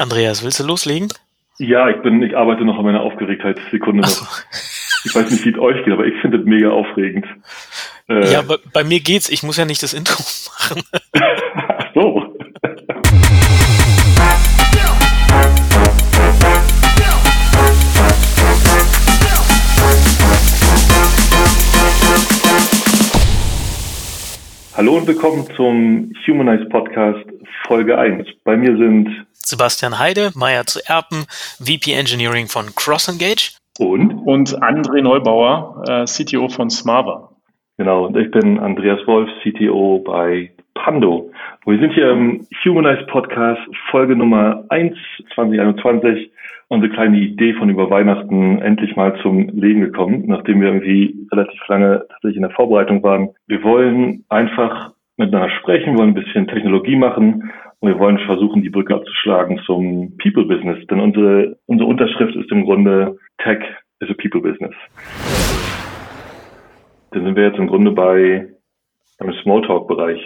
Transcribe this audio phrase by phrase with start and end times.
[0.00, 1.08] Andreas, willst du loslegen?
[1.58, 4.08] Ja, ich bin, ich arbeite noch an meiner Aufgeregtheitssekunde noch.
[4.08, 4.24] So.
[5.04, 7.26] Ich weiß nicht, wie es euch geht, aber ich finde es mega aufregend.
[8.08, 9.28] Äh, ja, bei, bei mir geht's.
[9.28, 10.82] Ich muss ja nicht das Intro machen.
[11.14, 12.32] Ach so.
[24.76, 27.26] Hallo und willkommen zum Humanize Podcast
[27.66, 28.28] Folge 1.
[28.44, 31.24] Bei mir sind Sebastian Heide, Meier zu Erpen,
[31.58, 33.56] VP Engineering von CrossEngage.
[33.78, 34.12] Und?
[34.26, 37.30] Und André Neubauer, äh, CTO von Smava.
[37.78, 41.30] Genau, und ich bin Andreas Wolf, CTO bei Pando.
[41.64, 44.96] Wir sind hier im Humanize Podcast Folge Nummer 1
[45.34, 46.30] 2021
[46.68, 51.60] unsere kleine Idee von über Weihnachten endlich mal zum Leben gekommen, nachdem wir irgendwie relativ
[51.68, 53.30] lange tatsächlich in der Vorbereitung waren.
[53.46, 58.62] Wir wollen einfach miteinander sprechen, wir wollen ein bisschen Technologie machen und wir wollen versuchen,
[58.62, 60.84] die Brücke abzuschlagen zum People Business.
[60.88, 63.60] Denn unsere, unsere Unterschrift ist im Grunde Tech
[64.00, 64.74] is a People Business.
[67.12, 68.48] Dann sind wir jetzt im Grunde bei
[69.18, 70.20] einem Smalltalk-Bereich.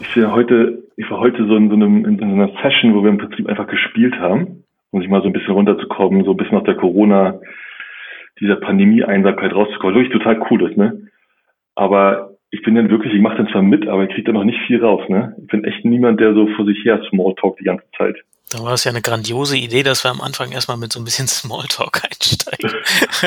[0.00, 3.02] Ich war heute, ich war heute so in so, einem, in so einer Session, wo
[3.02, 6.36] wir im Prinzip einfach gespielt haben, um sich mal so ein bisschen runterzukommen, so ein
[6.36, 7.40] bisschen aus der Corona,
[8.40, 9.96] dieser Pandemie-Einsamkeit rauszukommen.
[9.96, 11.08] Wirklich total cool ist, ne?
[11.74, 14.44] Aber ich bin dann wirklich, ich mache dann zwar mit, aber ich kriege da noch
[14.44, 15.34] nicht viel raus, ne?
[15.40, 18.16] Ich bin echt niemand, der so vor sich her Smalltalk die ganze Zeit.
[18.50, 21.04] Da war es ja eine grandiose Idee, dass wir am Anfang erstmal mit so ein
[21.04, 22.70] bisschen Smalltalk einsteigen.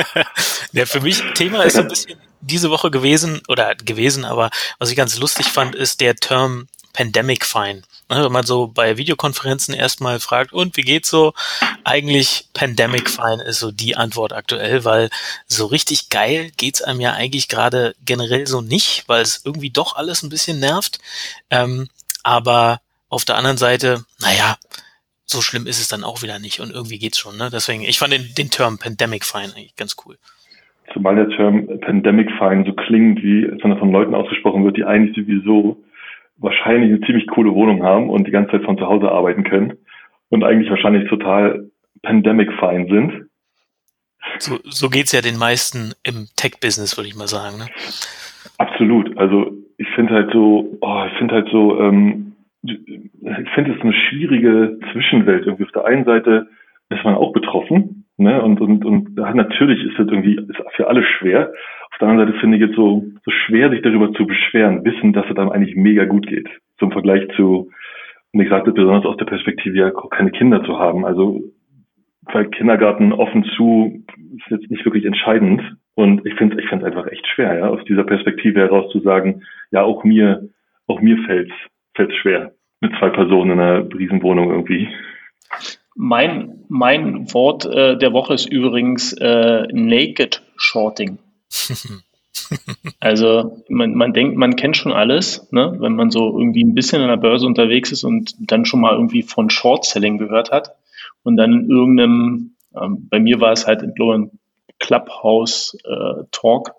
[0.72, 4.90] ja, für mich Thema ist so ein bisschen diese Woche gewesen, oder gewesen, aber was
[4.90, 7.82] ich ganz lustig fand, ist der Term Pandemic Fine.
[8.08, 11.32] Ne, wenn man so bei Videokonferenzen erstmal fragt, und wie geht's so?
[11.84, 15.10] Eigentlich Pandemic Fine ist so die Antwort aktuell, weil
[15.46, 19.94] so richtig geil geht's einem ja eigentlich gerade generell so nicht, weil es irgendwie doch
[19.94, 20.98] alles ein bisschen nervt.
[21.50, 21.88] Ähm,
[22.24, 24.56] aber auf der anderen Seite, naja,
[25.24, 27.36] so schlimm ist es dann auch wieder nicht und irgendwie geht's schon.
[27.36, 27.48] Ne?
[27.52, 30.16] Deswegen, ich fand den, den Term Pandemic Fine eigentlich ganz cool.
[30.92, 35.14] Zumal der Term Pandemic Fine so klingt, wie wenn von Leuten ausgesprochen wird, die eigentlich
[35.14, 35.80] sowieso
[36.40, 39.74] wahrscheinlich eine ziemlich coole Wohnung haben und die ganze Zeit von zu Hause arbeiten können
[40.30, 41.70] und eigentlich wahrscheinlich total
[42.02, 43.30] Pandemic-fine sind.
[44.38, 47.58] So, so geht's ja den meisten im Tech-Business, würde ich mal sagen.
[47.58, 47.66] Ne?
[48.58, 49.16] Absolut.
[49.18, 53.92] Also ich finde halt so, oh, ich finde halt so, ähm, ich finde es eine
[53.92, 55.46] schwierige Zwischenwelt.
[55.46, 56.48] Irgendwie auf der einen Seite
[56.90, 58.42] ist man auch betroffen, ne?
[58.42, 61.52] Und und und natürlich ist das irgendwie ist für alle schwer.
[62.00, 65.26] Der anderen Seite finde ich jetzt so so schwer, sich darüber zu beschweren, wissen, dass
[65.28, 66.48] es dann eigentlich mega gut geht.
[66.78, 67.70] Zum Vergleich zu,
[68.32, 71.04] und ich sagte besonders aus der Perspektive, ja, keine Kinder zu haben.
[71.04, 71.42] Also
[72.32, 74.04] weil Kindergarten offen zu
[74.36, 75.62] ist jetzt nicht wirklich entscheidend.
[75.94, 79.00] Und ich finde ich finde es einfach echt schwer, ja, aus dieser Perspektive heraus zu
[79.00, 80.48] sagen, ja, auch mir,
[80.86, 81.54] auch mir fällt's,
[81.94, 84.88] fällt's schwer mit zwei Personen in einer Riesenwohnung irgendwie.
[85.96, 91.18] Mein, mein Wort äh, der Woche ist übrigens äh, Naked Shorting.
[93.00, 95.76] also man, man denkt, man kennt schon alles, ne?
[95.78, 98.94] wenn man so irgendwie ein bisschen an der Börse unterwegs ist und dann schon mal
[98.94, 100.76] irgendwie von Short Selling gehört hat
[101.22, 104.30] und dann in irgendeinem, ähm, bei mir war es halt in einem
[104.78, 106.72] Clubhouse äh, Talk,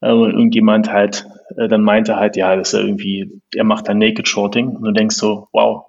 [0.00, 1.26] äh, irgendjemand halt
[1.56, 4.92] äh, dann meinte halt, ja, das ist irgendwie, er macht da Naked Shorting und du
[4.92, 5.86] denkst so, wow,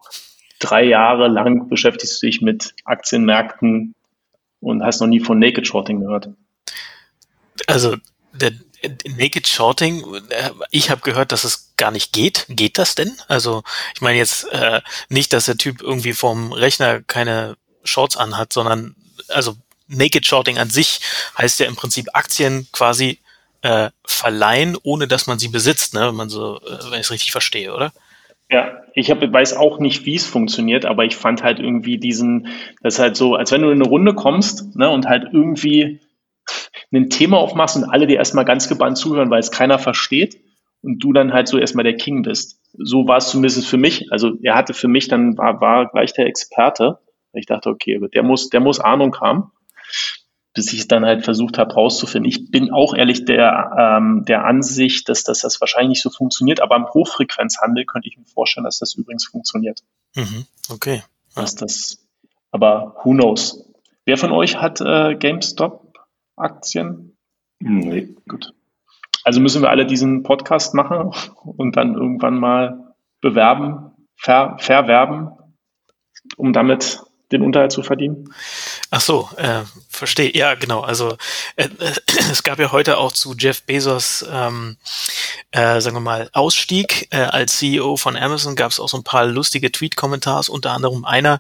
[0.59, 3.96] drei Jahre lang beschäftigst du dich mit Aktienmärkten
[4.59, 6.30] und hast noch nie von Naked Shorting gehört.
[7.68, 7.96] Also
[8.35, 8.51] der
[9.18, 12.46] Naked Shorting, äh, ich habe gehört, dass es gar nicht geht.
[12.50, 13.12] Geht das denn?
[13.28, 13.63] Also
[13.94, 18.95] ich meine jetzt äh, nicht, dass der Typ irgendwie vom Rechner keine Shorts anhat, sondern
[19.29, 19.56] also
[19.88, 21.01] Naked Shorting an sich
[21.38, 23.19] heißt ja im Prinzip Aktien quasi
[23.62, 26.07] äh, verleihen, ohne dass man sie besitzt, ne?
[26.07, 27.91] wenn man so, äh, wenn ich es richtig verstehe, oder?
[28.50, 32.47] Ja, ich hab, weiß auch nicht, wie es funktioniert, aber ich fand halt irgendwie diesen,
[32.81, 36.00] das ist halt so, als wenn du in eine Runde kommst ne, und halt irgendwie
[36.91, 40.39] ein Thema aufmachst und alle dir erstmal ganz gebannt zuhören, weil es keiner versteht
[40.81, 42.61] und du dann halt so erstmal der King bist.
[42.78, 44.11] So war es zumindest für mich.
[44.11, 47.00] Also er hatte für mich dann, war, war gleich der Experte.
[47.33, 49.51] Ich dachte, okay, der muss, der muss Ahnung haben
[50.56, 52.30] bis ich es dann halt versucht habe rauszufinden.
[52.30, 56.62] Ich bin auch ehrlich der, ähm, der Ansicht, dass, dass das wahrscheinlich nicht so funktioniert,
[56.62, 59.83] aber im Hochfrequenzhandel könnte ich mir vorstellen, dass das übrigens funktioniert.
[60.15, 61.03] Mhm, okay.
[61.36, 62.07] Dass das,
[62.51, 63.69] aber who knows?
[64.06, 65.15] Wer von euch hat äh,
[66.35, 67.17] GameStop-Aktien?
[67.59, 68.15] Nee.
[68.27, 68.53] Gut.
[69.23, 71.11] Also müssen wir alle diesen Podcast machen
[71.43, 75.31] und dann irgendwann mal bewerben, ver, verwerben,
[76.37, 77.01] um damit
[77.37, 78.33] den Unterhalt zu verdienen.
[78.91, 80.35] Ach so, äh, verstehe.
[80.35, 80.81] Ja, genau.
[80.81, 81.17] Also
[81.55, 81.93] äh, äh,
[82.31, 84.77] es gab ja heute auch zu Jeff Bezos, ähm,
[85.51, 88.55] äh, sagen wir mal, Ausstieg äh, als CEO von Amazon.
[88.55, 90.49] Gab es auch so ein paar lustige Tweet-Kommentars.
[90.49, 91.39] Unter anderem einer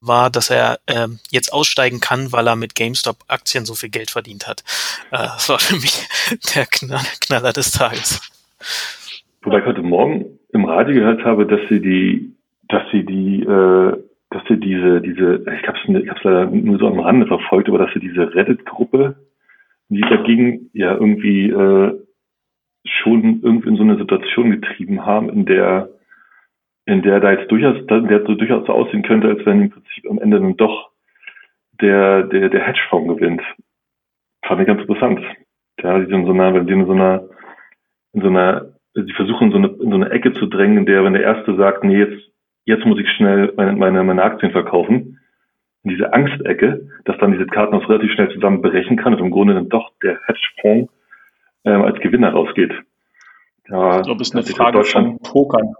[0.00, 4.46] war, dass er äh, jetzt aussteigen kann, weil er mit GameStop-Aktien so viel Geld verdient
[4.46, 4.64] hat.
[5.10, 6.08] Äh, das war für mich
[6.54, 8.20] der Knall Knaller des Tages.
[9.42, 12.34] Wobei ich heute Morgen im Radio gehört habe, dass sie die,
[12.68, 13.96] dass sie die äh,
[14.32, 17.68] dass sie diese, diese, ich habe es ich hab's leider nur so am Rande verfolgt,
[17.68, 19.16] aber dass sie diese Reddit-Gruppe,
[19.88, 22.00] die dagegen ja irgendwie äh,
[22.84, 25.90] schon irgendwie in so eine Situation getrieben haben, in der
[26.84, 30.10] in der da jetzt durchaus, der so durchaus so aussehen könnte, als wenn im Prinzip
[30.10, 30.90] am Ende dann doch
[31.80, 33.42] der, der, der Hedgefonds gewinnt.
[34.44, 35.20] Fand ich ganz interessant.
[35.80, 37.28] Ja, die in so einer, wenn die in so einer,
[38.14, 41.04] in so einer, sie versuchen so eine, in so eine Ecke zu drängen, in der,
[41.04, 42.31] wenn der Erste sagt, nee, jetzt
[42.64, 45.18] jetzt muss ich schnell meine, meine, meine Aktien verkaufen.
[45.84, 49.54] Und diese Angstecke, dass dann diese Karten auch relativ schnell zusammenbrechen kann und im Grunde
[49.54, 50.92] dann doch der Hedgefonds
[51.64, 52.72] ähm, als Gewinner rausgeht.
[53.68, 55.74] Ja, ich glaube, es ist eine Frage vom Pokern.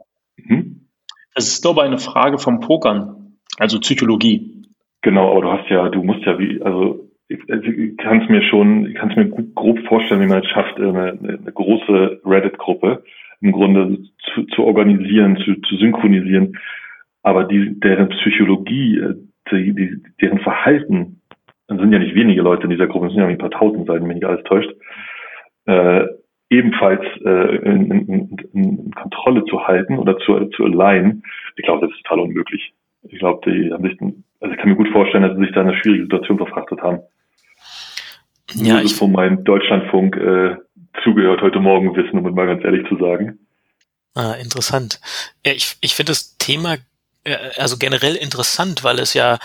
[0.45, 0.89] Hm?
[1.35, 4.65] Das ist, glaube ich, eine Frage vom Pokern, also Psychologie.
[5.03, 8.43] Genau, aber du hast ja, du musst ja wie, also ich, ich kann es mir
[8.43, 13.05] schon, ich kann es mir grob vorstellen, wie man es schafft, eine, eine große Reddit-Gruppe
[13.43, 13.99] im Grunde
[14.35, 16.59] zu, zu organisieren, zu, zu synchronisieren.
[17.23, 19.15] Aber die, deren Psychologie, äh,
[19.51, 21.21] die, die, deren Verhalten,
[21.67, 23.87] dann sind ja nicht wenige Leute in dieser Gruppe, es sind ja ein paar tausend
[23.87, 24.71] sein, wenn mich alles täuscht,
[25.67, 26.07] äh,
[26.51, 31.23] ebenfalls äh, in, in, in Kontrolle zu halten oder zu, zu alignen,
[31.57, 32.73] ich glaube, das ist total unmöglich.
[33.05, 33.99] Ich glaube, die haben sich,
[34.41, 36.81] also ich kann mir gut vorstellen, dass sie sich da in eine schwierige Situation verfrachtet
[36.83, 37.01] haben.
[38.55, 40.57] Ja, Nur ich von meinem Deutschlandfunk äh,
[41.05, 43.39] zugehört heute Morgen wissen, um es mal ganz ehrlich zu sagen.
[44.15, 45.01] Ah, interessant.
[45.43, 46.77] Ich, ich finde das Thema
[47.25, 49.39] äh, also generell interessant, weil es ja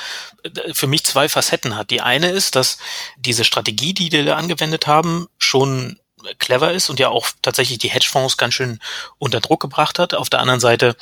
[0.44, 1.90] äh, für mich zwei Facetten hat.
[1.92, 2.78] Die eine ist, dass
[3.18, 6.00] diese Strategie, die die da angewendet haben, schon
[6.40, 8.80] clever ist und ja auch tatsächlich die Hedgefonds ganz schön
[9.18, 10.14] unter Druck gebracht hat.
[10.14, 10.96] Auf der anderen Seite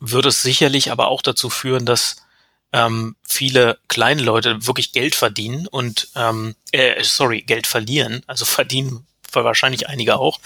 [0.00, 2.26] würde es sicherlich aber auch dazu führen, dass
[2.72, 9.06] ähm, viele kleine Leute wirklich Geld verdienen und ähm, äh, sorry, Geld verlieren, also verdienen
[9.34, 10.38] wahrscheinlich einige auch.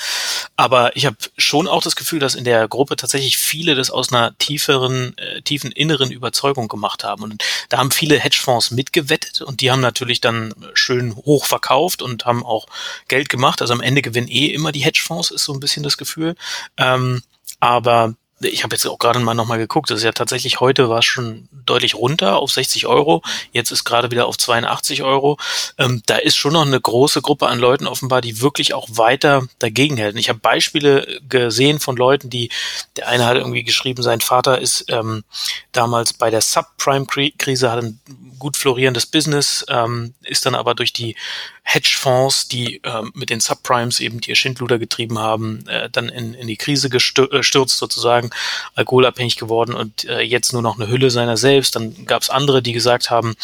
[0.56, 4.12] Aber ich habe schon auch das Gefühl, dass in der Gruppe tatsächlich viele das aus
[4.12, 7.22] einer tieferen, äh, tiefen inneren Überzeugung gemacht haben.
[7.22, 12.24] Und da haben viele Hedgefonds mitgewettet und die haben natürlich dann schön hoch verkauft und
[12.24, 12.66] haben auch
[13.08, 13.62] Geld gemacht.
[13.62, 16.36] Also am Ende gewinnen eh immer die Hedgefonds, ist so ein bisschen das Gefühl.
[16.76, 17.22] Ähm,
[17.60, 18.14] aber
[18.48, 21.48] ich habe jetzt auch gerade mal nochmal geguckt, das ist ja tatsächlich heute war schon
[21.66, 25.38] deutlich runter auf 60 Euro, jetzt ist gerade wieder auf 82 Euro.
[25.78, 29.46] Ähm, da ist schon noch eine große Gruppe an Leuten offenbar, die wirklich auch weiter
[29.58, 30.16] dagegen hält.
[30.16, 32.50] Ich habe Beispiele gesehen von Leuten, die,
[32.96, 35.24] der eine hat irgendwie geschrieben, sein Vater ist ähm,
[35.72, 38.00] damals bei der Subprime-Krise, hat ein
[38.38, 41.16] gut florierendes Business, ähm, ist dann aber durch die
[41.62, 46.46] Hedgefonds, die ähm, mit den Subprimes eben die Schindluder getrieben haben, äh, dann in, in
[46.46, 48.30] die Krise gestürzt äh, sozusagen,
[48.74, 51.76] alkoholabhängig geworden und äh, jetzt nur noch eine Hülle seiner selbst.
[51.76, 53.34] Dann gab es andere, die gesagt haben,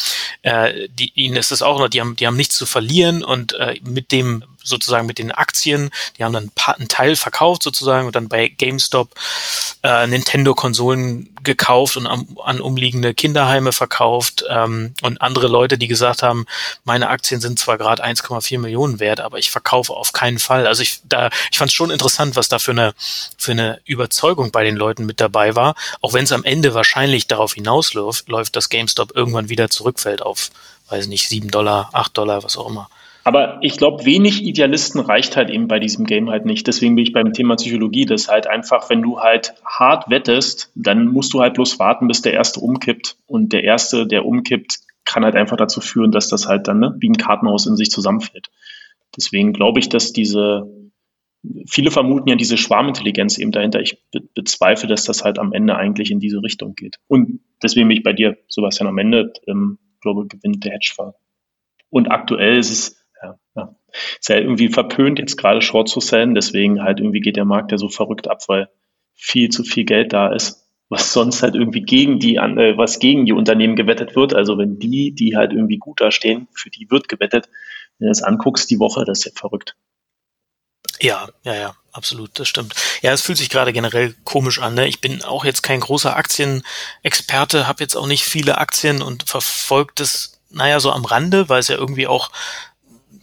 [0.41, 3.53] äh, die, ihnen ist es auch noch, die haben, die haben nichts zu verlieren und
[3.53, 5.89] äh, mit dem sozusagen mit den Aktien.
[6.17, 9.09] Die haben dann einen Teil verkauft sozusagen und dann bei GameStop
[9.83, 16.23] äh, Nintendo-Konsolen gekauft und an, an umliegende Kinderheime verkauft ähm, und andere Leute, die gesagt
[16.23, 16.45] haben,
[16.83, 20.67] meine Aktien sind zwar gerade 1,4 Millionen wert, aber ich verkaufe auf keinen Fall.
[20.67, 22.93] Also ich da, ich fand es schon interessant, was da für eine
[23.37, 27.27] für eine Überzeugung bei den Leuten mit dabei war, auch wenn es am Ende wahrscheinlich
[27.27, 30.51] darauf hinausläuft, läuft, dass GameStop irgendwann wieder zurückfällt auf,
[30.89, 32.89] weiß nicht, 7 Dollar, 8 Dollar, was auch immer.
[33.23, 36.65] Aber ich glaube, wenig Idealisten reicht halt eben bei diesem Game halt nicht.
[36.65, 41.07] Deswegen bin ich beim Thema Psychologie, das halt einfach, wenn du halt hart wettest, dann
[41.07, 43.17] musst du halt bloß warten, bis der Erste umkippt.
[43.27, 46.95] Und der Erste, der umkippt, kann halt einfach dazu führen, dass das halt dann ne,
[46.99, 48.49] wie ein Kartenhaus in sich zusammenfällt.
[49.15, 50.67] Deswegen glaube ich, dass diese,
[51.67, 53.81] viele vermuten ja diese Schwarmintelligenz eben dahinter.
[53.81, 56.97] Ich be bezweifle, dass das halt am Ende eigentlich in diese Richtung geht.
[57.07, 61.17] Und deswegen bin ich bei dir, Sebastian, am Ende, ähm, glaube gewinnt der Hedgefonds.
[61.89, 63.00] Und aktuell ist es.
[64.19, 67.71] Ist ja irgendwie verpönt, jetzt gerade Short zu sellen, deswegen halt irgendwie geht der Markt
[67.71, 68.69] ja so verrückt ab, weil
[69.13, 73.25] viel zu viel Geld da ist, was sonst halt irgendwie gegen die, äh, was gegen
[73.25, 74.33] die Unternehmen gewettet wird.
[74.33, 77.47] Also wenn die, die halt irgendwie gut dastehen, für die wird gewettet.
[77.97, 79.75] Wenn du das anguckst, die Woche, das ist ja verrückt.
[80.99, 82.75] Ja, ja, ja, absolut, das stimmt.
[83.01, 84.75] Ja, es fühlt sich gerade generell komisch an.
[84.75, 84.87] Ne?
[84.87, 89.99] Ich bin auch jetzt kein großer Aktienexperte, habe jetzt auch nicht viele Aktien und verfolgt
[89.99, 92.29] es, naja, so am Rande, weil es ja irgendwie auch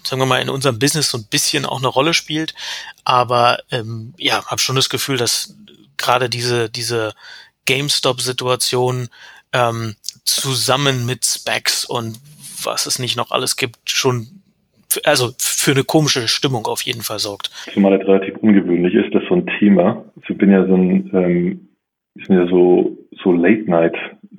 [0.09, 2.55] sagen wir mal, in unserem Business so ein bisschen auch eine Rolle spielt.
[3.05, 5.57] Aber ähm, ja, habe schon das Gefühl, dass
[5.97, 7.15] gerade diese, diese
[7.67, 9.09] GameStop-Situation
[9.53, 12.19] ähm, zusammen mit Specs und
[12.63, 14.29] was es nicht noch alles gibt, schon
[15.05, 17.51] also für eine komische Stimmung auf jeden Fall sorgt.
[17.73, 21.69] Zumal das relativ ungewöhnlich ist, dass so ein Thema, ich bin ja so ein, ähm,
[22.15, 23.95] ich bin ja so, so Late Night,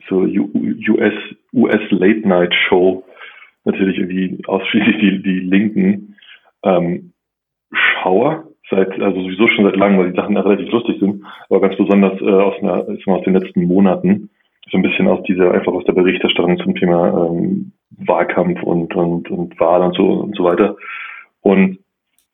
[0.10, 1.14] so US,
[1.54, 3.04] US Late Night Show,
[3.72, 6.16] natürlich irgendwie ausschließlich die, die Linken,
[6.64, 7.14] ähm,
[7.72, 11.62] Schauer, seit, also sowieso schon seit langem, weil die Sachen ja relativ lustig sind, aber
[11.62, 14.30] ganz besonders äh, aus, einer, aus den letzten Monaten,
[14.72, 19.30] so ein bisschen aus dieser, einfach aus der Berichterstattung zum Thema ähm, Wahlkampf und, und,
[19.30, 20.76] und Wahl und so und so weiter.
[21.42, 21.80] Und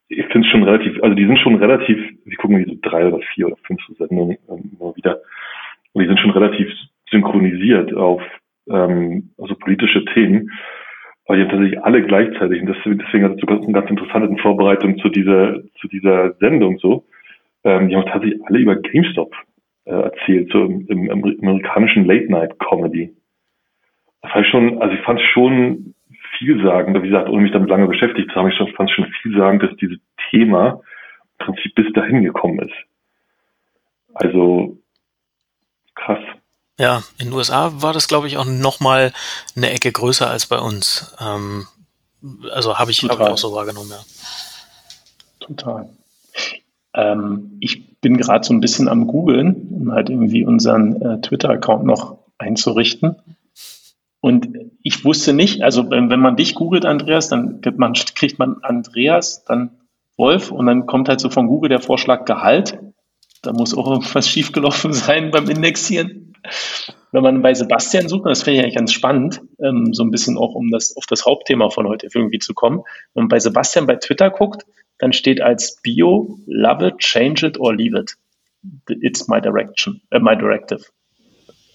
[0.07, 3.07] ich finde es schon relativ, also die sind schon relativ, wir gucken wie so drei
[3.07, 5.21] oder vier oder fünf Sendungen ähm, immer wieder.
[5.93, 6.69] Und die sind schon relativ
[7.09, 8.21] synchronisiert auf
[8.69, 10.51] ähm, also politische Themen.
[11.27, 14.99] Weil jetzt tatsächlich alle gleichzeitig, und deswegen, hat es sogar eine ganz interessante in Vorbereitung
[14.99, 17.05] zu dieser, zu dieser Sendung so,
[17.63, 19.33] ähm, die haben tatsächlich alle über GameStop
[19.85, 23.15] äh, erzählt, so im, im, im amerikanischen Late-Night-Comedy.
[24.21, 25.95] Das war schon, also ich fand es schon
[26.37, 29.63] vielsagend, wie gesagt, ohne mich damit lange beschäftigt zu haben, ich fand es schon vielsagend,
[29.63, 29.97] dass dieses
[30.29, 30.81] Thema
[31.39, 32.75] im Prinzip bis dahin gekommen ist.
[34.13, 34.77] Also
[35.95, 36.19] krass.
[36.77, 39.13] Ja, in den USA war das, glaube ich, auch nochmal
[39.55, 41.15] eine Ecke größer als bei uns.
[41.19, 41.67] Ähm,
[42.51, 44.03] also habe ich, hab ich auch so wahrgenommen, ja.
[45.39, 45.89] Total.
[46.93, 51.85] Ähm, ich bin gerade so ein bisschen am Googeln, um halt irgendwie unseren äh, Twitter-Account
[51.85, 53.15] noch einzurichten.
[54.19, 54.49] Und
[54.81, 59.45] ich wusste nicht, also wenn, wenn man dich googelt, Andreas, dann man, kriegt man Andreas,
[59.45, 59.69] dann
[60.17, 62.79] Wolf und dann kommt halt so von Google der Vorschlag Gehalt.
[63.43, 66.24] Da muss auch irgendwas schiefgelaufen sein beim Indexieren.
[67.11, 70.37] Wenn man bei Sebastian sucht, das finde ich eigentlich ganz spannend, ähm, so ein bisschen
[70.37, 72.83] auch um das auf das Hauptthema von heute irgendwie zu kommen.
[73.13, 74.65] Wenn man bei Sebastian bei Twitter guckt,
[74.97, 78.15] dann steht als Bio, love it, change it or leave it.
[78.89, 80.85] It's my direction, äh, my directive.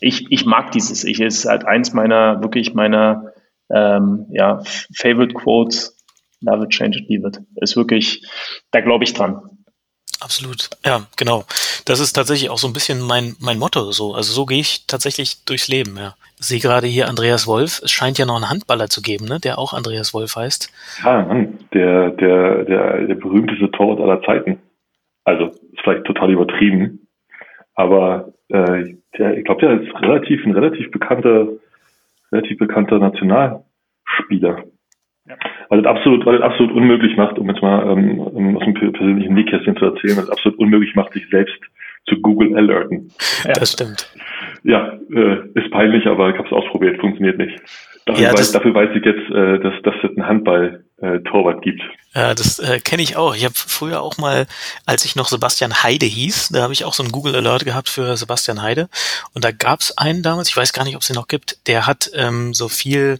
[0.00, 1.04] Ich, ich mag dieses.
[1.04, 3.32] Ich ist halt eins meiner, wirklich meiner
[3.70, 4.62] ähm, ja,
[4.94, 5.96] Favorite Quotes.
[6.40, 7.40] Love it, change it, leave it.
[7.56, 8.26] Ist wirklich,
[8.70, 9.59] da glaube ich dran.
[10.20, 10.68] Absolut.
[10.84, 11.44] Ja, genau.
[11.86, 14.14] Das ist tatsächlich auch so ein bisschen mein, mein Motto so.
[14.14, 16.14] Also so gehe ich tatsächlich durchs Leben, ja.
[16.38, 17.80] Ich sehe gerade hier Andreas Wolf.
[17.82, 19.38] Es scheint ja noch einen Handballer zu geben, ne?
[19.40, 20.72] der auch Andreas Wolf heißt.
[21.04, 21.22] Ja,
[21.74, 24.58] der, der, der, der berühmteste Torwart aller Zeiten.
[25.24, 27.06] Also, ist vielleicht total übertrieben.
[27.74, 31.48] Aber äh, der, ich glaube, der ist relativ, ein relativ bekannter,
[32.32, 34.64] relativ bekannter Nationalspieler.
[35.30, 35.36] Ja.
[35.68, 39.34] Weil das absolut, weil das absolut unmöglich macht, um jetzt mal ähm, aus dem persönlichen
[39.34, 41.60] Nähkästchen zu erzählen, weil es absolut unmöglich macht, sich selbst
[42.08, 43.12] zu Google alerten.
[43.44, 44.12] Ja, das stimmt.
[44.64, 47.60] Ja, äh, ist peinlich, aber ich habe es ausprobiert, funktioniert nicht.
[48.06, 51.82] Dafür, ja, weiß, dafür weiß ich jetzt, äh, dass, dass es einen Handball-Torwart äh, gibt.
[52.14, 53.36] Ja, das äh, kenne ich auch.
[53.36, 54.46] Ich habe früher auch mal,
[54.86, 57.88] als ich noch Sebastian Heide hieß, da habe ich auch so einen Google Alert gehabt
[57.88, 58.88] für Sebastian Heide.
[59.34, 61.68] Und da gab es einen damals, ich weiß gar nicht, ob es den noch gibt,
[61.68, 63.18] der hat ähm, so viel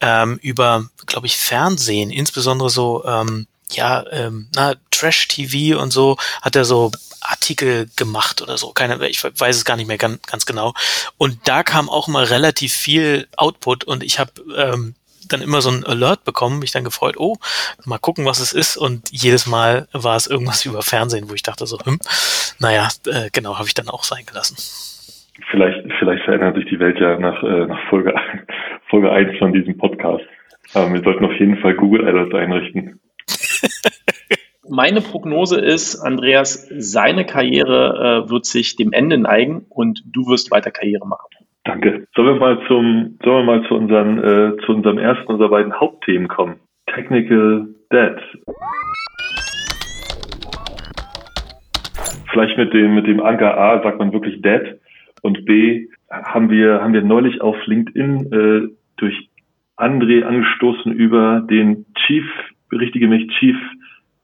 [0.00, 6.56] ähm, über, glaube ich, Fernsehen, insbesondere so, ähm, ja, ähm, na, Trash-TV und so, hat
[6.56, 6.90] er so
[7.20, 8.72] Artikel gemacht oder so.
[8.72, 10.74] Keine, ich weiß es gar nicht mehr ganz, ganz genau.
[11.18, 14.94] Und da kam auch mal relativ viel Output und ich habe ähm,
[15.28, 17.36] dann immer so ein Alert bekommen, mich dann gefreut, oh,
[17.84, 18.76] mal gucken, was es ist.
[18.76, 21.98] Und jedes Mal war es irgendwas über Fernsehen, wo ich dachte so, hm,
[22.58, 24.56] naja, äh, genau, habe ich dann auch sein gelassen.
[25.50, 28.14] Vielleicht, vielleicht verändert sich die Welt ja nach, äh, nach Folge,
[28.88, 30.24] Folge 1 von diesem Podcast.
[30.74, 33.00] Aber wir sollten auf jeden Fall Google Alerts einrichten.
[34.70, 40.50] Meine Prognose ist, Andreas, seine Karriere äh, wird sich dem Ende neigen und du wirst
[40.50, 41.26] weiter Karriere machen.
[41.64, 42.06] Danke.
[42.14, 45.72] Sollen wir mal zum, sollen wir mal zu unseren, äh, zu unserem ersten unserer beiden
[45.72, 46.56] Hauptthemen kommen?
[46.94, 48.20] Technical Debt.
[52.30, 54.78] Vielleicht mit dem, mit dem Anker A sagt man wirklich Debt
[55.22, 59.30] und B haben wir, haben wir neulich auf LinkedIn äh, durch
[59.76, 62.24] André angestoßen über den Chief,
[62.68, 63.56] berichtige mich, Chief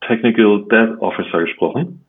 [0.01, 2.05] Technical Debt Officer gesprochen.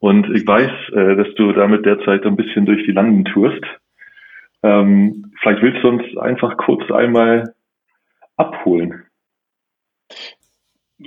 [0.00, 3.62] Und ich weiß, äh, dass du damit derzeit ein bisschen durch die Landen tourst.
[4.62, 7.54] Ähm, vielleicht willst du uns einfach kurz einmal
[8.36, 9.04] abholen.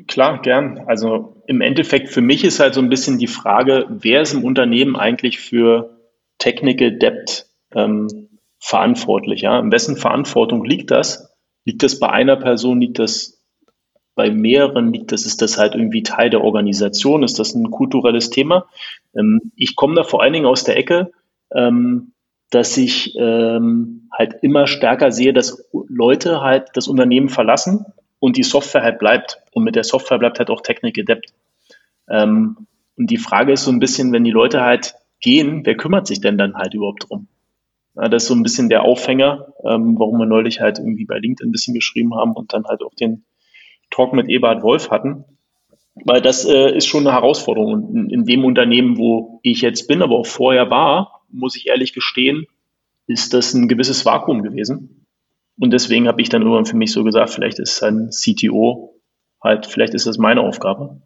[0.08, 0.86] Klar, gern.
[0.88, 4.44] Also im Endeffekt für mich ist halt so ein bisschen die Frage, wer ist im
[4.44, 6.01] Unternehmen eigentlich für
[6.42, 8.30] Technical Debt ähm,
[8.60, 9.42] verantwortlich?
[9.42, 9.60] Ja?
[9.60, 11.32] In wessen Verantwortung liegt das?
[11.66, 12.82] Liegt das bei einer Person?
[12.82, 13.42] Liegt das
[14.16, 18.30] bei mehreren liegt das, ist das halt irgendwie Teil der Organisation, ist das ein kulturelles
[18.30, 18.68] Thema.
[19.16, 21.12] Ähm, ich komme da vor allen Dingen aus der Ecke,
[21.54, 22.14] ähm,
[22.50, 27.86] dass ich ähm, halt immer stärker sehe, dass Leute halt das Unternehmen verlassen
[28.20, 29.40] und die Software halt bleibt.
[29.54, 31.34] Und mit der Software bleibt halt auch Technik gedeppt.
[32.10, 32.68] Ähm,
[32.98, 36.22] und die Frage ist so ein bisschen, wenn die Leute halt gehen, wer kümmert sich
[36.22, 37.28] denn dann halt überhaupt drum?
[37.94, 41.50] Das ist so ein bisschen der Aufhänger, ähm, warum wir neulich halt irgendwie bei LinkedIn
[41.50, 43.26] ein bisschen geschrieben haben und dann halt auch den
[43.90, 45.26] Talk mit Eberhard Wolf hatten.
[46.06, 47.74] Weil das äh, ist schon eine Herausforderung.
[47.74, 51.68] Und in, in dem Unternehmen, wo ich jetzt bin, aber auch vorher war, muss ich
[51.68, 52.46] ehrlich gestehen,
[53.08, 55.06] ist das ein gewisses Vakuum gewesen.
[55.60, 59.02] Und deswegen habe ich dann irgendwann für mich so gesagt, vielleicht ist ein CTO
[59.44, 61.02] halt, vielleicht ist das meine Aufgabe.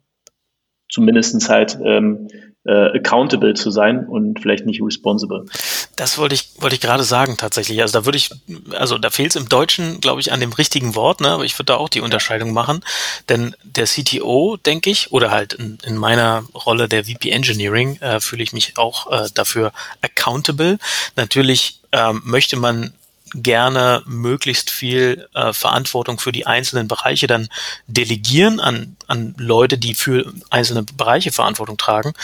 [0.88, 2.28] Zumindestens halt ähm,
[2.66, 5.46] äh, accountable zu sein und vielleicht nicht responsible.
[5.94, 7.80] Das wollte ich, wollte ich gerade sagen tatsächlich.
[7.80, 8.30] Also da würde ich,
[8.72, 11.28] also da fehlt es im Deutschen, glaube ich, an dem richtigen Wort, ne?
[11.28, 12.84] aber ich würde da auch die Unterscheidung machen.
[13.28, 18.20] Denn der CTO, denke ich, oder halt in, in meiner Rolle der VP Engineering äh,
[18.20, 20.78] fühle ich mich auch äh, dafür accountable.
[21.14, 22.92] Natürlich ähm, möchte man
[23.42, 27.48] gerne möglichst viel äh, Verantwortung für die einzelnen Bereiche dann
[27.86, 32.14] delegieren an, an Leute, die für einzelne Bereiche Verantwortung tragen.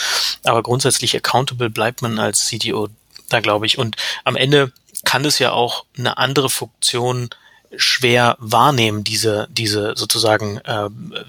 [0.45, 2.89] Aber grundsätzlich accountable bleibt man als CTO
[3.29, 3.79] da, glaube ich.
[3.79, 4.73] Und am Ende
[5.05, 7.31] kann es ja auch eine andere Funktion
[7.77, 10.89] schwer wahrnehmen, diese, diese sozusagen, äh,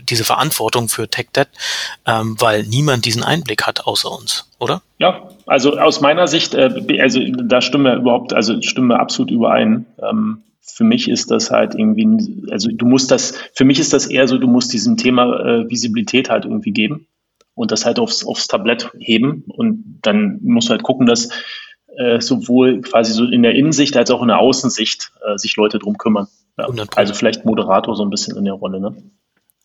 [0.09, 1.51] diese Verantwortung für TechDebt,
[2.05, 4.81] ähm, weil niemand diesen Einblick hat außer uns, oder?
[4.97, 9.31] Ja, also aus meiner Sicht, äh, also da stimmen wir überhaupt, also stimmen wir absolut
[9.31, 9.85] überein.
[10.01, 14.07] Ähm, für mich ist das halt irgendwie, also du musst das, für mich ist das
[14.07, 17.07] eher so, du musst diesem Thema äh, Visibilität halt irgendwie geben
[17.53, 21.29] und das halt aufs, aufs Tablett heben und dann musst du halt gucken, dass
[21.97, 25.79] äh, sowohl quasi so in der Innensicht als auch in der Außensicht äh, sich Leute
[25.79, 26.27] drum kümmern.
[26.57, 26.67] Ja.
[26.95, 28.79] Also vielleicht Moderator so ein bisschen in der Rolle.
[28.79, 28.95] Ne?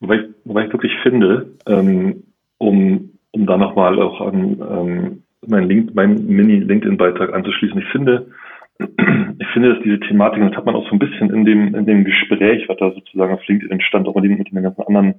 [0.00, 2.24] Wobei, ich, wobei ich wirklich finde, ähm,
[2.58, 8.28] um, um da nochmal auch an ähm, mein, Link, mein Mini-LinkedIn-Beitrag anzuschließen, ich finde,
[8.78, 11.86] ich finde, dass diese Thematik, das hat man auch so ein bisschen in dem, in
[11.86, 15.14] dem Gespräch, was da sozusagen auf LinkedIn entstand, auch mit den, mit den ganzen anderen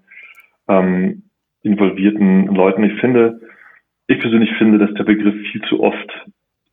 [0.68, 1.24] ähm,
[1.62, 2.84] involvierten Leuten.
[2.84, 3.42] Ich finde,
[4.08, 6.10] ich persönlich finde, dass der Begriff viel zu oft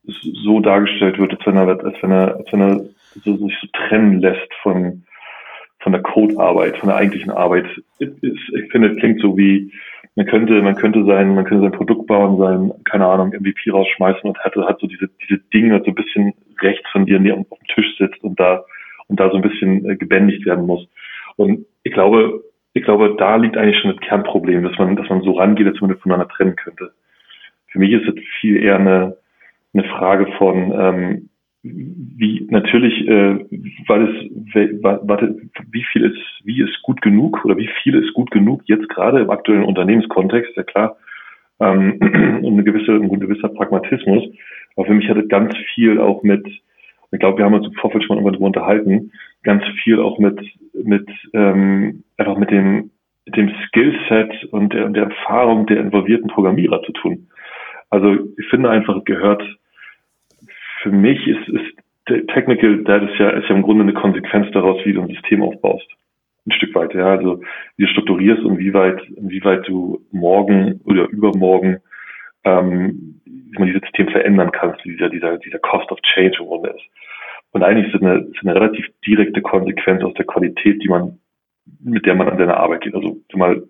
[0.06, 2.80] so dargestellt wird, als wenn er, als wenn er, als wenn er
[3.24, 5.04] so, sich so trennen lässt von,
[5.80, 7.66] von der Codearbeit, von der eigentlichen Arbeit.
[7.98, 9.72] Ich, finde, es klingt so wie,
[10.16, 14.22] man könnte, man könnte sein, man könnte sein Produkt bauen, sein, keine Ahnung, MVP rausschmeißen
[14.22, 17.68] und hätte halt so diese, diese Dinge so ein bisschen rechts von dir auf dem
[17.74, 18.64] Tisch sitzt und da,
[19.08, 20.88] und da so ein bisschen äh, gebändigt werden muss.
[21.36, 25.22] Und ich glaube, ich glaube, da liegt eigentlich schon das Kernproblem, dass man, dass man
[25.22, 26.92] so rangeht, als man das voneinander trennen könnte.
[27.68, 29.16] Für mich ist es viel eher eine,
[29.78, 31.28] eine Frage von, ähm,
[31.62, 33.44] wie natürlich, äh,
[33.86, 35.36] weil es, warte,
[35.70, 39.20] wie viel ist, wie ist gut genug oder wie viel ist gut genug jetzt gerade
[39.20, 40.96] im aktuellen Unternehmenskontext, ja klar,
[41.60, 41.98] ähm,
[42.42, 44.24] und eine gewisse, ein gewisser Pragmatismus.
[44.76, 47.74] Aber für mich hat es ganz viel auch mit, ich glaube, wir haben uns im
[47.74, 49.12] Vorfeld schon mal darüber unterhalten,
[49.42, 50.38] ganz viel auch mit,
[50.74, 52.90] mit ähm, einfach mit dem,
[53.24, 57.28] mit dem Skillset und der, der Erfahrung der involvierten Programmierer zu tun.
[57.90, 59.42] Also ich finde einfach, gehört
[60.86, 64.78] für mich ist, ist Technical Debt ist ja, ist ja im Grunde eine Konsequenz daraus,
[64.84, 65.88] wie du ein System aufbaust.
[66.46, 67.06] Ein Stück weit, ja.
[67.06, 67.42] Also
[67.76, 71.78] wie du strukturierst und wie weit, wie weit du morgen oder übermorgen
[72.44, 76.46] ähm, wie man dieses System verändern kannst, wie dieser, dieser, dieser Cost of Change im
[76.46, 76.84] Grunde ist.
[77.50, 81.18] Und eigentlich ist es eine, ist eine relativ direkte Konsequenz aus der Qualität, die man,
[81.82, 82.94] mit der man an seine Arbeit geht.
[82.94, 83.64] Also mal,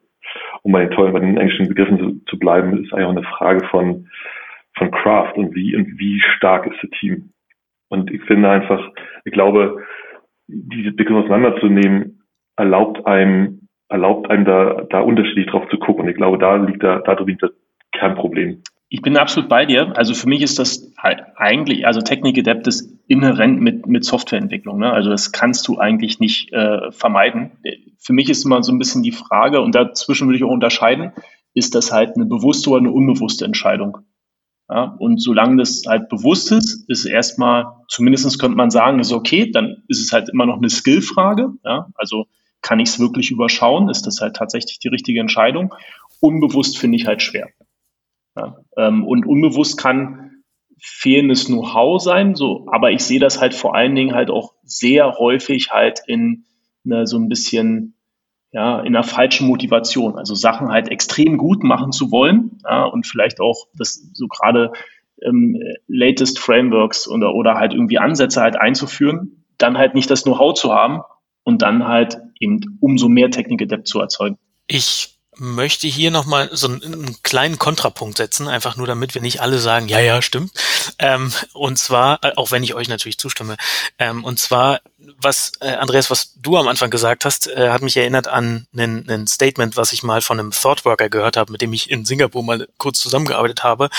[0.63, 3.23] um bei den tollen, bei den englischen Begriffen zu, zu bleiben, ist eigentlich auch eine
[3.23, 4.09] Frage von
[4.77, 7.33] von Craft und wie und wie stark ist das Team.
[7.89, 8.81] Und ich finde einfach,
[9.25, 9.85] ich glaube,
[10.49, 12.23] diese Entwicklung auseinanderzunehmen,
[12.57, 16.05] erlaubt einem, erlaubt einem da, da unterschiedlich drauf zu gucken.
[16.05, 17.51] Und ich glaube, da liegt da, da liegt das
[17.93, 18.63] Kernproblem.
[18.89, 19.97] Ich bin absolut bei dir.
[19.97, 24.79] Also für mich ist das halt eigentlich, also Technik Adept ist inhärent mit, mit Softwareentwicklung.
[24.79, 24.93] Ne?
[24.93, 27.53] Also das kannst du eigentlich nicht äh, vermeiden.
[27.99, 31.13] Für mich ist immer so ein bisschen die Frage, und dazwischen würde ich auch unterscheiden,
[31.53, 33.99] ist das halt eine bewusste oder eine unbewusste Entscheidung?
[34.69, 39.51] Ja, und solange das halt bewusst ist, ist erstmal, zumindestens könnte man sagen, ist okay,
[39.51, 41.53] dann ist es halt immer noch eine Skillfrage.
[41.65, 42.27] Ja, also
[42.63, 43.89] kann ich es wirklich überschauen?
[43.89, 45.73] Ist das halt tatsächlich die richtige Entscheidung?
[46.21, 47.49] Unbewusst finde ich halt schwer.
[48.37, 50.43] Ja, ähm, und unbewusst kann
[50.79, 55.15] fehlendes Know-how sein, so, aber ich sehe das halt vor allen Dingen halt auch sehr
[55.19, 56.45] häufig halt in
[56.85, 57.96] ne, so ein bisschen
[58.53, 60.17] ja, in einer falschen Motivation.
[60.17, 64.73] Also Sachen halt extrem gut machen zu wollen ja, und vielleicht auch das so gerade
[65.23, 70.55] ähm, latest Frameworks oder, oder halt irgendwie Ansätze halt einzuführen, dann halt nicht das Know-how
[70.55, 71.03] zu haben
[71.43, 74.39] und dann halt eben umso mehr Technik-Adept zu erzeugen.
[74.67, 79.41] Ich möchte hier nochmal so einen, einen, kleinen Kontrapunkt setzen, einfach nur damit wir nicht
[79.41, 80.53] alle sagen, ja, ja, stimmt.
[80.99, 83.57] Ähm, und zwar, äh, auch wenn ich euch natürlich zustimme,
[83.99, 84.81] ähm, und zwar,
[85.19, 89.27] was, äh, Andreas, was du am Anfang gesagt hast, äh, hat mich erinnert an ein
[89.27, 92.67] Statement, was ich mal von einem Thoughtworker gehört habe, mit dem ich in Singapur mal
[92.79, 93.91] kurz zusammengearbeitet habe.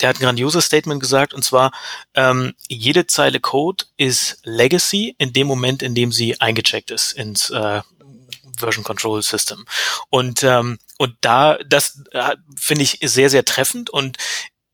[0.00, 1.72] Der hat ein grandioses Statement gesagt, und zwar,
[2.14, 7.50] ähm, jede Zeile Code ist Legacy in dem Moment, in dem sie eingecheckt ist ins
[7.50, 7.80] äh,
[8.58, 9.64] Version Control System.
[10.10, 14.18] Und, ähm, und da, das äh, finde ich sehr, sehr treffend und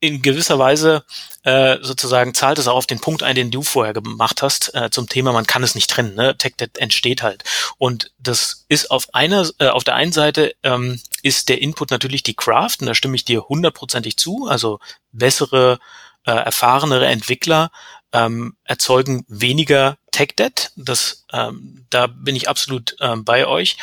[0.00, 1.04] in gewisser Weise
[1.42, 4.90] äh, sozusagen zahlt es auch auf den Punkt ein, den du vorher gemacht hast, äh,
[4.90, 6.14] zum Thema, man kann es nicht trennen.
[6.14, 6.36] Ne?
[6.36, 7.44] TechDebt entsteht halt.
[7.76, 12.22] Und das ist auf einer, äh, auf der einen Seite ähm, ist der Input natürlich
[12.22, 14.80] die Craft, und da stimme ich dir hundertprozentig zu, also
[15.12, 15.78] bessere,
[16.24, 17.70] äh, erfahrenere Entwickler
[18.12, 20.70] ähm, erzeugen weniger Tech Debt.
[20.76, 23.76] Das, ähm, da bin ich absolut ähm, bei euch.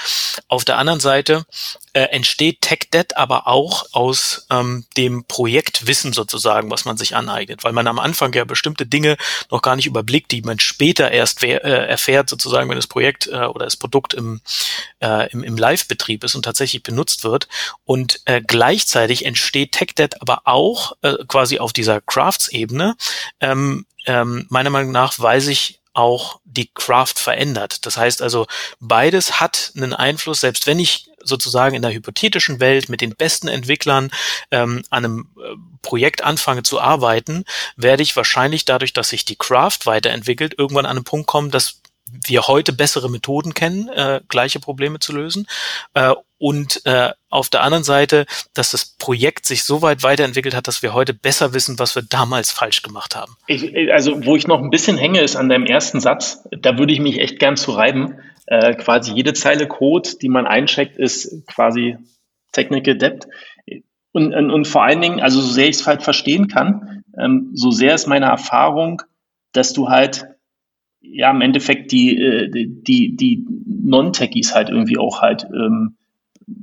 [0.47, 1.45] Auf der anderen Seite
[1.91, 7.65] äh, entsteht Tech Debt aber auch aus ähm, dem Projektwissen sozusagen, was man sich aneignet,
[7.65, 9.17] weil man am Anfang ja bestimmte Dinge
[9.51, 13.45] noch gar nicht überblickt, die man später erst äh, erfährt, sozusagen, wenn das Projekt äh,
[13.45, 14.39] oder das Produkt im,
[15.01, 17.49] äh, im, im Live-Betrieb ist und tatsächlich benutzt wird.
[17.83, 22.95] Und äh, gleichzeitig entsteht Tech Debt aber auch äh, quasi auf dieser Crafts-Ebene.
[23.41, 27.85] Ähm, ähm, meiner Meinung nach weiß ich auch die Craft verändert.
[27.85, 28.45] Das heißt also,
[28.79, 33.47] beides hat einen Einfluss, selbst wenn ich sozusagen in der hypothetischen Welt mit den besten
[33.47, 34.11] Entwicklern
[34.51, 39.35] ähm, an einem äh, Projekt anfange zu arbeiten, werde ich wahrscheinlich dadurch, dass sich die
[39.35, 44.59] Craft weiterentwickelt, irgendwann an einen Punkt kommen, dass wir heute bessere Methoden kennen, äh, gleiche
[44.59, 45.47] Probleme zu lösen.
[45.93, 50.67] Äh, und äh, auf der anderen Seite, dass das Projekt sich so weit weiterentwickelt hat,
[50.67, 53.35] dass wir heute besser wissen, was wir damals falsch gemacht haben.
[53.47, 56.47] Ich, also, wo ich noch ein bisschen hänge, ist an deinem ersten Satz.
[56.51, 58.19] Da würde ich mich echt gern zu reiben.
[58.45, 61.97] Äh, quasi jede Zeile Code, die man eincheckt, ist quasi
[62.51, 63.27] Technical Debt.
[64.11, 67.51] Und, und, und vor allen Dingen, also so sehr ich es halt verstehen kann, ähm,
[67.53, 69.01] so sehr ist meine Erfahrung,
[69.53, 70.25] dass du halt
[71.01, 75.97] ja im Endeffekt die, äh, die, die Non-Techies halt irgendwie auch halt ähm,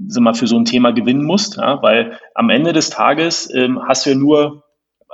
[0.06, 3.80] sag mal, für so ein Thema gewinnen musst, ja, weil am Ende des Tages ähm,
[3.86, 4.64] hast du ja nur,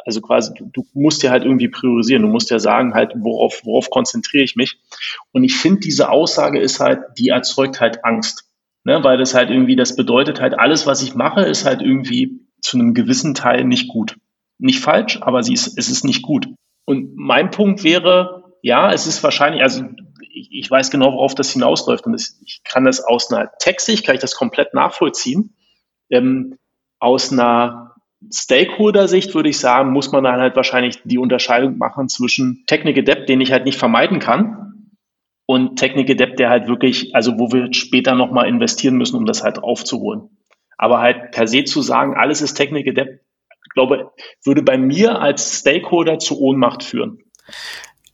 [0.04, 3.62] also quasi, du, du musst ja halt irgendwie priorisieren, du musst ja sagen, halt, worauf,
[3.64, 4.78] worauf konzentriere ich mich.
[5.32, 8.46] Und ich finde, diese Aussage ist halt, die erzeugt halt Angst.
[8.82, 12.46] Ne, weil das halt irgendwie, das bedeutet halt, alles, was ich mache, ist halt irgendwie
[12.62, 14.16] zu einem gewissen Teil nicht gut.
[14.58, 16.48] Nicht falsch, aber sie ist, es ist nicht gut.
[16.86, 19.84] Und mein Punkt wäre, ja, es ist wahrscheinlich, also
[20.32, 24.04] ich, ich weiß genau, worauf das hinausläuft und das, ich kann das aus einer Textsicht,
[24.04, 25.56] kann ich das komplett nachvollziehen.
[26.10, 26.56] Ähm,
[26.98, 27.96] aus einer
[28.32, 33.28] Stakeholder-Sicht würde ich sagen, muss man dann halt wahrscheinlich die Unterscheidung machen zwischen Technical Debt,
[33.28, 34.90] den ich halt nicht vermeiden kann,
[35.46, 39.42] und Technical Debt, der halt wirklich, also wo wir später nochmal investieren müssen, um das
[39.42, 40.30] halt aufzuholen.
[40.78, 43.20] Aber halt per se zu sagen, alles ist Technical Debt,
[43.74, 44.12] glaube,
[44.44, 47.18] würde bei mir als Stakeholder zu Ohnmacht führen.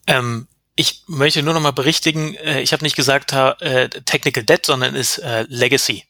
[0.06, 4.66] Ähm, ich möchte nur noch mal berichtigen, äh, ich habe nicht gesagt äh, Technical Debt,
[4.66, 6.04] sondern ist äh, Legacy.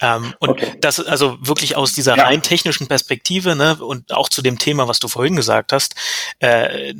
[0.00, 0.74] Ähm, und okay.
[0.80, 2.24] das also wirklich aus dieser ja.
[2.24, 5.94] rein technischen Perspektive ne, und auch zu dem Thema, was du vorhin gesagt hast,
[6.38, 6.94] äh,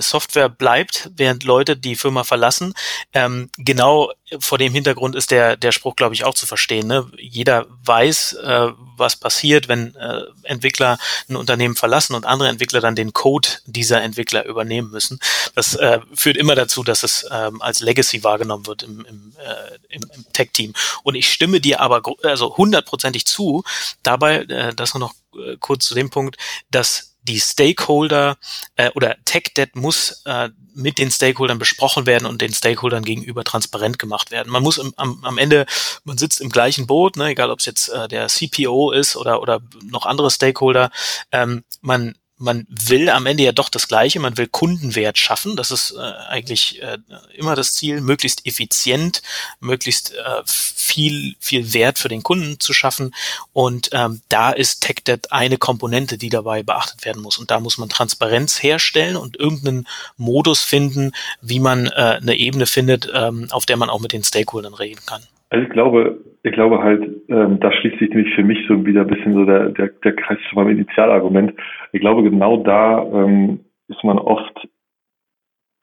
[0.00, 2.74] Software bleibt, während Leute die Firma verlassen.
[3.14, 6.86] Ähm, genau vor dem Hintergrund ist der, der Spruch, glaube ich, auch zu verstehen.
[6.86, 7.10] Ne?
[7.18, 12.96] Jeder weiß, äh, was passiert, wenn äh, Entwickler ein Unternehmen verlassen und andere Entwickler dann
[12.96, 15.18] den Code dieser Entwickler übernehmen müssen.
[15.54, 19.94] Das äh, führt immer dazu, dass es ähm, als Legacy wahrgenommen wird im, im, äh,
[19.94, 20.72] im, im Tech-Team.
[21.02, 23.64] Und ich stimme dir aber also hundertprozentig zu,
[24.02, 26.36] dabei, äh, das nur noch äh, kurz zu dem Punkt,
[26.70, 28.36] dass die Stakeholder
[28.76, 33.98] äh, oder TechDebt muss äh, mit den Stakeholdern besprochen werden und den Stakeholdern gegenüber transparent
[33.98, 34.50] gemacht werden.
[34.50, 35.66] Man muss im, am, am Ende,
[36.04, 39.42] man sitzt im gleichen Boot, ne, egal ob es jetzt äh, der CPO ist oder,
[39.42, 40.90] oder noch andere Stakeholder.
[41.30, 45.56] Ähm, man man will am Ende ja doch das Gleiche, man will Kundenwert schaffen.
[45.56, 46.98] Das ist äh, eigentlich äh,
[47.34, 49.22] immer das Ziel, möglichst effizient,
[49.60, 53.14] möglichst äh, viel, viel Wert für den Kunden zu schaffen.
[53.52, 57.38] Und ähm, da ist TechDebt eine Komponente, die dabei beachtet werden muss.
[57.38, 62.66] Und da muss man Transparenz herstellen und irgendeinen Modus finden, wie man äh, eine Ebene
[62.66, 65.22] findet, ähm, auf der man auch mit den Stakeholdern reden kann.
[65.52, 69.02] Also ich glaube, ich glaube halt, ähm, da schließt sich nämlich für mich so wieder
[69.02, 71.52] ein bisschen so der, der, der Kreis zu meinem Initialargument.
[71.92, 74.66] Ich glaube, genau da ähm, ist man oft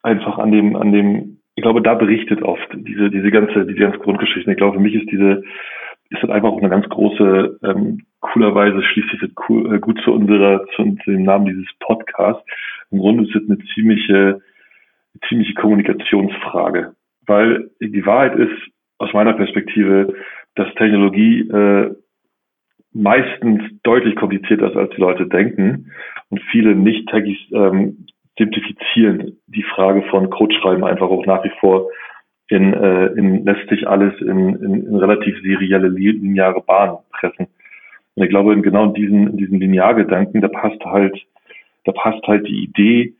[0.01, 3.99] einfach an dem, an dem, ich glaube, da berichtet oft diese, diese ganze, diese ganze
[3.99, 4.49] Grundgeschichte.
[4.49, 5.43] Ich glaube, für mich ist diese,
[6.09, 10.01] ist das einfach auch eine ganz große, ähm, coolerweise schließt sich das cool, äh, gut
[10.03, 12.43] zu unserer, zu, zu dem Namen dieses Podcasts.
[12.89, 14.41] Im Grunde ist es eine ziemliche,
[15.27, 16.95] ziemliche Kommunikationsfrage.
[17.27, 20.13] Weil die Wahrheit ist, aus meiner Perspektive,
[20.55, 21.95] dass Technologie äh,
[22.93, 25.91] meistens deutlich komplizierter ist, als die Leute denken.
[26.29, 28.07] Und viele Nicht-Techies ähm,
[28.37, 31.89] simplifizieren die Frage von Codeschreiben einfach auch nach wie vor
[32.49, 37.47] in, äh, in lässt sich alles in, in, in relativ serielle lineare Bahnen pressen.
[38.15, 41.15] Und ich glaube, in genau diesen, in diesen Lineargedanken, da passt halt,
[41.85, 43.13] da passt halt die Idee,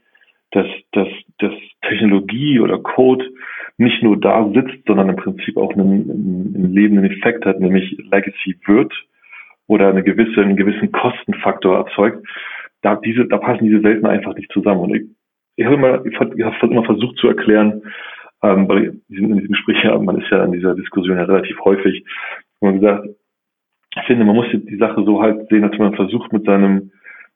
[0.52, 1.54] dass, dass, dass
[1.88, 3.24] Technologie oder Code
[3.80, 6.10] nicht nur da sitzt, sondern im Prinzip auch einen,
[6.54, 8.94] einen lebenden Effekt hat, nämlich Legacy wird
[9.68, 12.28] oder eine gewisse, einen gewissen Kostenfaktor erzeugt.
[12.82, 14.82] Da, diese, da passen diese Welten einfach nicht zusammen.
[14.82, 15.04] Und ich,
[15.56, 17.82] ich habe immer, ich habe immer versucht zu erklären,
[18.44, 22.06] ähm, weil in diesem Gespräch, ja, man ist ja in dieser Diskussion ja relativ häufig,
[22.60, 23.08] und gesagt,
[23.96, 26.92] ich finde, man muss die Sache so halt sehen, dass man versucht mit seinem,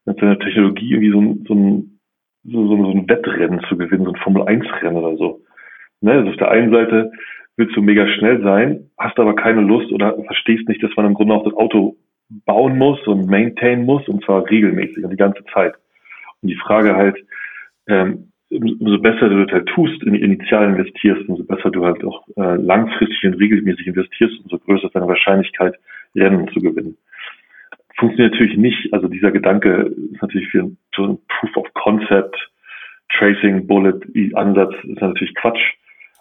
[0.06, 2.00] mit seiner Technologie irgendwie so, so ein,
[2.44, 5.42] so, so, ein Wettrennen zu gewinnen, so ein Formel-1-Rennen oder so.
[6.04, 6.12] Ne?
[6.12, 7.12] Also auf der einen Seite
[7.56, 11.14] willst du mega schnell sein, hast aber keine Lust oder verstehst nicht, dass man im
[11.14, 11.96] Grunde auch das Auto
[12.46, 15.76] bauen muss und maintain muss und zwar regelmäßig und die ganze Zeit.
[16.42, 17.18] Und die Frage halt,
[17.88, 22.28] ähm, umso besser du das halt tust, in initial investierst, umso besser du halt auch
[22.38, 25.76] äh, langfristig und regelmäßig investierst, umso größer ist deine Wahrscheinlichkeit,
[26.16, 26.98] Rennen zu gewinnen.
[27.98, 32.36] Funktioniert natürlich nicht, also dieser Gedanke ist natürlich für so ein Proof of Concept,
[33.18, 34.00] Tracing, Bullet,
[34.34, 35.62] Ansatz ist natürlich Quatsch.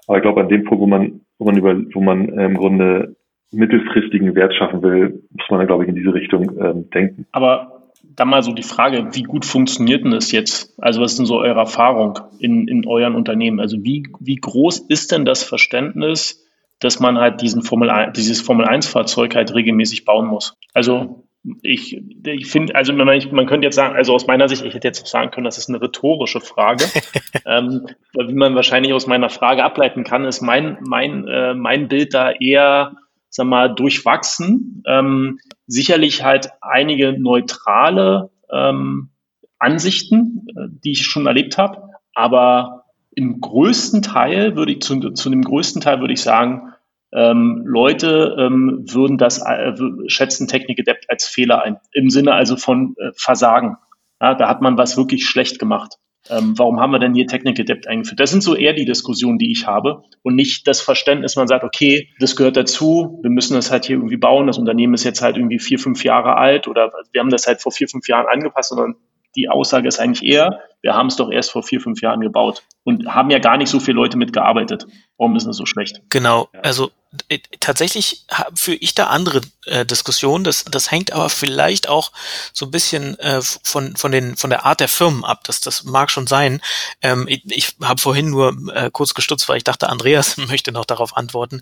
[0.07, 2.57] Aber ich glaube, an dem Punkt, wo man, wo man über, wo man äh, im
[2.57, 3.17] Grunde
[3.53, 7.27] mittelfristigen Wert schaffen will, muss man dann, glaube ich, in diese Richtung ähm, denken.
[7.33, 10.75] Aber dann mal so die Frage, wie gut funktioniert denn das jetzt?
[10.81, 13.61] Also was ist denn so eure Erfahrung in, in euren Unternehmen?
[13.61, 16.45] Also wie, wie groß ist denn das Verständnis,
[16.81, 20.57] dass man halt diesen Formel 1, dieses Formel 1 Fahrzeug halt regelmäßig bauen muss?
[20.75, 21.25] Also
[21.63, 24.89] ich, ich finde, also man, man könnte jetzt sagen, also aus meiner Sicht, ich hätte
[24.89, 26.85] jetzt sagen können, das ist eine rhetorische Frage.
[27.47, 32.15] ähm, wie man wahrscheinlich aus meiner Frage ableiten kann, ist mein, mein, äh, mein Bild
[32.15, 32.97] da eher,
[33.29, 34.85] sag mal, durchwachsen.
[34.87, 39.11] Ähm, sicherlich halt einige neutrale ähm,
[39.59, 45.29] Ansichten, äh, die ich schon erlebt habe, aber im größten Teil würde ich, zu, zu
[45.29, 46.72] dem größten Teil würde ich sagen,
[47.13, 49.73] ähm, Leute ähm, würden das äh,
[50.07, 53.77] schätzen Technik-Adept als Fehler ein, im Sinne also von äh, Versagen.
[54.21, 55.97] Ja, da hat man was wirklich schlecht gemacht.
[56.31, 58.21] Ähm, warum haben wir denn hier Technik-Adept eingeführt?
[58.21, 61.65] Das sind so eher die Diskussionen, die ich habe und nicht das Verständnis, man sagt,
[61.65, 65.21] okay, das gehört dazu, wir müssen das halt hier irgendwie bauen, das Unternehmen ist jetzt
[65.21, 68.27] halt irgendwie vier, fünf Jahre alt oder wir haben das halt vor vier, fünf Jahren
[68.27, 68.95] angepasst, sondern
[69.37, 72.65] die Aussage ist eigentlich eher, wir haben es doch erst vor vier, fünf Jahren gebaut
[72.85, 74.87] und haben ja gar nicht so viele Leute mitgearbeitet.
[75.17, 76.01] Warum ist es so schlecht?
[76.11, 76.91] Genau, also
[77.29, 80.43] äh, tatsächlich führe ich da andere äh, Diskussionen.
[80.43, 82.11] Das, das hängt aber vielleicht auch
[82.53, 85.45] so ein bisschen äh, von, von, den, von der Art der Firmen ab.
[85.45, 86.61] Das, das mag schon sein.
[87.01, 90.85] Ähm, ich ich habe vorhin nur äh, kurz gestutzt, weil ich dachte, Andreas möchte noch
[90.85, 91.61] darauf antworten.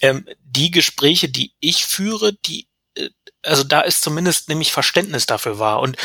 [0.00, 3.10] Ähm, die Gespräche, die ich führe, die äh,
[3.42, 5.80] also da ist zumindest nämlich Verständnis dafür wahr.
[5.80, 5.96] Und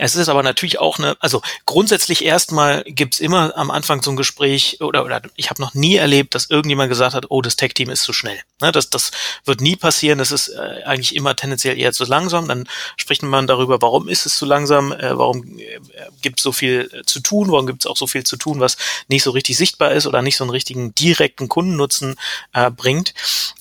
[0.00, 4.16] es ist aber natürlich auch eine, also grundsätzlich erstmal gibt's immer am Anfang so ein
[4.16, 7.90] Gespräch oder, oder ich habe noch nie erlebt, dass irgendjemand gesagt hat, oh, das Tech-Team
[7.90, 8.40] ist zu schnell.
[8.62, 9.10] Ne, das, das
[9.44, 12.48] wird nie passieren, das ist äh, eigentlich immer tendenziell eher zu langsam.
[12.48, 15.78] Dann spricht man darüber, warum ist es zu langsam, äh, warum äh,
[16.22, 18.58] gibt es so viel äh, zu tun, warum gibt es auch so viel zu tun,
[18.58, 22.16] was nicht so richtig sichtbar ist oder nicht so einen richtigen direkten Kundennutzen
[22.54, 23.12] äh, bringt.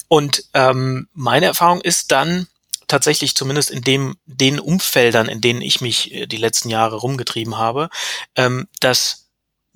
[0.08, 2.48] Und ähm, meine Erfahrung ist dann,
[2.90, 7.58] tatsächlich zumindest in dem, den Umfeldern, in denen ich mich äh, die letzten Jahre rumgetrieben
[7.58, 7.90] habe,
[8.36, 9.30] ähm, dass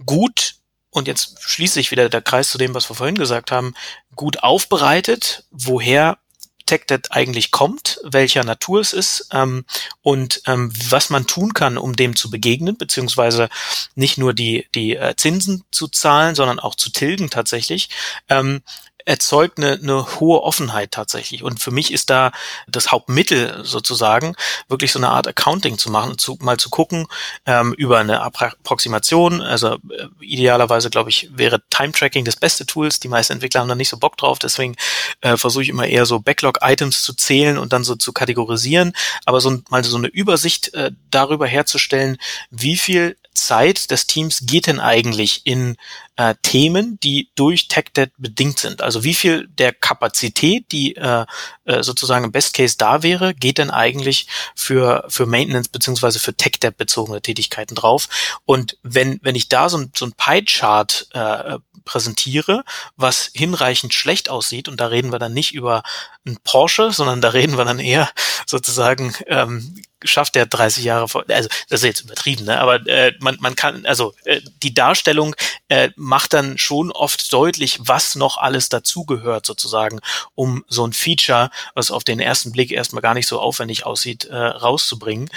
[0.06, 0.56] gut,
[0.90, 3.74] und jetzt schließt sich wieder der Kreis zu dem, was wir vorhin gesagt haben,
[4.16, 6.18] gut aufbereitet, woher
[6.66, 9.66] TechDebt eigentlich kommt, welcher Natur es ist ähm,
[10.02, 13.50] und ähm, was man tun kann, um dem zu begegnen, beziehungsweise
[13.96, 17.90] nicht nur die, die äh, Zinsen zu zahlen, sondern auch zu tilgen tatsächlich,
[18.30, 18.62] ähm,
[19.06, 21.44] erzeugt eine, eine hohe Offenheit tatsächlich.
[21.44, 22.32] Und für mich ist da
[22.68, 24.36] das Hauptmittel sozusagen,
[24.68, 27.08] wirklich so eine Art Accounting zu machen, zu, mal zu gucken
[27.46, 29.42] ähm, über eine Approximation.
[29.42, 33.00] Also äh, idealerweise, glaube ich, wäre Time-Tracking das beste Tools.
[33.00, 34.76] Die meisten Entwickler haben da nicht so Bock drauf, deswegen
[35.22, 38.94] äh, versuche ich immer eher so Backlog-Items zu zählen und dann so zu kategorisieren.
[39.26, 42.18] Aber so mal so eine Übersicht äh, darüber herzustellen,
[42.50, 45.76] wie viel Zeit des Teams geht denn eigentlich in
[46.16, 48.82] äh, Themen, die durch TechDebt bedingt sind?
[48.82, 51.26] Also wie viel der Kapazität, die äh,
[51.66, 56.36] äh, sozusagen im Best Case da wäre, geht denn eigentlich für, für Maintenance beziehungsweise für
[56.36, 58.08] TechDebt bezogene Tätigkeiten drauf?
[58.46, 62.64] Und wenn, wenn ich da so ein, so ein Pie-Chart äh, präsentiere,
[62.96, 65.84] was hinreichend schlecht aussieht, und da reden wir dann nicht über
[66.26, 68.10] ein Porsche, sondern da reden wir dann eher
[68.46, 72.60] sozusagen ähm, schafft der 30 Jahre vor, also das ist jetzt übertrieben, ne?
[72.60, 75.36] aber äh, man, man kann, also äh, die Darstellung,
[75.70, 80.00] äh, macht dann schon oft deutlich, was noch alles dazugehört sozusagen,
[80.36, 84.26] um so ein Feature, was auf den ersten Blick erstmal gar nicht so aufwendig aussieht,
[84.26, 85.30] äh, rauszubringen.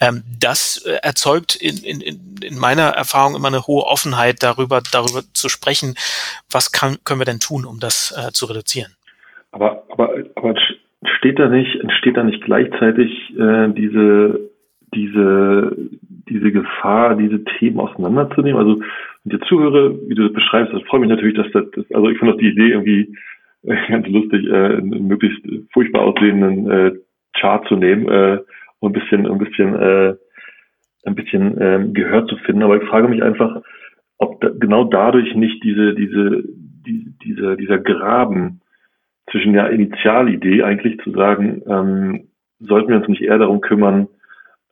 [0.00, 2.00] Ähm, das äh, erzeugt in, in,
[2.42, 5.94] in meiner Erfahrung immer eine hohe Offenheit darüber, darüber zu sprechen,
[6.50, 8.94] was kann, können wir denn tun, um das äh, zu reduzieren.
[9.52, 10.54] Aber, aber, aber
[11.18, 14.50] steht da nicht, entsteht da nicht gleichzeitig äh, diese,
[14.94, 15.76] diese,
[16.30, 18.58] diese Gefahr, diese Themen auseinanderzunehmen?
[18.58, 21.64] Also, wenn ich dir zuhöre, wie du das beschreibst, das freut mich natürlich, dass das,
[21.74, 23.14] das also ich finde auch die Idee irgendwie
[23.64, 25.40] äh, ganz lustig, äh, einen möglichst
[25.72, 26.92] furchtbar aussehenden äh,
[27.38, 28.38] Chart zu nehmen äh,
[28.80, 30.14] und ein bisschen, ein bisschen, äh,
[31.04, 32.62] ein bisschen äh, Gehör zu finden.
[32.62, 33.62] Aber ich frage mich einfach,
[34.18, 36.42] ob da, genau dadurch nicht diese, diese,
[36.86, 38.60] die, dieser, dieser Graben
[39.30, 44.08] zwischen der Initialidee eigentlich zu sagen, ähm, sollten wir uns nicht eher darum kümmern,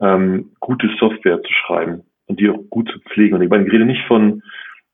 [0.01, 3.35] ähm, gute Software zu schreiben und die auch gut zu pflegen.
[3.37, 4.43] Und ich meine, ich rede nicht von,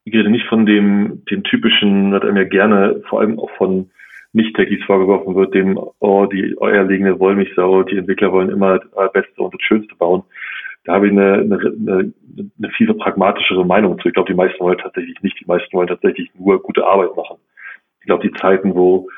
[0.05, 3.91] ich rede nicht von dem, dem typischen, was einem ja gerne, vor allem auch von
[4.33, 9.55] Nicht-Techies vorgeworfen wird, dem, oh, die eierlegende Wollmilchsau, die Entwickler wollen immer das Beste und
[9.55, 10.23] das Schönste bauen.
[10.85, 12.13] Da habe ich eine, eine, eine,
[12.59, 14.09] eine viel pragmatischere Meinung zu.
[14.09, 17.37] Ich glaube, die meisten wollen tatsächlich nicht, die meisten wollen tatsächlich nur gute Arbeit machen.
[18.01, 19.09] Ich glaube, die Zeiten, wo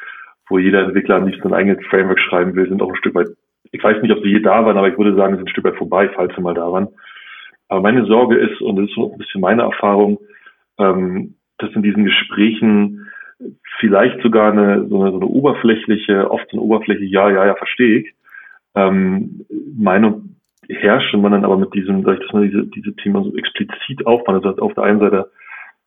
[0.48, 3.28] wo jeder Entwickler am liebsten ein eigenes Framework schreiben will, sind auch ein Stück weit,
[3.76, 5.52] ich weiß nicht, ob sie je da waren, aber ich würde sagen, sie sind ein
[5.52, 6.88] Stück weit vorbei, falls sie mal da waren.
[7.68, 10.18] Aber meine Sorge ist, und das ist so ein bisschen meine Erfahrung,
[10.78, 13.08] ähm, dass in diesen Gesprächen
[13.78, 17.54] vielleicht sogar eine so, eine so eine oberflächliche, oft so eine oberflächliche, ja, ja, ja,
[17.54, 18.14] verstehe ich,
[18.74, 19.44] ähm,
[19.76, 20.36] Meinung
[20.68, 24.06] herrscht und man dann aber mit diesem, dadurch, dass man diese, diese Themen so explizit
[24.06, 25.30] aufbaut, also auf der einen Seite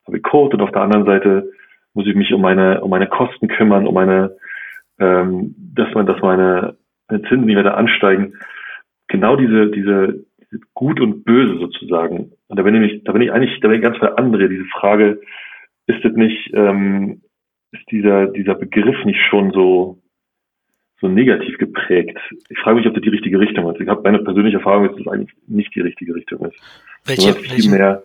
[0.06, 1.52] habe ich Code und auf der anderen Seite
[1.94, 4.36] muss ich mich um meine, um meine Kosten kümmern, um meine,
[5.00, 6.76] ähm, dass man, dass meine
[7.10, 8.34] Zinsen nicht weiter ansteigen.
[9.08, 10.26] Genau diese, diese,
[10.74, 12.32] Gut und Böse sozusagen.
[12.48, 14.50] Und da bin ich, da bin ich eigentlich, da bin ich ganz bei andere.
[14.50, 15.22] Diese Frage,
[15.86, 17.22] ist das nicht, ähm,
[17.72, 20.00] ist dieser, dieser Begriff nicht schon so,
[21.02, 22.18] so negativ geprägt?
[22.50, 23.80] Ich frage mich, ob das die richtige Richtung ist.
[23.80, 26.60] Ich habe meine persönliche Erfahrung, dass das eigentlich nicht die richtige Richtung ist.
[27.06, 28.04] Welche, viel welchen, mehr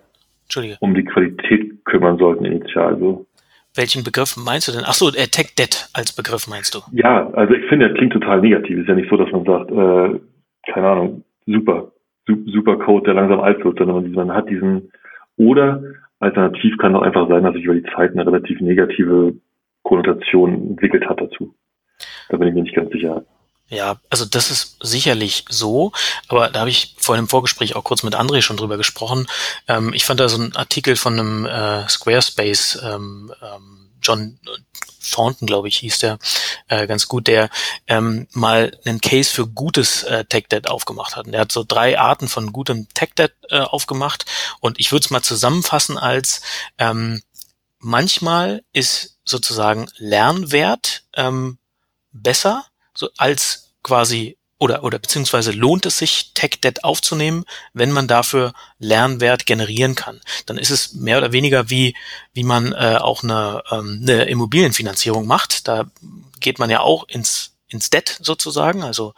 [0.81, 2.99] um die Qualität kümmern sollten initial.
[2.99, 3.27] So.
[3.75, 4.83] Welchen Begriff meinst du denn?
[4.85, 6.81] Ach so, äh, Tech Debt als Begriff meinst du?
[6.93, 8.79] Ja, also ich finde, das klingt total negativ.
[8.79, 10.21] Ist ja nicht so, dass man sagt, äh,
[10.73, 11.93] keine Ahnung, super,
[12.47, 14.93] super Code, der langsam alt wird, sondern man hat diesen,
[15.37, 15.83] oder
[16.21, 19.35] alternativ kann auch einfach sein, dass sich über die Zeit eine relativ negative
[19.83, 21.55] Konnotation entwickelt hat dazu.
[22.29, 23.25] Da bin ich mir nicht ganz sicher.
[23.69, 25.93] Ja, also das ist sicherlich so,
[26.29, 29.27] aber da habe ich vor einem Vorgespräch auch kurz mit André schon drüber gesprochen.
[29.69, 34.39] Ähm, ich fand da so einen Artikel von einem äh, Squarespace, ähm, ähm, John
[35.11, 36.19] Thornton, glaube ich, hieß der,
[36.69, 37.51] äh, ganz gut, der
[37.87, 41.27] ähm, mal einen Case für gutes äh, Tech-Debt aufgemacht hat.
[41.27, 44.27] Und der hat so drei Arten von gutem Tech-Debt äh, aufgemacht
[44.61, 46.43] und ich würde es mal zusammenfassen als
[46.79, 47.23] ähm,
[47.79, 51.59] manchmal ist sozusagen Lernwert ähm,
[52.13, 58.09] besser so als quasi oder, oder beziehungsweise lohnt es sich, Tech Debt aufzunehmen, wenn man
[58.09, 60.21] dafür Lernwert generieren kann.
[60.47, 61.95] Dann ist es mehr oder weniger wie,
[62.33, 65.69] wie man äh, auch eine, ähm, eine Immobilienfinanzierung macht.
[65.69, 65.85] Da
[66.41, 69.13] geht man ja auch ins, ins Debt sozusagen, also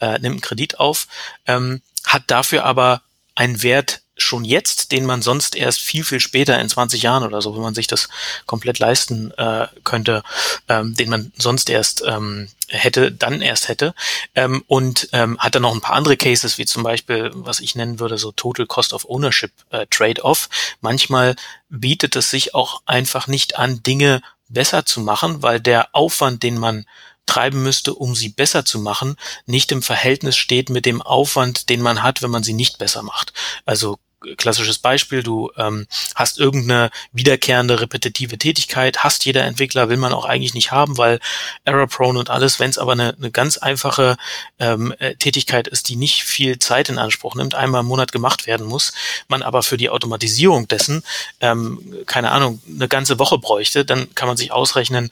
[0.00, 1.06] äh, nimmt einen Kredit auf,
[1.46, 3.02] ähm, hat dafür aber
[3.34, 7.40] einen Wert schon jetzt, den man sonst erst viel, viel später in 20 Jahren oder
[7.40, 8.08] so, wenn man sich das
[8.46, 10.22] komplett leisten äh, könnte,
[10.68, 13.94] ähm, den man sonst erst ähm, hätte, dann erst hätte.
[14.34, 17.74] Ähm, und ähm, hat dann noch ein paar andere Cases, wie zum Beispiel, was ich
[17.74, 20.48] nennen würde, so Total Cost of Ownership äh, Trade-off.
[20.80, 21.36] Manchmal
[21.68, 26.58] bietet es sich auch einfach nicht an, Dinge besser zu machen, weil der Aufwand, den
[26.58, 26.86] man
[27.28, 31.82] treiben müsste, um sie besser zu machen, nicht im Verhältnis steht mit dem Aufwand, den
[31.82, 33.32] man hat, wenn man sie nicht besser macht.
[33.66, 33.98] Also
[34.36, 40.24] klassisches Beispiel, du ähm, hast irgendeine wiederkehrende repetitive Tätigkeit, hast jeder Entwickler, will man auch
[40.24, 41.20] eigentlich nicht haben, weil
[41.64, 44.16] error-prone und alles, wenn es aber eine, eine ganz einfache
[44.58, 48.46] ähm, äh, Tätigkeit ist, die nicht viel Zeit in Anspruch nimmt, einmal im Monat gemacht
[48.46, 48.92] werden muss,
[49.28, 51.02] man aber für die Automatisierung dessen,
[51.40, 55.10] ähm, keine Ahnung, eine ganze Woche bräuchte, dann kann man sich ausrechnen,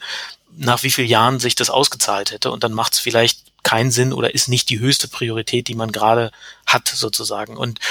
[0.57, 4.13] nach wie vielen Jahren sich das ausgezahlt hätte und dann macht es vielleicht keinen Sinn
[4.13, 6.31] oder ist nicht die höchste Priorität, die man gerade
[6.65, 7.57] hat sozusagen.
[7.57, 7.81] Und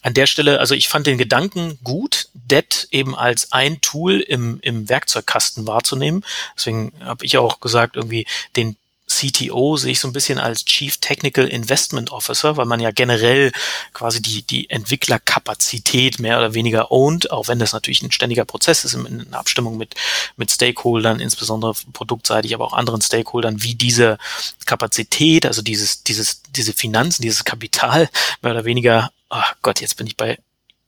[0.00, 4.60] an der Stelle, also ich fand den Gedanken gut, DET eben als ein Tool im,
[4.62, 6.24] im Werkzeugkasten wahrzunehmen.
[6.56, 8.76] Deswegen habe ich auch gesagt, irgendwie den
[9.16, 13.52] CTO sehe ich so ein bisschen als Chief Technical Investment Officer, weil man ja generell
[13.92, 18.84] quasi die, die Entwicklerkapazität mehr oder weniger ownt, auch wenn das natürlich ein ständiger Prozess
[18.84, 19.94] ist in, Abstimmung mit,
[20.36, 24.18] mit Stakeholdern, insbesondere produktseitig, aber auch anderen Stakeholdern, wie diese
[24.66, 28.08] Kapazität, also dieses, dieses, diese Finanzen, dieses Kapital
[28.42, 30.38] mehr oder weniger, oh Gott, jetzt bin ich bei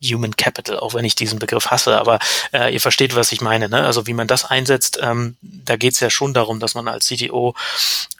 [0.03, 2.18] Human Capital, auch wenn ich diesen Begriff hasse, aber
[2.53, 3.68] äh, ihr versteht, was ich meine.
[3.68, 3.84] Ne?
[3.84, 7.09] Also wie man das einsetzt, ähm, da geht es ja schon darum, dass man als
[7.09, 7.55] CTO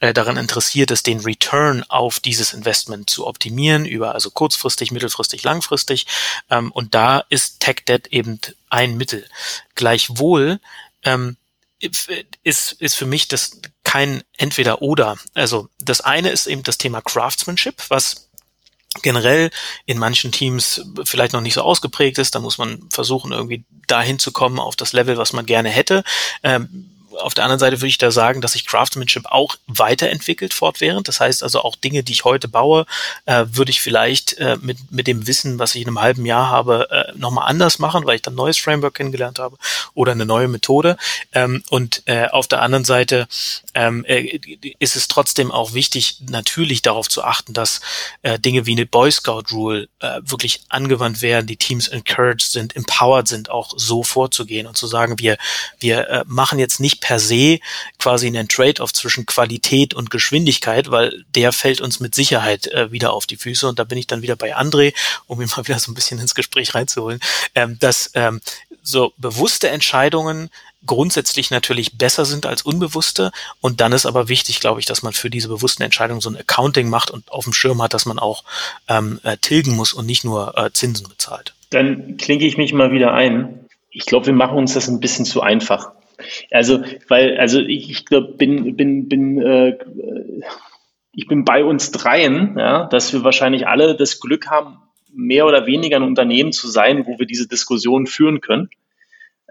[0.01, 5.43] äh, daran interessiert ist, den Return auf dieses Investment zu optimieren, über also kurzfristig, mittelfristig,
[5.45, 6.07] langfristig.
[6.51, 9.24] Ähm, und da ist Tech Debt eben ein Mittel.
[9.74, 10.61] Gleichwohl
[11.05, 11.37] ähm,
[11.81, 15.16] ist, ist für mich das kein entweder oder.
[15.35, 18.28] Also das eine ist eben das Thema Craftsmanship, was
[19.03, 19.51] generell
[19.87, 22.35] in manchen Teams vielleicht noch nicht so ausgeprägt ist.
[22.35, 26.05] Da muss man versuchen, irgendwie dahin zu kommen auf das Level, was man gerne hätte.
[26.43, 26.91] Ähm,
[27.21, 31.09] auf der anderen Seite würde ich da sagen, dass sich Craftsmanship auch weiterentwickelt fortwährend.
[31.09, 32.87] Das heißt also auch Dinge, die ich heute baue,
[33.27, 36.51] äh, würde ich vielleicht äh, mit, mit dem Wissen, was ich in einem halben Jahr
[36.51, 39.57] habe, äh, nochmal anders machen, weil ich dann neues Framework kennengelernt habe
[39.95, 40.97] oder eine neue Methode.
[41.33, 43.29] Ähm, und äh, auf der anderen Seite
[43.75, 44.41] ähm, äh,
[44.79, 47.81] ist es trotzdem auch wichtig, natürlich darauf zu achten, dass
[48.23, 52.77] äh, Dinge wie eine Boy Scout Rule äh, wirklich angewandt werden, die Teams encouraged sind,
[52.77, 55.37] empowered sind, auch so vorzugehen und zu sagen, wir,
[55.81, 57.59] wir äh, machen jetzt nicht per se
[57.99, 63.13] quasi einen Trade-off zwischen Qualität und Geschwindigkeit, weil der fällt uns mit Sicherheit äh, wieder
[63.13, 63.69] auf die Füße.
[63.69, 64.95] Und da bin ich dann wieder bei André,
[65.27, 66.98] um ihn mal wieder so ein bisschen ins Gespräch reinzuholen,
[67.55, 68.41] ähm, dass ähm,
[68.83, 70.51] so bewusste Entscheidungen
[70.87, 73.31] grundsätzlich natürlich besser sind als unbewusste.
[73.61, 76.37] Und dann ist aber wichtig, glaube ich, dass man für diese bewussten Entscheidungen so ein
[76.37, 78.45] Accounting macht und auf dem Schirm hat, dass man auch
[78.89, 81.55] ähm, äh, tilgen muss und nicht nur äh, Zinsen bezahlt.
[81.71, 83.67] Dann klinke ich mich mal wieder ein.
[83.91, 85.93] Ich glaube, wir machen uns das ein bisschen zu einfach.
[86.51, 89.79] Also, weil, also ich, ich glaube, bin, bin, bin, äh,
[91.13, 94.79] ich bin bei uns dreien, ja, dass wir wahrscheinlich alle das Glück haben,
[95.19, 98.71] mehr oder weniger ein Unternehmen zu sein, wo wir diese Diskussion führen können.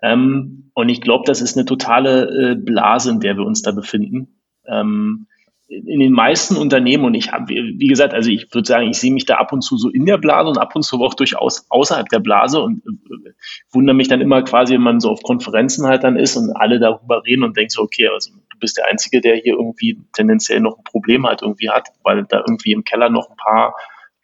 [0.02, 3.72] Ähm, und ich glaube, das ist eine totale äh, Blase, in der wir uns da
[3.72, 4.40] befinden.
[4.66, 5.28] Ähm,
[5.68, 9.12] in den meisten Unternehmen und ich habe, wie gesagt, also ich würde sagen, ich sehe
[9.12, 11.66] mich da ab und zu so in der Blase und ab und zu auch durchaus
[11.70, 13.32] außerhalb der Blase und äh,
[13.74, 16.80] wundere mich dann immer quasi, wenn man so auf Konferenzen halt dann ist und alle
[16.80, 20.62] darüber reden und denkt so, okay, also du bist der Einzige, der hier irgendwie tendenziell
[20.62, 23.76] noch ein Problem halt irgendwie hat, weil da irgendwie im Keller noch ein paar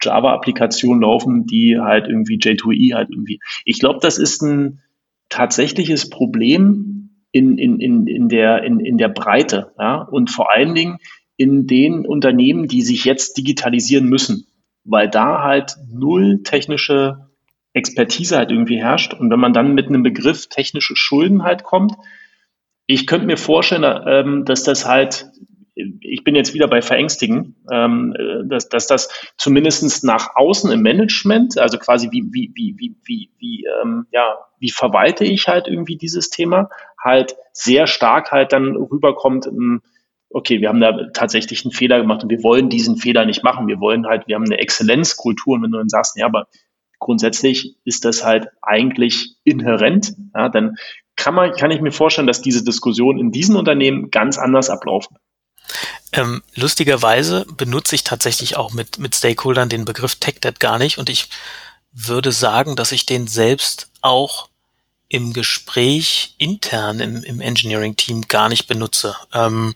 [0.04, 3.40] Java-Applikationen laufen, die halt irgendwie J2E halt irgendwie.
[3.64, 4.80] Ich glaube, das ist ein
[5.28, 9.72] tatsächliches Problem in, in, in, in, der, in, in der Breite.
[9.78, 10.02] Ja?
[10.02, 10.98] Und vor allen Dingen
[11.36, 14.46] in den Unternehmen, die sich jetzt digitalisieren müssen,
[14.84, 17.28] weil da halt null technische
[17.72, 19.14] Expertise halt irgendwie herrscht.
[19.14, 21.94] Und wenn man dann mit einem Begriff technische Schulden halt kommt,
[22.86, 25.26] ich könnte mir vorstellen, ähm, dass das halt,
[25.74, 28.14] ich bin jetzt wieder bei Verängstigen, ähm,
[28.46, 33.30] dass, dass das zumindest nach außen im Management, also quasi wie, wie, wie, wie, wie,
[33.38, 36.70] wie, ähm, ja, wie verwalte ich halt irgendwie dieses Thema,
[37.02, 39.82] halt sehr stark halt dann rüberkommt, ähm,
[40.30, 43.68] okay, wir haben da tatsächlich einen Fehler gemacht und wir wollen diesen Fehler nicht machen.
[43.68, 46.48] Wir wollen halt, wir haben eine Exzellenzkultur und wenn du dann sagst, ja, aber
[46.98, 50.76] grundsätzlich ist das halt eigentlich inhärent, ja, dann
[51.16, 55.16] kann man, kann ich mir vorstellen, dass diese Diskussionen in diesen Unternehmen ganz anders ablaufen.
[56.12, 60.98] Ähm, lustigerweise benutze ich tatsächlich auch mit, mit Stakeholdern den Begriff Tech Debt gar nicht
[60.98, 61.28] und ich
[61.92, 64.48] würde sagen, dass ich den selbst auch
[65.08, 69.14] im Gespräch intern im, im Engineering-Team gar nicht benutze.
[69.32, 69.74] Ähm,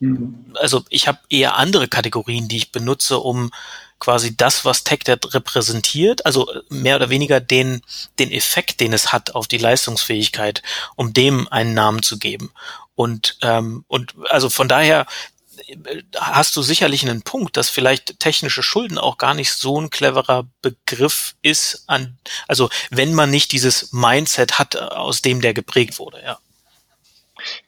[0.00, 0.46] mhm.
[0.54, 3.52] Also ich habe eher andere Kategorien, die ich benutze, um
[4.00, 7.82] quasi das, was TechDebt repräsentiert, also mehr oder weniger den,
[8.18, 10.64] den Effekt, den es hat auf die Leistungsfähigkeit,
[10.96, 12.50] um dem einen Namen zu geben.
[12.94, 15.06] Und, ähm, und also von daher
[16.18, 20.46] hast du sicherlich einen Punkt, dass vielleicht technische Schulden auch gar nicht so ein cleverer
[20.62, 22.18] Begriff ist an,
[22.48, 26.38] also wenn man nicht dieses Mindset hat, aus dem der geprägt wurde, ja.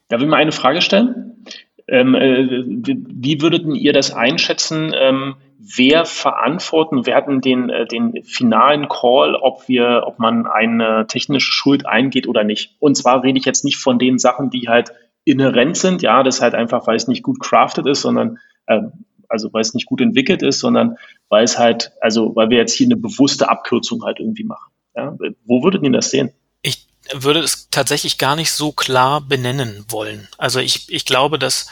[0.09, 1.45] Darf ich mal eine Frage stellen?
[1.87, 4.93] Ähm, äh, wie würdet ihr das einschätzen?
[4.95, 11.07] Ähm, wer verantworten, wer hatten den, äh, den finalen Call, ob wir, ob man eine
[11.07, 12.77] technische Schuld eingeht oder nicht?
[12.79, 14.93] Und zwar rede ich jetzt nicht von den Sachen, die halt
[15.25, 16.03] inhärent sind.
[16.03, 18.81] Ja, das halt einfach, weil es nicht gut crafted ist, sondern äh,
[19.29, 20.97] also weil es nicht gut entwickelt ist, sondern
[21.29, 24.70] weil es halt, also weil wir jetzt hier eine bewusste Abkürzung halt irgendwie machen.
[24.95, 26.33] Ja, wo würdet ihr das sehen?
[26.62, 30.29] Ich würde es tatsächlich gar nicht so klar benennen wollen.
[30.39, 31.68] Also ich, ich glaube, dass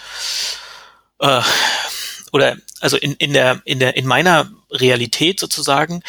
[1.21, 1.41] äh,
[2.33, 6.03] oder also in, in der in der in meiner Realität sozusagen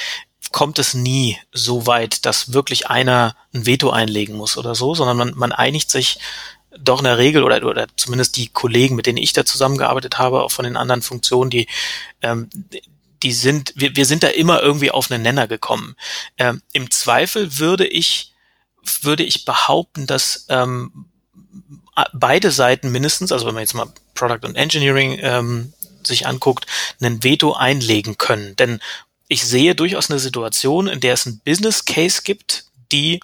[0.51, 5.17] kommt es nie so weit, dass wirklich einer ein Veto einlegen muss oder so, sondern
[5.17, 6.19] man, man einigt sich
[6.79, 10.43] doch in der Regel oder, oder zumindest die Kollegen, mit denen ich da zusammengearbeitet habe,
[10.43, 11.67] auch von den anderen Funktionen, die,
[12.21, 12.49] ähm,
[13.21, 15.95] die sind, wir, wir sind da immer irgendwie auf einen Nenner gekommen.
[16.37, 18.33] Ähm, Im Zweifel würde ich,
[19.01, 21.05] würde ich behaupten, dass ähm,
[22.13, 26.65] beide Seiten mindestens, also wenn man jetzt mal Product und Engineering ähm, sich anguckt,
[26.99, 28.55] einen Veto einlegen können.
[28.55, 28.79] Denn
[29.27, 33.19] ich sehe durchaus eine Situation, in der es einen Business Case gibt, die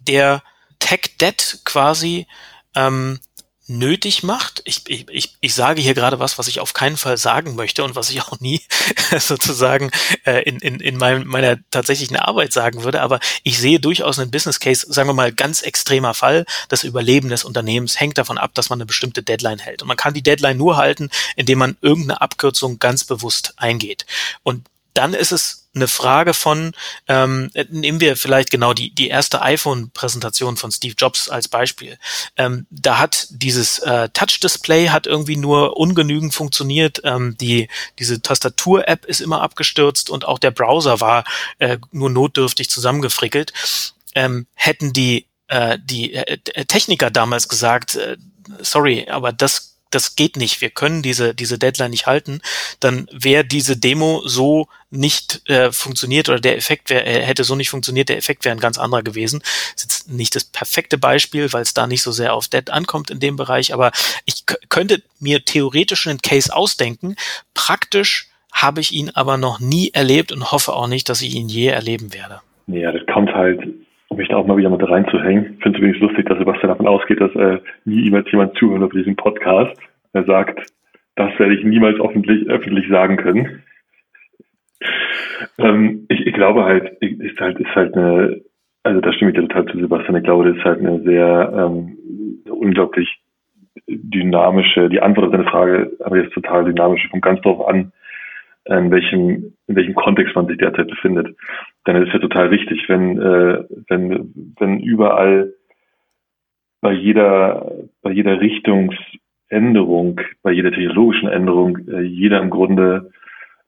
[0.00, 0.42] der
[0.78, 2.26] Tech Debt quasi
[2.74, 3.20] ähm,
[3.68, 4.60] nötig macht.
[4.64, 7.94] Ich, ich, ich, sage hier gerade was, was ich auf keinen Fall sagen möchte und
[7.94, 8.60] was ich auch nie
[9.18, 9.90] sozusagen
[10.24, 13.00] äh, in, in, in meinem, meiner tatsächlichen Arbeit sagen würde.
[13.02, 16.44] Aber ich sehe durchaus einen Business Case, sagen wir mal, ganz extremer Fall.
[16.68, 19.82] Das Überleben des Unternehmens hängt davon ab, dass man eine bestimmte Deadline hält.
[19.82, 24.06] Und man kann die Deadline nur halten, indem man irgendeine Abkürzung ganz bewusst eingeht.
[24.42, 26.72] Und dann ist es eine Frage von,
[27.08, 31.98] ähm, nehmen wir vielleicht genau die, die erste iPhone-Präsentation von Steve Jobs als Beispiel.
[32.36, 37.00] Ähm, da hat dieses äh, Touch-Display hat irgendwie nur ungenügend funktioniert.
[37.04, 37.68] Ähm, die,
[37.98, 41.24] diese Tastatur-App ist immer abgestürzt und auch der Browser war
[41.58, 43.52] äh, nur notdürftig zusammengefrickelt.
[44.14, 46.36] Ähm, hätten die, äh, die äh,
[46.66, 48.18] Techniker damals gesagt, äh,
[48.60, 52.40] sorry, aber das das geht nicht, wir können diese, diese Deadline nicht halten,
[52.80, 57.54] dann wäre diese Demo so nicht äh, funktioniert oder der Effekt wär, äh, hätte so
[57.54, 59.40] nicht funktioniert, der Effekt wäre ein ganz anderer gewesen.
[59.74, 62.68] Das ist jetzt nicht das perfekte Beispiel, weil es da nicht so sehr auf Dead
[62.70, 63.92] ankommt in dem Bereich, aber
[64.24, 67.16] ich könnte mir theoretisch einen Case ausdenken.
[67.54, 71.48] Praktisch habe ich ihn aber noch nie erlebt und hoffe auch nicht, dass ich ihn
[71.48, 72.40] je erleben werde.
[72.66, 73.60] Ja, das kommt halt
[74.12, 75.54] um mich da auch mal wieder mit reinzuhängen.
[75.56, 78.82] Ich finde es übrigens lustig, dass Sebastian davon ausgeht, dass äh, nie jemals jemand zuhört
[78.82, 79.74] auf diesem Podcast.
[80.12, 80.70] Er sagt,
[81.16, 83.62] das werde ich niemals öffentlich, öffentlich sagen können.
[85.58, 88.42] ähm, ich, ich, glaube halt, ist halt, ist halt eine,
[88.82, 90.16] also da stimme ich dir total zu, Sebastian.
[90.16, 91.96] Ich glaube, das ist halt eine sehr ähm,
[92.50, 93.08] unglaublich
[93.88, 97.92] dynamische, die Antwort auf deine Frage aber jetzt total dynamisch, kommt ganz darauf an,
[98.64, 101.36] in welchem, in welchem Kontext man sich derzeit befindet.
[101.84, 105.52] Dann ist es ja total wichtig, wenn, äh, wenn, wenn überall
[106.80, 113.10] bei jeder, bei jeder Richtungsänderung, bei jeder technologischen Änderung, äh, jeder im Grunde,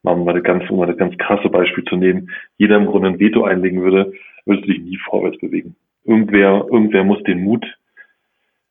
[0.03, 3.21] um mal ganz, um mal ein ganz krasse Beispiel zu nehmen, jeder im Grunde ein
[3.21, 4.13] Veto einlegen würde,
[4.45, 5.77] würdest du dich nie vorwärts bewegen.
[6.05, 7.65] Irgendwer, irgendwer muss den Mut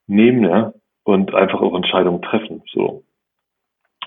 [0.08, 3.04] nehmen, ja, und einfach auch Entscheidungen treffen, so.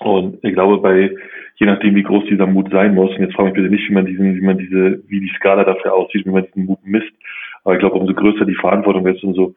[0.01, 1.14] Und ich glaube, bei,
[1.57, 3.88] je nachdem, wie groß dieser Mut sein muss, und jetzt frage ich mich bitte nicht,
[3.88, 6.78] wie man diesen, wie man diese, wie die Skala dafür aussieht, wie man diesen Mut
[6.84, 7.12] misst.
[7.64, 9.55] Aber ich glaube, umso größer die Verantwortung ist, umso,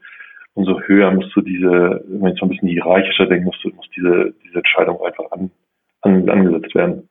[0.54, 3.90] umso höher musst du diese, wenn jetzt so ein bisschen hierarchischer denkt, musst du, muss
[3.96, 5.52] diese, diese Entscheidung einfach an,
[6.02, 7.10] an, angesetzt werden.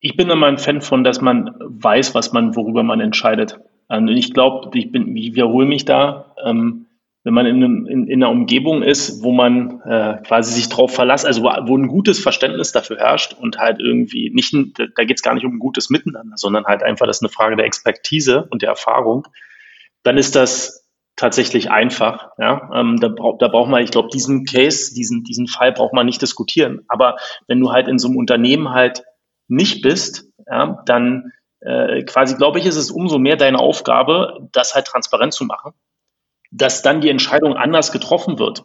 [0.00, 3.60] Ich bin immer ein Fan von, dass man weiß, was man, worüber man entscheidet.
[3.88, 6.86] Und ich glaube, ich bin, ich wiederhole mich da, ähm,
[7.24, 10.92] wenn man in, einem, in, in, einer Umgebung ist, wo man äh, quasi sich drauf
[10.92, 15.18] verlässt, also wo, wo ein gutes Verständnis dafür herrscht und halt irgendwie nicht, da geht
[15.18, 17.66] es gar nicht um ein gutes Miteinander, sondern halt einfach, das ist eine Frage der
[17.66, 19.28] Expertise und der Erfahrung,
[20.02, 22.30] dann ist das tatsächlich einfach.
[22.38, 22.70] Ja?
[22.74, 26.06] Ähm, da, brauch, da braucht man, ich glaube, diesen Case, diesen, diesen Fall braucht man
[26.06, 26.80] nicht diskutieren.
[26.88, 27.16] Aber
[27.46, 29.04] wenn du halt in so einem Unternehmen halt
[29.46, 34.74] nicht bist, ja, dann äh, quasi, glaube ich, ist es umso mehr deine Aufgabe, das
[34.74, 35.72] halt transparent zu machen
[36.52, 38.64] dass dann die Entscheidung anders getroffen wird,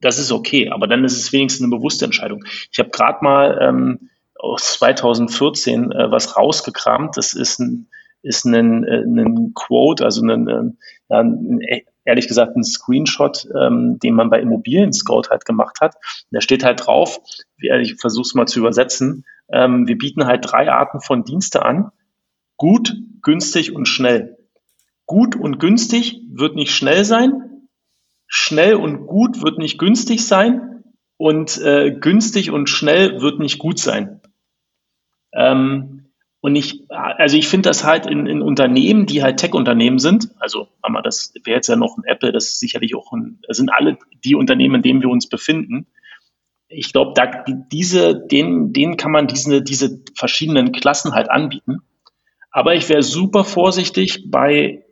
[0.00, 2.44] das ist okay, aber dann ist es wenigstens eine bewusste Entscheidung.
[2.70, 7.16] Ich habe gerade mal ähm, aus 2014 äh, was rausgekramt.
[7.16, 7.88] Das ist ein,
[8.22, 10.62] ist ein, äh, ein Quote, also ein, äh,
[11.10, 11.60] ja, ein,
[12.04, 15.96] ehrlich gesagt ein Screenshot, ähm, den man bei Immobilien Scout halt gemacht hat.
[16.30, 17.18] Da steht halt drauf,
[17.58, 21.90] ich versuche es mal zu übersetzen, ähm, wir bieten halt drei Arten von Dienste an.
[22.56, 24.37] Gut, günstig und schnell.
[25.08, 27.66] Gut und günstig wird nicht schnell sein.
[28.26, 30.84] Schnell und gut wird nicht günstig sein.
[31.16, 34.20] Und äh, günstig und schnell wird nicht gut sein.
[35.32, 40.28] Ähm, und ich, also ich finde das halt in, in Unternehmen, die halt Tech-Unternehmen sind,
[40.38, 43.56] also aber das wäre jetzt ja noch ein Apple, das ist sicherlich auch ein, das
[43.56, 45.88] sind alle die Unternehmen, in denen wir uns befinden.
[46.68, 51.78] Ich glaube, da diese, denen, denen kann man diese, diese verschiedenen Klassen halt anbieten.
[52.50, 54.84] Aber ich wäre super vorsichtig bei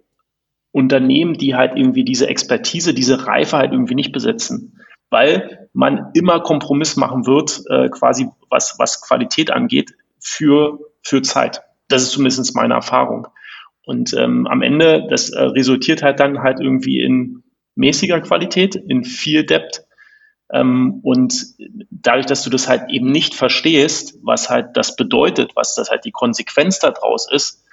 [0.77, 6.41] Unternehmen, die halt irgendwie diese Expertise, diese Reife halt irgendwie nicht besitzen, weil man immer
[6.41, 11.63] Kompromiss machen wird, äh, quasi was, was Qualität angeht, für, für Zeit.
[11.89, 13.27] Das ist zumindest meine Erfahrung.
[13.87, 17.43] Und ähm, am Ende, das äh, resultiert halt dann halt irgendwie in
[17.75, 19.83] mäßiger Qualität, in viel Depth.
[20.53, 21.55] Ähm, und
[21.91, 26.05] dadurch, dass du das halt eben nicht verstehst, was halt das bedeutet, was das halt
[26.05, 27.66] die Konsequenz daraus ist,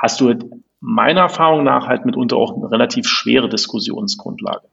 [0.00, 0.34] hast du
[0.80, 4.66] meiner Erfahrung nach halt mitunter auch eine relativ schwere Diskussionsgrundlage.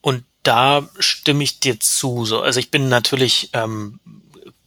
[0.00, 2.24] Und da stimme ich dir zu.
[2.24, 4.00] So, also ich bin natürlich ähm,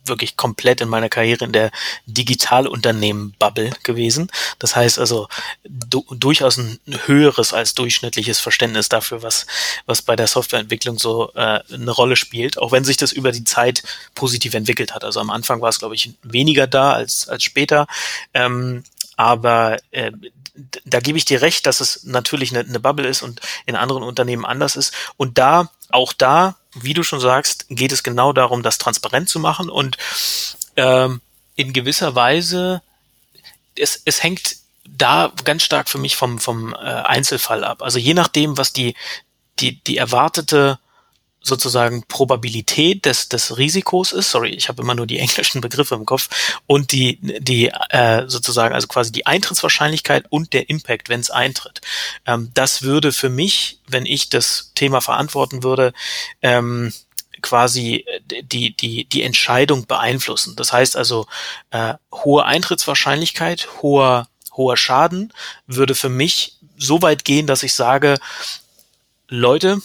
[0.10, 1.72] wirklich komplett in meiner Karriere in der
[2.08, 4.30] Digitalunternehmen-Bubble gewesen.
[4.58, 5.28] Das heißt also
[5.64, 9.46] du, durchaus ein höheres als durchschnittliches Verständnis dafür, was,
[9.86, 13.44] was bei der Softwareentwicklung so äh, eine Rolle spielt, auch wenn sich das über die
[13.44, 13.84] Zeit
[14.16, 15.04] positiv entwickelt hat.
[15.04, 17.88] Also am Anfang war es, glaube ich, weniger da als, als später.
[18.34, 18.84] Ähm,
[19.20, 20.14] aber äh,
[20.86, 24.02] da gebe ich dir recht, dass es natürlich eine, eine Bubble ist und in anderen
[24.02, 24.94] Unternehmen anders ist.
[25.18, 29.42] Und da, auch da, wie du schon sagst, geht es genau darum, das transparent zu
[29.42, 29.98] machen und
[30.78, 31.20] ähm,
[31.56, 32.82] in gewisser Weise,
[33.78, 34.56] es, es hängt
[34.86, 37.82] da ganz stark für mich vom, vom äh, Einzelfall ab.
[37.82, 38.96] Also je nachdem, was die,
[39.60, 40.80] die, die erwartete
[41.42, 46.06] sozusagen Probabilität des, des Risikos ist, sorry, ich habe immer nur die englischen Begriffe im
[46.06, 46.30] Kopf,
[46.68, 51.82] und die, die äh, sozusagen, also quasi die Eintrittswahrscheinlichkeit und der Impact, wenn es eintritt.
[52.26, 55.94] Ähm, das würde für mich, wenn ich das Thema verantworten würde,
[56.42, 56.94] ähm,
[57.42, 58.06] quasi
[58.44, 60.58] die, die, die Entscheidung beeinflussen.
[60.58, 61.26] Das heißt also,
[61.72, 65.34] äh, hohe Eintrittswahrscheinlichkeit, hoher, hoher Schaden
[65.66, 68.18] würde für mich so weit gehen, dass ich sage,
[69.30, 69.82] Leute,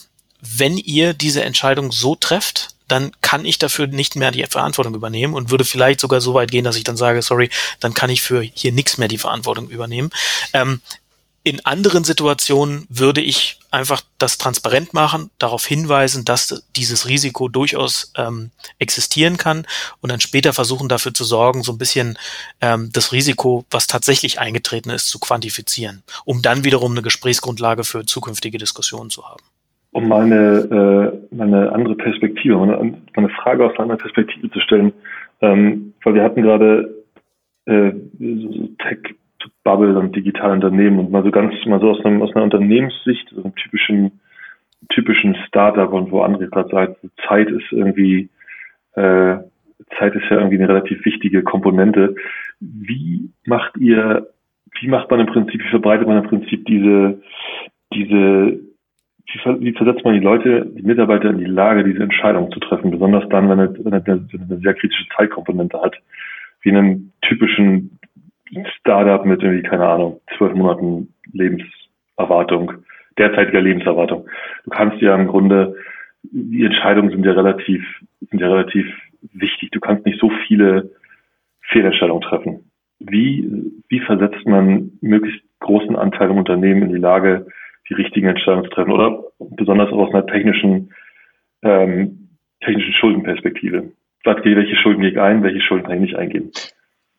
[0.47, 5.35] wenn ihr diese Entscheidung so trefft, dann kann ich dafür nicht mehr die Verantwortung übernehmen
[5.35, 8.23] und würde vielleicht sogar so weit gehen, dass ich dann sage, sorry, dann kann ich
[8.23, 10.11] für hier nichts mehr die Verantwortung übernehmen.
[10.53, 10.81] Ähm,
[11.47, 18.13] in anderen Situationen würde ich einfach das transparent machen, darauf hinweisen, dass dieses Risiko durchaus
[18.17, 19.67] ähm, existieren kann
[20.01, 22.19] und dann später versuchen dafür zu sorgen, so ein bisschen
[22.63, 28.07] ähm, das Risiko, was tatsächlich eingetreten ist, zu quantifizieren, um dann wiederum eine Gesprächsgrundlage für
[28.07, 29.45] zukünftige Diskussionen zu haben
[29.95, 34.93] um meine, äh, meine andere Perspektive, meine, meine Frage aus einer anderen Perspektive zu stellen,
[35.41, 37.05] ähm, weil wir hatten gerade
[37.67, 42.35] äh, so Tech-Bubble und digitale Unternehmen und mal so ganz mal so aus, einem, aus
[42.35, 44.21] einer Unternehmenssicht, so einem typischen
[44.91, 48.29] typischen Startup und wo andere gerade sagen, Zeit ist irgendwie
[48.97, 49.37] äh,
[49.99, 52.17] Zeit ist ja irgendwie eine relativ wichtige Komponente.
[52.59, 54.27] Wie macht ihr,
[54.81, 57.23] wie macht man im Prinzip, wie verbreitet man im Prinzip diese
[57.95, 58.59] diese
[59.27, 62.91] wie, wie versetzt man die Leute, die Mitarbeiter in die Lage, diese Entscheidung zu treffen,
[62.91, 65.97] besonders dann, wenn es, wenn es eine, sehr kritische Zeitkomponente hat,
[66.63, 67.99] wie in einem typischen
[68.79, 72.73] Startup mit irgendwie, keine Ahnung, zwölf Monaten Lebenserwartung,
[73.19, 74.29] derzeitiger Lebenserwartung.
[74.65, 75.75] Du kannst ja im Grunde,
[76.23, 77.83] die Entscheidungen sind ja relativ,
[78.31, 78.87] sind ja relativ
[79.33, 79.71] wichtig.
[79.73, 80.91] Du kannst nicht so viele
[81.63, 82.71] Fehlentscheidungen treffen.
[83.01, 87.47] Wie, wie versetzt man möglichst großen Anteil im Unternehmen in die Lage,
[87.89, 90.93] die richtigen Entscheidungen zu treffen oder besonders auch aus einer technischen,
[91.63, 92.29] ähm,
[92.61, 93.93] technischen Schuldenperspektive.
[94.25, 96.51] welche Schulden gehe ich ein, welche Schulden kann ich nicht eingehen?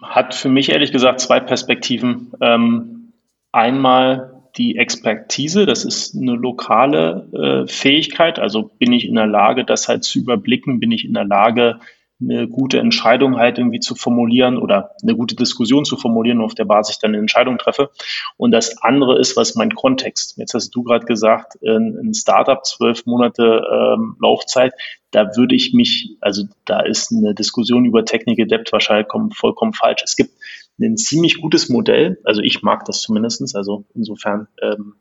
[0.01, 2.33] Hat für mich ehrlich gesagt zwei Perspektiven.
[2.41, 3.13] Ähm,
[3.51, 9.65] einmal die Expertise, das ist eine lokale äh, Fähigkeit, also bin ich in der Lage,
[9.65, 11.79] das halt zu überblicken, bin ich in der Lage,
[12.21, 16.65] eine gute Entscheidung halt irgendwie zu formulieren oder eine gute Diskussion zu formulieren, auf der
[16.65, 17.89] Basis ich dann eine Entscheidung treffe.
[18.37, 20.37] Und das andere ist, was mein Kontext.
[20.37, 24.73] Jetzt hast du gerade gesagt, ein Startup, zwölf Monate ähm, Laufzeit,
[25.11, 30.01] da würde ich mich, also da ist eine Diskussion über Technik Debt wahrscheinlich vollkommen falsch.
[30.03, 30.31] Es gibt
[30.79, 33.55] ein ziemlich gutes Modell, also ich mag das zumindestens.
[33.55, 34.95] also insofern ähm,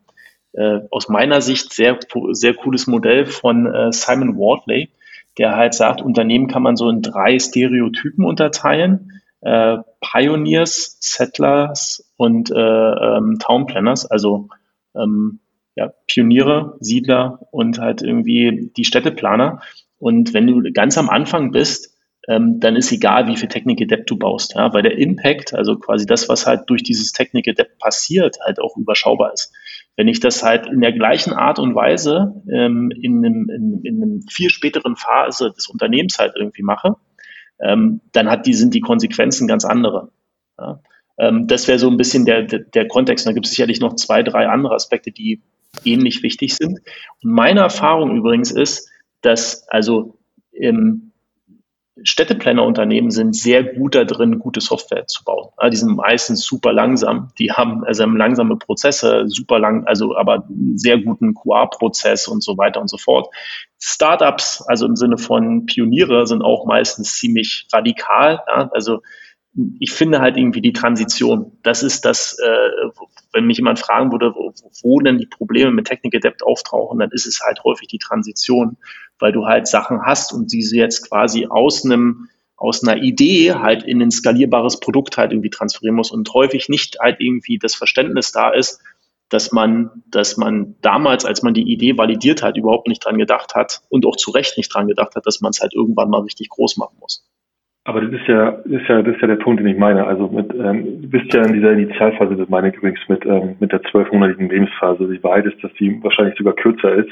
[0.53, 1.99] äh, aus meiner Sicht sehr,
[2.31, 4.89] sehr cooles Modell von äh, Simon Wardley
[5.39, 9.23] der halt sagt, Unternehmen kann man so in drei Stereotypen unterteilen.
[9.41, 14.49] Äh, Pioneers, Settlers und äh, ähm, Town Planners, also
[14.95, 15.41] ähm,
[15.77, 19.61] ja, Pioniere, Siedler und halt irgendwie die Städteplaner.
[19.99, 21.95] Und wenn du ganz am Anfang bist,
[22.29, 26.07] ähm, dann ist egal, wie viel Technik-Adept du baust, ja, weil der Impact, also quasi
[26.07, 29.53] das, was halt durch dieses Technik-Adept passiert, halt auch überschaubar ist.
[29.97, 34.03] Wenn ich das halt in der gleichen Art und Weise ähm, in, einem, in, in
[34.03, 36.97] einem viel späteren Phase des Unternehmens halt irgendwie mache,
[37.61, 40.11] ähm, dann hat die, sind die Konsequenzen ganz andere.
[40.59, 40.81] Ja?
[41.19, 43.27] Ähm, das wäre so ein bisschen der, der, der Kontext.
[43.27, 45.43] Da gibt es sicherlich noch zwei, drei andere Aspekte, die
[45.85, 46.81] ähnlich wichtig sind.
[47.23, 48.91] Und meine Erfahrung übrigens ist,
[49.21, 50.19] dass also
[50.53, 51.04] im
[52.03, 55.51] Städteplanerunternehmen sind sehr gut da drin, gute Software zu bauen.
[55.71, 57.31] Die sind meistens super langsam.
[57.39, 62.59] Die haben, also haben langsame Prozesse, super lang, also aber sehr guten QA-Prozess und so
[62.59, 63.33] weiter und so fort.
[63.79, 68.41] Startups, also im Sinne von Pioniere, sind auch meistens ziemlich radikal.
[68.49, 69.01] Ja, also
[69.79, 71.53] ich finde halt irgendwie die Transition.
[71.63, 72.89] Das ist das, äh,
[73.33, 77.11] wenn mich jemand fragen würde, wo, wo denn die Probleme mit Technik Adept auftauchen, dann
[77.13, 78.79] ist es halt häufig die Transition
[79.19, 83.83] weil du halt Sachen hast und diese jetzt quasi aus einem aus einer Idee halt
[83.83, 88.31] in ein skalierbares Produkt halt irgendwie transferieren muss und häufig nicht halt irgendwie das Verständnis
[88.33, 88.81] da ist,
[89.29, 93.55] dass man, dass man damals, als man die Idee validiert hat, überhaupt nicht dran gedacht
[93.55, 96.21] hat und auch zu Recht nicht dran gedacht hat, dass man es halt irgendwann mal
[96.21, 97.29] richtig groß machen muss.
[97.87, 100.07] Aber das ist ja, das ist ja, das ist ja der Punkt, den ich meine.
[100.07, 103.57] Also mit, ähm, du bist ja in dieser Initialphase, das meine ich übrigens mit, ähm,
[103.61, 105.07] mit der zwölfmonatigen Lebensphase.
[105.07, 107.11] Die Wahrheit ist, dass die wahrscheinlich sogar kürzer ist.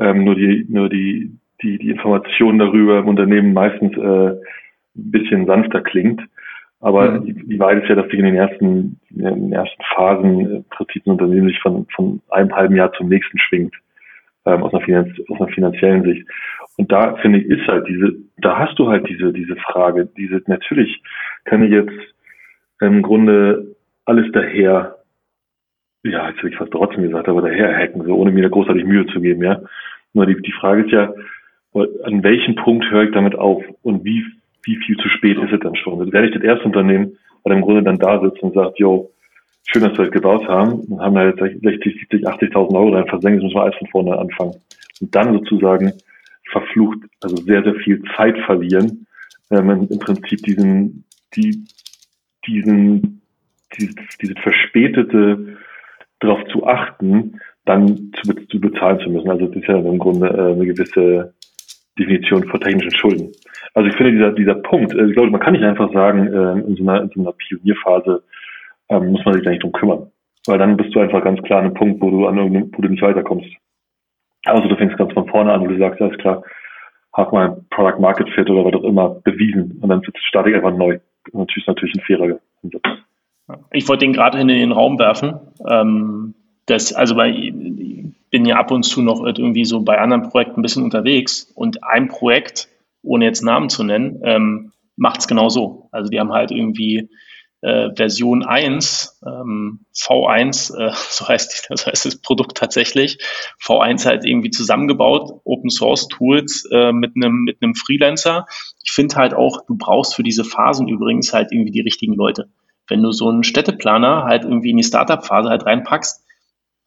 [0.00, 1.32] Ähm, nur die, nur die,
[1.62, 4.40] die, die Information darüber im Unternehmen meistens äh, ein
[4.94, 6.22] bisschen sanfter klingt.
[6.80, 7.24] Aber mhm.
[7.24, 10.64] die, die Wahrheit ist ja, dass sich in den ersten, in den ersten Phasen im
[10.70, 13.74] Prinzip ein Unternehmen sich von, von einem halben Jahr zum nächsten schwingt,
[14.46, 16.28] ähm, aus, einer Finanz, aus einer finanziellen Sicht.
[16.76, 20.40] Und da finde ich, ist halt diese, da hast du halt diese, diese Frage, diese,
[20.46, 21.02] natürlich
[21.44, 21.92] kann ich jetzt
[22.80, 23.74] im Grunde
[24.04, 24.98] alles daher,
[26.04, 28.84] ja, jetzt habe ich fast trotzdem gesagt, aber daher hacken, so ohne mir da großartig
[28.84, 29.60] Mühe zu geben, ja.
[30.12, 31.12] Nur die, die Frage ist ja,
[32.04, 34.24] an welchem Punkt höre ich damit auf und wie,
[34.64, 36.00] wie viel zu spät ist es dann schon?
[36.00, 39.10] Also werde ich das erste Unternehmen, weil im Grunde dann da sitzt und sagt, yo,
[39.64, 43.06] schön, dass wir das gebaut haben und haben da jetzt 60, 70, 80.000 Euro rein
[43.06, 44.54] versenkt, jetzt müssen wir alles von vorne anfangen.
[45.00, 45.92] Und dann sozusagen
[46.50, 49.06] verflucht, also sehr, sehr viel Zeit verlieren,
[49.50, 51.04] man im Prinzip diesen,
[51.34, 51.64] die,
[52.46, 53.22] diesen,
[53.78, 55.56] dieses, diese verspätete
[56.20, 59.30] darauf zu achten, dann zu, zu bezahlen zu müssen.
[59.30, 61.34] Also das ist ja im Grunde äh, eine gewisse
[61.98, 63.32] Definition von technischen Schulden.
[63.74, 66.66] Also ich finde dieser, dieser Punkt, äh, ich glaube, man kann nicht einfach sagen, äh,
[66.66, 68.22] in, so einer, in so einer Pionierphase
[68.88, 70.10] ähm, muss man sich da nicht drum kümmern.
[70.46, 72.80] Weil dann bist du einfach ganz klar an einem Punkt, wo du an irgendeinem, wo
[72.80, 73.50] du nicht weiterkommst.
[74.44, 76.42] Also du fängst ganz von vorne an, wo du sagst, alles klar,
[77.12, 80.74] hab mal Product Market Fit oder was auch immer bewiesen und dann starte ich einfach
[80.74, 81.00] neu.
[81.32, 82.82] Und natürlich ist natürlich ein fairer Ansatz.
[83.72, 85.34] Ich wollte den gerade in den Raum werfen.
[85.68, 86.34] Ähm,
[86.68, 87.52] das, also bei,
[88.30, 91.82] bin ja ab und zu noch irgendwie so bei anderen Projekten ein bisschen unterwegs und
[91.82, 92.68] ein Projekt,
[93.02, 95.88] ohne jetzt Namen zu nennen, ähm, macht es genau so.
[95.92, 97.08] Also die haben halt irgendwie
[97.62, 103.18] äh, Version 1, ähm, V1, äh, so heißt, das heißt das Produkt tatsächlich,
[103.64, 108.46] V1 halt irgendwie zusammengebaut, Open Source Tools äh, mit einem mit einem Freelancer.
[108.84, 112.50] Ich finde halt auch, du brauchst für diese Phasen übrigens halt irgendwie die richtigen Leute.
[112.88, 116.24] Wenn du so einen Städteplaner halt irgendwie in die Startup-Phase halt reinpackst,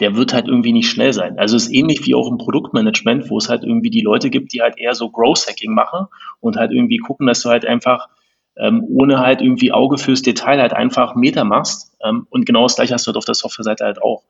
[0.01, 1.37] der wird halt irgendwie nicht schnell sein.
[1.37, 4.51] Also es ist ähnlich wie auch im Produktmanagement, wo es halt irgendwie die Leute gibt,
[4.51, 6.07] die halt eher so Growth Hacking machen
[6.39, 8.09] und halt irgendwie gucken, dass du halt einfach
[8.57, 11.93] ähm, ohne halt irgendwie Auge fürs Detail halt einfach Meter machst.
[12.03, 14.23] Ähm, und genau das gleiche hast du halt auf der Softwareseite halt auch.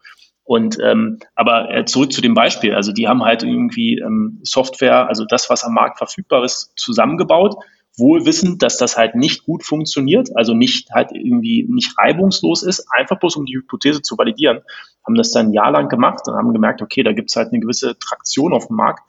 [0.44, 5.08] Und ähm, aber äh, zurück zu dem Beispiel, also die haben halt irgendwie ähm, Software,
[5.08, 7.56] also das, was am Markt verfügbar ist, zusammengebaut,
[7.98, 12.88] wohl wissend, dass das halt nicht gut funktioniert, also nicht halt irgendwie nicht reibungslos ist,
[12.90, 14.62] einfach bloß um die Hypothese zu validieren,
[15.06, 17.60] haben das dann ein Jahr lang gemacht und haben gemerkt, okay, da gibt's halt eine
[17.60, 19.04] gewisse Traktion auf dem Markt,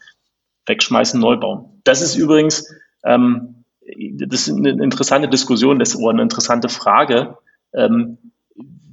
[0.67, 1.81] wegschmeißen, neu bauen.
[1.85, 2.67] Das ist übrigens
[3.05, 3.63] ähm,
[4.15, 7.37] das ist eine interessante Diskussion, das ist eine interessante Frage.
[7.75, 8.19] Ähm,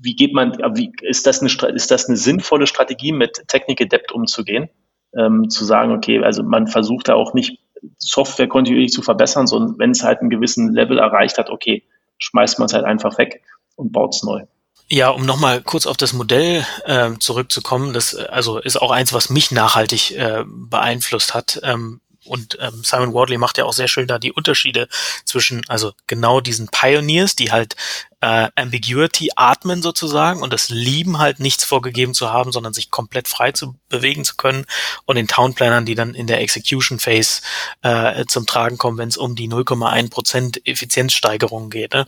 [0.02, 4.12] wie geht man, wie, ist das eine, ist das eine sinnvolle Strategie, mit Technik Adept
[4.12, 4.70] umzugehen?
[5.16, 7.60] Ähm, zu sagen, okay, also man versucht da auch nicht
[7.98, 11.84] Software kontinuierlich zu verbessern, sondern wenn es halt einen gewissen Level erreicht hat, okay,
[12.18, 13.42] schmeißt man es halt einfach weg
[13.76, 14.44] und baut es neu.
[14.92, 19.30] Ja, um nochmal kurz auf das Modell äh, zurückzukommen, das also ist auch eins, was
[19.30, 21.60] mich nachhaltig äh, beeinflusst hat.
[21.64, 24.88] Ähm, und ähm, Simon Wardley macht ja auch sehr schön da die Unterschiede
[25.26, 27.76] zwischen, also genau diesen Pioneers, die halt
[28.22, 33.28] äh, Ambiguity atmen sozusagen und das lieben halt nichts vorgegeben zu haben, sondern sich komplett
[33.28, 34.66] frei zu bewegen zu können
[35.06, 37.42] und den Townplannern, die dann in der Execution Phase
[37.82, 41.94] äh, zum Tragen kommen, wenn es um die 0,1 Prozent Effizienzsteigerung geht.
[41.94, 42.06] Ne?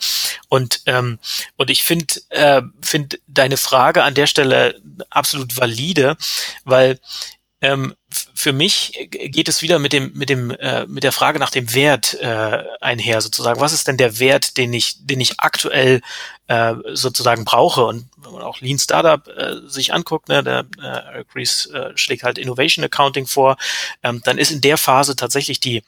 [0.50, 1.20] Und ähm,
[1.56, 6.18] und ich finde äh, finde deine Frage an der Stelle absolut valide,
[6.66, 7.00] weil
[7.62, 7.96] ähm,
[8.34, 11.74] für mich geht es wieder mit dem mit dem äh, mit der Frage nach dem
[11.74, 13.62] Wert äh, einher sozusagen.
[13.62, 16.02] Was ist denn der Wert, den ich den ich aktuell
[16.48, 17.86] äh, sozusagen brauche?
[17.86, 21.92] Und wenn man auch Lean Startup äh, sich anguckt, ne, der äh, Eric Ries äh,
[21.96, 23.58] schlägt halt Innovation Accounting vor,
[24.02, 25.84] ähm, dann ist in der Phase tatsächlich die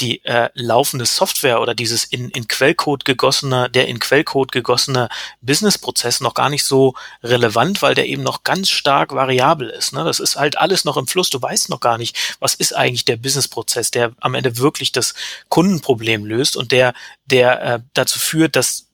[0.00, 5.08] die äh, laufende Software oder dieses in, in Quellcode gegossene, der in Quellcode gegossene
[5.40, 9.92] Businessprozess noch gar nicht so relevant, weil der eben noch ganz stark variabel ist.
[9.92, 10.04] Ne?
[10.04, 11.30] Das ist halt alles noch im Fluss.
[11.30, 15.14] Du weißt noch gar nicht, was ist eigentlich der Businessprozess, der am Ende wirklich das
[15.48, 16.94] Kundenproblem löst und der,
[17.26, 18.89] der äh, dazu führt, dass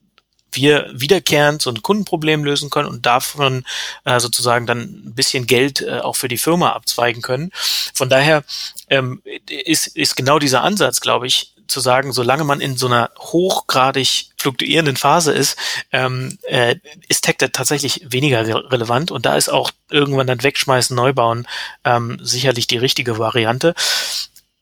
[0.57, 3.65] wir wiederkehrend so ein Kundenproblem lösen können und davon
[4.05, 7.51] äh, sozusagen dann ein bisschen Geld äh, auch für die Firma abzweigen können.
[7.95, 8.45] Von daher
[8.89, 13.11] ähm, ist, ist genau dieser Ansatz, glaube ich, zu sagen, solange man in so einer
[13.19, 15.59] hochgradig fluktuierenden Phase ist,
[15.93, 16.77] ähm, äh,
[17.09, 21.47] ist Tech tatsächlich weniger re relevant und da ist auch irgendwann dann wegschmeißen, neu bauen
[21.85, 23.75] ähm, sicherlich die richtige Variante.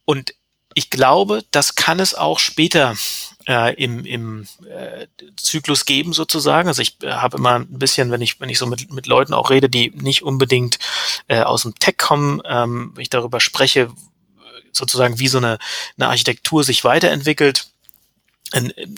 [0.05, 0.33] Und
[0.73, 2.95] ich glaube, das kann es auch später
[3.47, 6.67] äh, im, im äh, Zyklus geben sozusagen.
[6.67, 9.33] Also ich äh, habe immer ein bisschen, wenn ich wenn ich so mit, mit Leuten
[9.33, 10.79] auch rede, die nicht unbedingt
[11.27, 13.89] äh, aus dem Tech kommen, ähm, wenn ich darüber spreche,
[14.71, 15.57] sozusagen wie so eine,
[15.97, 17.67] eine Architektur sich weiterentwickelt,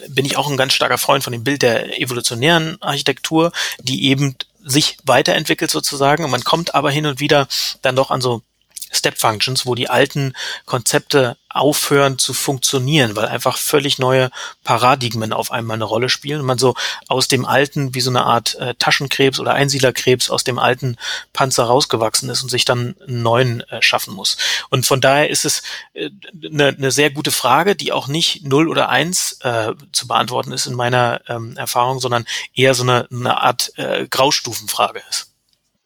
[0.10, 4.36] bin ich auch ein ganz starker Freund von dem Bild der evolutionären Architektur, die eben
[4.64, 6.26] sich weiterentwickelt sozusagen.
[6.26, 7.48] Und man kommt aber hin und wieder
[7.82, 8.42] dann doch an so
[8.92, 10.34] Step Functions, wo die alten
[10.66, 14.30] Konzepte aufhören zu funktionieren, weil einfach völlig neue
[14.64, 16.76] Paradigmen auf einmal eine Rolle spielen und man so
[17.08, 20.98] aus dem alten, wie so eine Art äh, Taschenkrebs oder Einsiedlerkrebs aus dem alten
[21.34, 24.38] Panzer rausgewachsen ist und sich dann einen neuen äh, schaffen muss.
[24.70, 25.64] Und von daher ist es
[25.94, 26.10] äh,
[26.44, 30.68] eine, eine sehr gute Frage, die auch nicht 0 oder 1 äh, zu beantworten ist
[30.68, 35.27] in meiner ähm, Erfahrung, sondern eher so eine, eine Art äh, Graustufenfrage ist.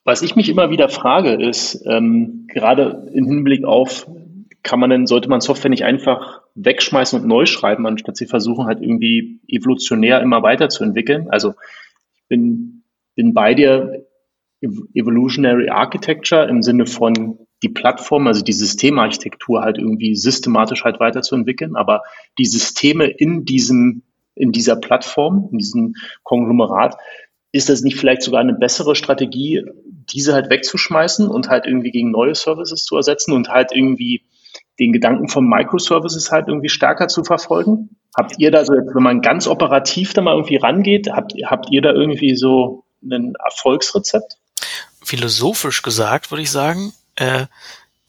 [0.03, 4.09] Was ich mich immer wieder frage, ist, ähm, gerade im Hinblick auf,
[4.63, 8.65] kann man denn, sollte man Software nicht einfach wegschmeißen und neu schreiben, anstatt sie versuchen,
[8.65, 11.29] halt irgendwie evolutionär immer weiterzuentwickeln?
[11.29, 11.53] Also
[12.15, 12.83] ich bin,
[13.15, 14.05] bin bei dir
[14.61, 21.75] Evolutionary Architecture im Sinne von die Plattform, also die Systemarchitektur halt irgendwie systematisch halt weiterzuentwickeln,
[21.75, 22.01] aber
[22.37, 24.03] die Systeme in diesem,
[24.35, 26.95] in dieser Plattform, in diesem Konglomerat,
[27.51, 32.11] ist das nicht vielleicht sogar eine bessere Strategie, diese halt wegzuschmeißen und halt irgendwie gegen
[32.11, 34.23] neue Services zu ersetzen und halt irgendwie
[34.79, 37.97] den Gedanken von Microservices halt irgendwie stärker zu verfolgen?
[38.15, 41.81] Habt ihr da so, wenn man ganz operativ da mal irgendwie rangeht, habt, habt ihr
[41.81, 44.37] da irgendwie so ein Erfolgsrezept?
[45.03, 47.45] Philosophisch gesagt, würde ich sagen, äh,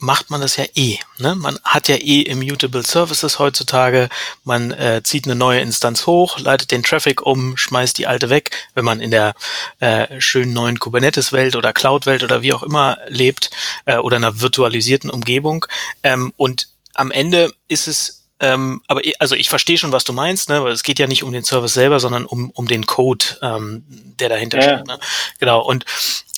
[0.03, 0.98] macht man das ja eh.
[1.18, 1.36] Ne?
[1.36, 4.09] Man hat ja eh Immutable Services heutzutage.
[4.44, 8.50] Man äh, zieht eine neue Instanz hoch, leitet den Traffic um, schmeißt die alte weg,
[8.74, 9.34] wenn man in der
[9.78, 13.50] äh, schönen neuen Kubernetes-Welt oder Cloud-Welt oder wie auch immer lebt
[13.84, 15.66] äh, oder einer virtualisierten Umgebung.
[16.03, 20.48] Ähm, und am Ende ist es ähm, aber also ich verstehe schon, was du meinst,
[20.48, 20.64] ne?
[20.64, 23.84] weil es geht ja nicht um den Service selber, sondern um, um den Code, ähm,
[23.86, 24.62] der dahinter ja.
[24.64, 24.86] steht.
[24.88, 24.98] Ne?
[25.38, 25.61] Genau.
[25.61, 25.84] Und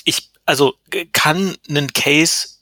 [0.05, 0.75] ich, also
[1.13, 2.54] kann einen Case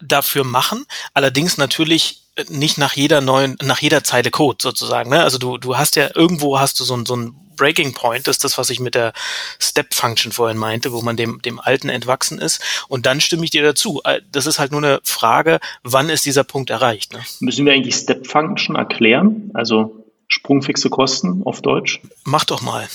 [0.00, 0.84] dafür machen.
[1.14, 5.10] Allerdings natürlich nicht nach jeder neuen, nach jeder Zeile Code sozusagen.
[5.10, 5.22] Ne?
[5.22, 8.36] Also du, du hast ja irgendwo hast du so ein, so ein Breaking Point, das
[8.36, 9.14] ist das, was ich mit der
[9.58, 12.62] Step Function vorhin meinte, wo man dem, dem Alten entwachsen ist.
[12.88, 14.02] Und dann stimme ich dir dazu.
[14.04, 17.14] Äh, das ist halt nur eine Frage, wann ist dieser Punkt erreicht?
[17.14, 17.20] Ne?
[17.40, 19.50] Müssen wir eigentlich Step Function erklären?
[19.54, 22.02] Also sprungfixe Kosten auf Deutsch?
[22.24, 22.86] Mach doch mal.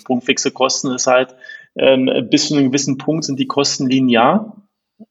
[0.00, 1.34] Sprungfixe Kosten ist halt,
[1.76, 4.56] ähm, bis zu einem gewissen Punkt sind die Kosten linear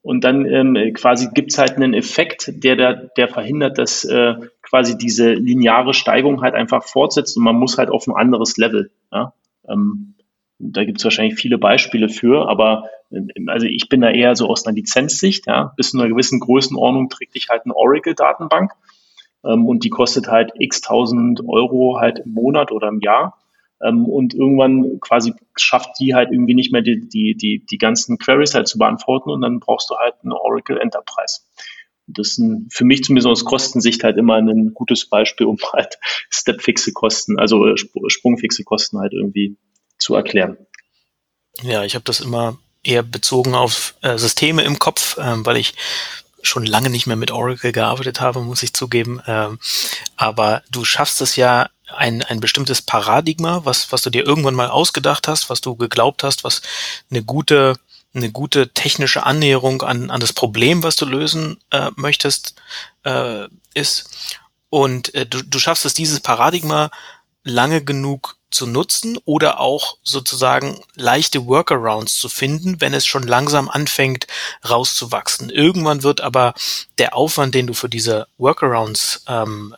[0.02, 4.98] und dann ähm, quasi gibt's halt einen Effekt, der, der, der verhindert, dass äh, quasi
[4.98, 8.92] diese lineare Steigung halt einfach fortsetzt und man muss halt auf ein anderes Level.
[9.12, 9.34] Ja?
[9.68, 10.16] Ähm,
[10.60, 14.66] da gibt's wahrscheinlich viele Beispiele für, aber äh, also ich bin da eher so aus
[14.66, 18.74] einer Lizenzsicht, ja, bis zu einer gewissen Größenordnung trägt dich halt eine Oracle-Datenbank
[19.44, 23.38] ähm, und die kostet halt x tausend Euro halt im Monat oder im Jahr.
[23.82, 28.17] Ähm, und irgendwann quasi schafft die halt irgendwie nicht mehr die, die, die, die ganzen
[28.17, 31.41] Queries halt zu beantworten und dann brauchst du halt eine Oracle Enterprise.
[32.07, 35.57] Und das ist ein, für mich zumindest aus Kostensicht halt immer ein gutes Beispiel, um
[35.73, 35.97] halt
[36.30, 37.75] stepfixe Kosten, also äh,
[38.07, 39.57] sprungfixe Kosten halt irgendwie
[39.97, 40.57] zu erklären.
[41.61, 45.75] Ja, ich habe das immer eher bezogen auf äh, Systeme im Kopf, ähm, weil ich
[46.41, 49.21] schon lange nicht mehr mit Oracle gearbeitet habe, muss ich zugeben.
[49.27, 49.59] Ähm,
[50.15, 54.70] aber du schaffst es ja ein, ein bestimmtes Paradigma, was, was du dir irgendwann mal
[54.70, 56.62] ausgedacht hast, was du geglaubt hast, was
[57.10, 57.76] eine gute,
[58.14, 62.56] eine gute technische Annäherung an, an das Problem, was du lösen äh, möchtest,
[63.04, 64.38] äh, ist.
[64.70, 66.92] Und äh, du, du schaffst es, dieses Paradigma
[67.44, 73.70] lange genug zu nutzen oder auch sozusagen leichte Workarounds zu finden, wenn es schon langsam
[73.70, 74.26] anfängt
[74.68, 75.50] rauszuwachsen.
[75.50, 76.54] Irgendwann wird aber
[76.98, 79.76] der Aufwand, den du für diese Workarounds ähm,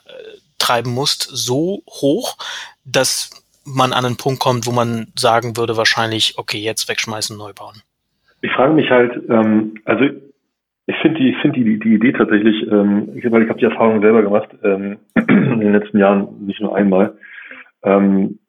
[0.62, 2.38] treiben musst, so hoch,
[2.86, 3.30] dass
[3.66, 7.82] man an einen Punkt kommt, wo man sagen würde, wahrscheinlich, okay, jetzt wegschmeißen, neu bauen.
[8.42, 10.06] Ich frage mich halt, ähm, also
[10.88, 14.02] ich finde die, ich finde die, die Idee tatsächlich, ähm, weil ich habe die Erfahrung
[14.02, 17.18] selber gemacht ähm, in den letzten Jahren, nicht nur einmal.
[17.84, 18.40] Ähm,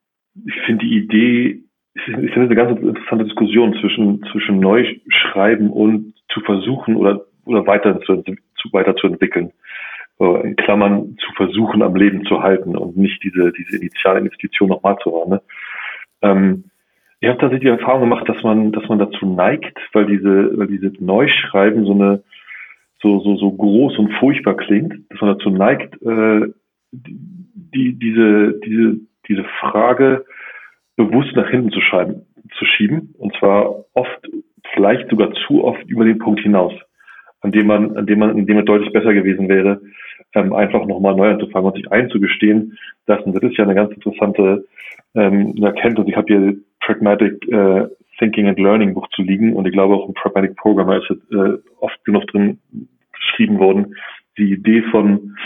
[0.46, 1.62] ich finde die Idee,
[1.94, 8.00] ich finde eine ganz interessante Diskussion zwischen zwischen Neuschreiben und zu versuchen oder oder weiter
[8.00, 9.52] zu, zu weiterzuentwickeln
[10.24, 14.96] in Klammern zu versuchen, am Leben zu halten und nicht diese, diese initiale Investition nochmal
[15.02, 15.30] zu haben.
[15.30, 15.42] Ne?
[16.22, 16.64] Ähm,
[17.20, 20.66] ich habe tatsächlich die Erfahrung gemacht, dass man, dass man dazu neigt, weil diese, weil
[20.66, 22.22] diese Neuschreiben so eine,
[23.00, 26.52] so, so, so groß und furchtbar klingt, dass man dazu neigt, äh,
[26.92, 30.24] die, diese, diese, diese Frage
[30.96, 32.26] bewusst nach hinten zu schreiben,
[32.58, 33.14] zu schieben.
[33.18, 34.28] Und zwar oft,
[34.74, 36.72] vielleicht sogar zu oft über den Punkt hinaus,
[37.40, 39.80] an dem man, an dem man, in dem es deutlich besser gewesen wäre,
[40.34, 43.92] ähm, einfach nochmal neu anzufangen und sich einzugestehen, dass, und das ist ja eine ganz
[43.92, 44.64] interessante
[45.14, 47.86] ähm, Erkenntnis, ich habe hier Pragmatic äh,
[48.18, 51.58] Thinking and Learning Buch zu liegen und ich glaube auch im Pragmatic Programmer ist äh,
[51.80, 52.58] oft genug drin
[53.12, 53.96] geschrieben worden,
[54.38, 55.36] die Idee von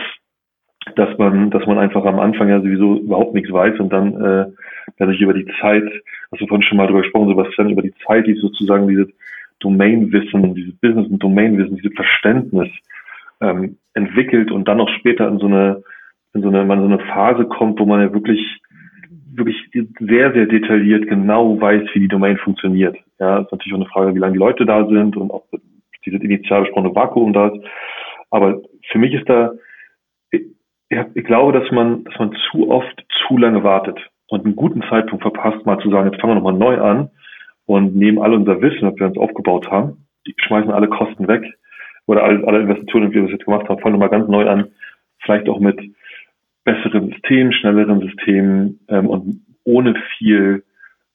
[0.94, 4.46] dass man, dass man einfach am Anfang ja sowieso überhaupt nichts weiß und dann äh,
[4.98, 5.82] dass ich über die Zeit,
[6.30, 9.08] hast du vorhin schon mal drüber gesprochen, Sebastian, über die Zeit, die sozusagen diese
[9.60, 12.68] Domainwissen, dieses Business- und Domainwissen, dieses Verständnis
[13.40, 15.82] ähm, entwickelt und dann noch später in so eine,
[16.34, 18.40] in so eine, man so eine Phase kommt, wo man ja wirklich,
[19.34, 19.56] wirklich
[20.00, 22.96] sehr, sehr detailliert genau weiß, wie die Domain funktioniert.
[23.18, 25.48] Ja, ist natürlich auch eine Frage, wie lange die Leute da sind und ob
[26.04, 27.64] dieses initial besprochene Vakuum da ist.
[28.30, 29.52] Aber für mich ist da,
[30.30, 30.42] ich,
[31.14, 35.22] ich glaube, dass man, dass man zu oft zu lange wartet und einen guten Zeitpunkt
[35.22, 37.10] verpasst, mal zu sagen, jetzt fangen wir nochmal neu an
[37.66, 41.44] und nehmen alle unser Wissen, das wir uns aufgebaut haben, die schmeißen alle Kosten weg
[42.06, 44.68] oder alle, alle Investitionen, die wir bis jetzt gemacht haben, fangen nochmal ganz neu an,
[45.20, 45.78] vielleicht auch mit
[46.64, 50.64] besseren Systemen, schnelleren Systemen ähm, und ohne viel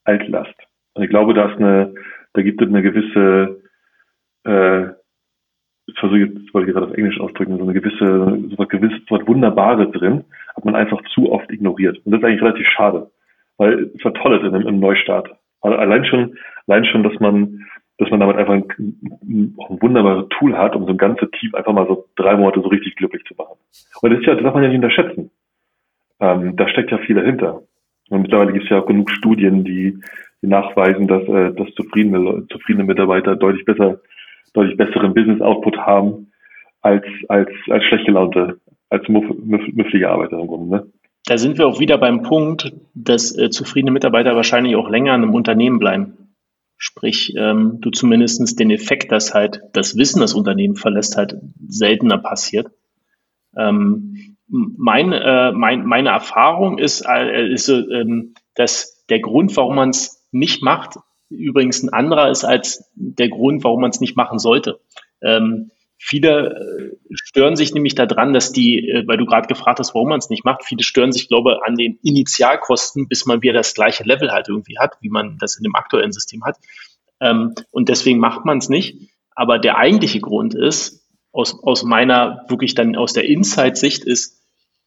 [0.04, 0.56] Altlast.
[0.94, 1.94] Und ich glaube, da ist eine,
[2.34, 3.62] da gibt es eine gewisse,
[4.46, 4.94] äh,
[5.88, 8.94] ich versuche jetzt, wollte ich gerade auf Englisch ausdrücken, so eine gewisse, so was gewiss,
[9.10, 10.24] so was Wunderbares drin,
[10.56, 11.98] hat man einfach zu oft ignoriert.
[12.06, 13.12] Und das ist eigentlich relativ schade,
[13.58, 15.30] weil es war toll im, im Neustart.
[15.62, 16.38] Allein schon,
[16.68, 17.68] allein schon, dass man,
[18.02, 18.66] dass man damit einfach ein,
[19.22, 22.68] ein, wunderbares Tool hat, um so ein ganzes Team einfach mal so drei Monate so
[22.68, 23.58] richtig glücklich zu machen.
[24.02, 25.30] Und das ist ja, das darf man ja nicht unterschätzen.
[26.20, 27.62] Ähm, da steckt ja viel dahinter.
[28.10, 30.00] Und mittlerweile gibt es ja auch genug Studien, die,
[30.42, 34.00] die nachweisen, dass, äh, dass zufriedene, zufriedene Mitarbeiter deutlich besser,
[34.54, 36.32] deutlich besseren Business Output haben
[36.82, 40.76] als, als, als schlecht gelaunte, als muff, müfflige Arbeiter im Grunde.
[40.76, 40.88] Ne?
[41.28, 45.22] Da sind wir auch wieder beim Punkt, dass äh, zufriedene Mitarbeiter wahrscheinlich auch länger in
[45.22, 46.18] einem Unternehmen bleiben.
[46.84, 51.36] Sprich, ähm, du zumindestens den Effekt, dass halt das Wissen das Unternehmen verlässt, halt
[51.68, 52.72] seltener passiert.
[53.56, 59.92] Ähm, mein, äh, mein, meine Erfahrung ist, äh, ist ähm, dass der Grund, warum man
[59.92, 60.96] es nicht macht,
[61.30, 64.80] übrigens ein anderer ist als der Grund, warum man es nicht machen sollte.
[65.22, 65.70] Ähm,
[66.04, 70.10] Viele äh, stören sich nämlich daran, dass die, äh, weil du gerade gefragt hast, warum
[70.10, 73.54] man es nicht macht, viele stören sich, glaube ich, an den Initialkosten, bis man wieder
[73.54, 76.58] das gleiche Level halt irgendwie hat, wie man das in dem aktuellen System hat.
[77.20, 79.12] Ähm, und deswegen macht man es nicht.
[79.36, 84.42] Aber der eigentliche Grund ist, aus, aus meiner, wirklich dann aus der Insight-Sicht ist,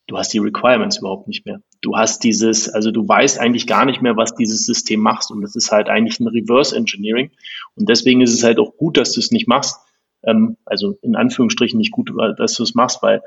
[0.08, 1.60] du hast die Requirements überhaupt nicht mehr.
[1.80, 5.30] Du hast dieses, also du weißt eigentlich gar nicht mehr, was dieses System macht.
[5.30, 7.30] Und das ist halt eigentlich ein Reverse Engineering.
[7.76, 9.78] Und deswegen ist es halt auch gut, dass du es nicht machst,
[10.26, 13.22] ähm, also in Anführungsstrichen nicht gut, dass du es machst, weil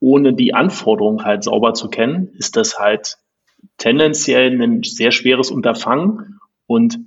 [0.00, 3.16] ohne die Anforderungen halt sauber zu kennen, ist das halt
[3.78, 6.98] tendenziell ein sehr schweres Unterfangen und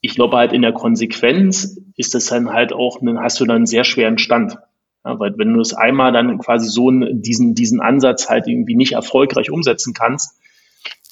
[0.00, 3.56] ich glaube halt in der Konsequenz ist das dann halt auch, dann hast du dann
[3.56, 4.56] einen sehr schweren Stand.
[5.04, 8.92] Ja, weil wenn du es einmal dann quasi so diesen, diesen Ansatz halt irgendwie nicht
[8.92, 10.38] erfolgreich umsetzen kannst,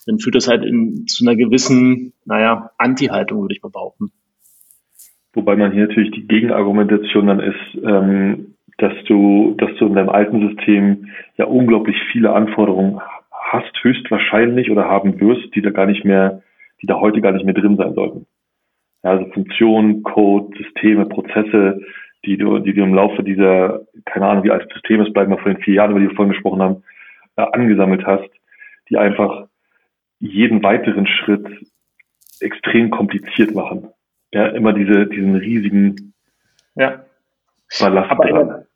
[0.07, 4.13] dann führt das halt in, zu einer gewissen, naja, Anti-Haltung, würde ich mal behaupten.
[5.39, 10.09] Wobei man hier natürlich die Gegenargumentation dann ist, ähm, dass du, dass du in deinem
[10.09, 16.05] alten System ja unglaublich viele Anforderungen hast, höchstwahrscheinlich oder haben wirst, die da gar nicht
[16.05, 16.43] mehr,
[16.83, 18.27] die da heute gar nicht mehr drin sein sollten.
[19.05, 21.83] Ja, also Funktionen, Code, Systeme, Prozesse,
[22.25, 25.31] die du, die du im Laufe dieser, keine Ahnung, wie alt das System ist, bleiben
[25.31, 26.83] wir vor den vier Jahren, über die wir vorhin gesprochen haben,
[27.37, 28.29] äh, angesammelt hast,
[28.91, 29.47] die einfach
[30.19, 31.47] jeden weiteren Schritt
[32.41, 33.87] extrem kompliziert machen
[34.33, 36.15] ja, immer diese, diesen riesigen
[36.75, 37.05] ja.
[37.81, 38.67] Ballast aber in, der,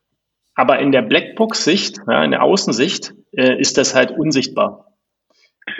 [0.54, 4.92] aber in der Blackbox-Sicht, ja, in der Außensicht, äh, ist das halt unsichtbar.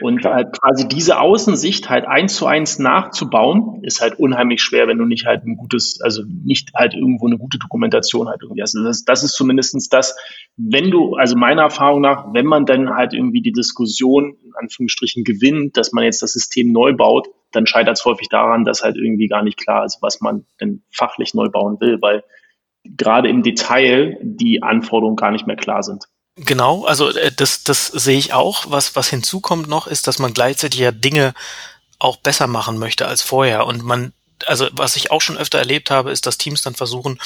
[0.01, 4.97] Und halt quasi diese Außensicht halt eins zu eins nachzubauen, ist halt unheimlich schwer, wenn
[4.97, 8.77] du nicht halt ein gutes, also nicht halt irgendwo eine gute Dokumentation halt irgendwie hast.
[8.77, 10.17] Also das, das ist zumindestens das,
[10.57, 15.25] wenn du, also meiner Erfahrung nach, wenn man dann halt irgendwie die Diskussion in Anführungsstrichen
[15.25, 18.97] gewinnt, dass man jetzt das System neu baut, dann scheitert es häufig daran, dass halt
[18.97, 22.25] irgendwie gar nicht klar ist, was man denn fachlich neu bauen will, weil
[22.85, 26.07] gerade im Detail die Anforderungen gar nicht mehr klar sind.
[26.37, 28.65] Genau, also äh, das, das sehe ich auch.
[28.69, 31.35] Was, was hinzukommt noch, ist, dass man gleichzeitig ja Dinge
[31.99, 33.67] auch besser machen möchte als vorher.
[33.67, 34.13] Und man,
[34.47, 37.19] also was ich auch schon öfter erlebt habe, ist, dass Teams dann versuchen,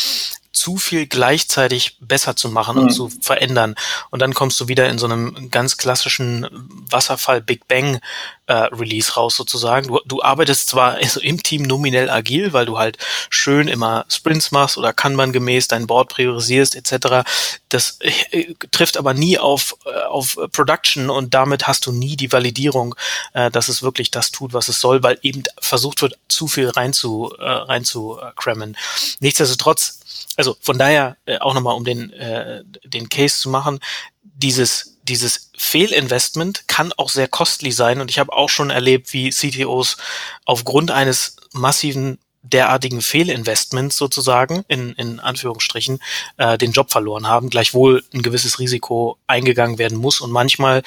[0.56, 2.82] zu viel gleichzeitig besser zu machen mhm.
[2.84, 3.74] und zu verändern.
[4.10, 6.48] Und dann kommst du wieder in so einem ganz klassischen
[6.90, 8.00] Wasserfall Big Bang
[8.46, 9.88] äh, Release raus sozusagen.
[9.88, 12.96] Du, du arbeitest zwar also im Team nominell agil, weil du halt
[13.28, 17.28] schön immer Sprints machst oder Kanban gemäß dein Board priorisierst etc.
[17.68, 22.32] Das äh, trifft aber nie auf, äh, auf Production und damit hast du nie die
[22.32, 22.94] Validierung,
[23.34, 26.70] äh, dass es wirklich das tut, was es soll, weil eben versucht wird, zu viel
[26.70, 28.76] rein zu, äh, rein zu äh, crammen.
[29.20, 30.00] Nichtsdestotrotz
[30.36, 33.80] also von daher äh, auch nochmal, um den, äh, den Case zu machen,
[34.22, 39.30] dieses, dieses Fehlinvestment kann auch sehr costly sein und ich habe auch schon erlebt, wie
[39.30, 39.96] CTOs
[40.44, 42.18] aufgrund eines massiven
[42.52, 45.98] derartigen Fehlinvestments sozusagen, in, in Anführungsstrichen,
[46.36, 50.82] äh, den Job verloren haben, gleichwohl ein gewisses Risiko eingegangen werden muss und manchmal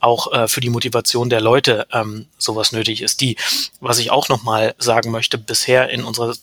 [0.00, 3.20] auch äh, für die Motivation der Leute ähm, sowas nötig ist.
[3.20, 3.36] Die,
[3.80, 6.34] was ich auch nochmal sagen möchte, bisher in unserer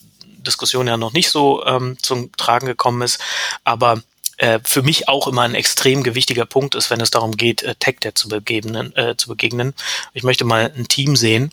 [0.41, 3.19] Diskussion ja noch nicht so ähm, zum Tragen gekommen ist,
[3.63, 4.01] aber
[4.41, 7.75] äh, für mich auch immer ein extrem gewichtiger Punkt ist, wenn es darum geht, äh,
[7.75, 9.73] Tech-Debt zu, begegnen, äh, zu begegnen.
[10.13, 11.51] Ich möchte mal ein Team sehen,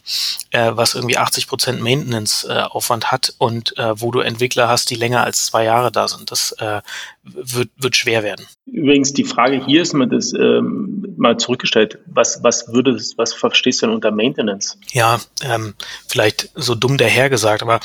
[0.52, 5.22] äh, was irgendwie 80 Prozent Maintenance-Aufwand hat und äh, wo du Entwickler hast, die länger
[5.22, 6.30] als zwei Jahre da sind.
[6.30, 6.80] Das äh,
[7.24, 8.46] wird, wird schwer werden.
[8.64, 11.98] Übrigens, die Frage hier ist mir das ähm, mal zurückgestellt.
[12.06, 14.78] Was, was würde was verstehst du denn unter Maintenance?
[14.92, 15.74] Ja, ähm,
[16.06, 17.80] vielleicht so dumm dahergesagt, aber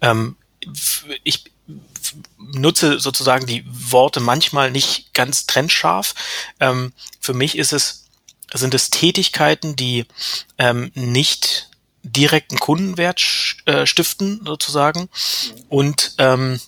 [0.00, 0.34] ähm,
[1.24, 1.44] ich,
[2.38, 6.14] nutze sozusagen die Worte manchmal nicht ganz trennscharf.
[6.60, 8.06] Ähm, für mich ist es,
[8.52, 10.06] sind es Tätigkeiten, die
[10.56, 11.70] ähm, nicht
[12.02, 13.20] direkten Kundenwert
[13.66, 15.08] äh, stiften sozusagen
[15.68, 16.60] und ähm,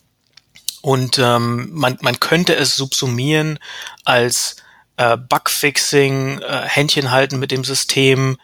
[0.82, 3.59] und ähm, man, man könnte es subsumieren
[4.07, 4.57] als
[4.97, 8.38] äh, Bugfixing, äh, Händchen halten mit dem System.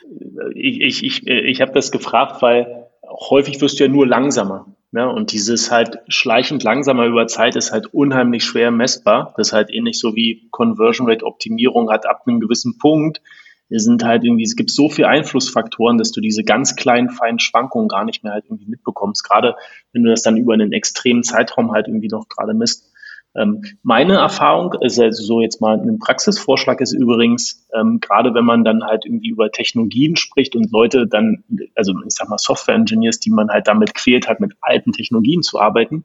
[0.54, 4.66] Ich, ich, ich, ich habe das gefragt, weil häufig wirst du ja nur langsamer.
[4.92, 5.08] Ne?
[5.10, 9.34] Und dieses halt schleichend langsamer über Zeit ist halt unheimlich schwer messbar.
[9.36, 13.20] Das ist halt ähnlich so wie Conversion Rate Optimierung hat ab einem gewissen Punkt.
[13.68, 17.40] Es sind halt irgendwie, es gibt so viele Einflussfaktoren, dass du diese ganz kleinen, feinen
[17.40, 19.24] Schwankungen gar nicht mehr halt irgendwie mitbekommst.
[19.24, 19.56] Gerade
[19.92, 22.92] wenn du das dann über einen extremen Zeitraum halt irgendwie noch gerade misst.
[23.36, 28.44] Ähm, meine Erfahrung ist also so jetzt mal ein Praxisvorschlag ist übrigens, ähm, gerade wenn
[28.44, 33.20] man dann halt irgendwie über Technologien spricht und Leute dann, also ich sag mal Software-Engineers,
[33.20, 36.04] die man halt damit quält hat, mit alten Technologien zu arbeiten,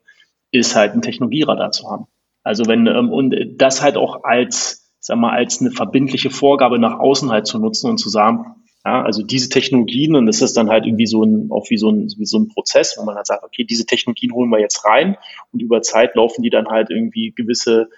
[0.51, 2.07] ist halt ein Technologieradar zu haben.
[2.43, 6.99] Also wenn, ähm, und das halt auch als, sag mal, als eine verbindliche Vorgabe nach
[6.99, 10.69] außen halt zu nutzen und zu sagen, ja, also diese Technologien, und das ist dann
[10.69, 13.27] halt irgendwie so ein, auch wie so ein, wie so ein Prozess, wo man halt
[13.27, 15.17] sagt, okay, diese Technologien holen wir jetzt rein
[15.51, 17.89] und über Zeit laufen die dann halt irgendwie gewisse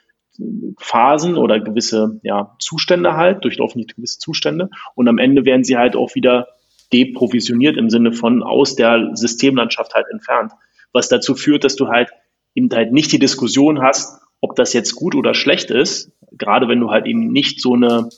[0.79, 5.77] Phasen oder gewisse ja, Zustände halt, durchlaufen die gewisse Zustände und am Ende werden sie
[5.77, 6.47] halt auch wieder
[6.91, 10.51] deprovisioniert im Sinne von aus der Systemlandschaft halt entfernt.
[10.91, 12.09] Was dazu führt, dass du halt
[12.55, 16.79] eben halt nicht die Diskussion hast, ob das jetzt gut oder schlecht ist, gerade wenn
[16.79, 18.09] du halt eben nicht so eine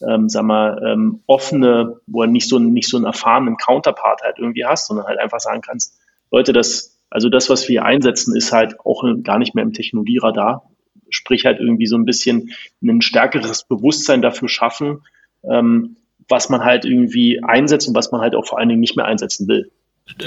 [0.00, 4.38] ähm, sag mal, ähm, offene, wo du nicht so, nicht so einen erfahrenen Counterpart halt
[4.38, 5.98] irgendwie hast, sondern halt einfach sagen kannst,
[6.30, 10.70] Leute, das, also das, was wir einsetzen, ist halt auch gar nicht mehr im Technologieradar.
[11.10, 15.02] Sprich halt irgendwie so ein bisschen ein stärkeres Bewusstsein dafür schaffen,
[15.48, 15.96] ähm,
[16.28, 19.06] was man halt irgendwie einsetzt und was man halt auch vor allen Dingen nicht mehr
[19.06, 19.70] einsetzen will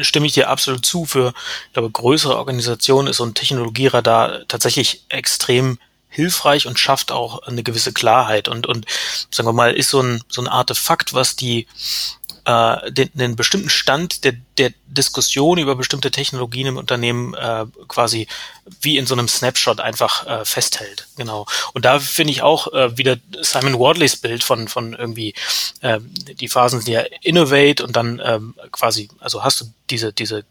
[0.02, 1.06] stimme ich dir absolut zu.
[1.06, 1.34] Für
[1.68, 5.78] ich glaube, größere Organisationen ist so ein Technologieradar tatsächlich extrem
[6.18, 8.88] hilfreich und schafft auch eine gewisse Klarheit und, und
[9.30, 11.68] sagen wir mal, ist so ein, so ein Artefakt, was die
[12.46, 18.28] äh, den, den bestimmten Stand der, der Diskussion über bestimmte Technologien im Unternehmen äh, quasi
[18.82, 21.08] wie in so einem Snapshot einfach äh, festhält.
[21.18, 21.46] Genau.
[21.74, 25.36] Und da finde ich auch äh, wieder Simon Wardleys Bild von, von irgendwie
[25.82, 26.00] äh,
[26.40, 30.44] die Phasen, die ja Innovate und dann ähm, quasi, also hast du diese, diese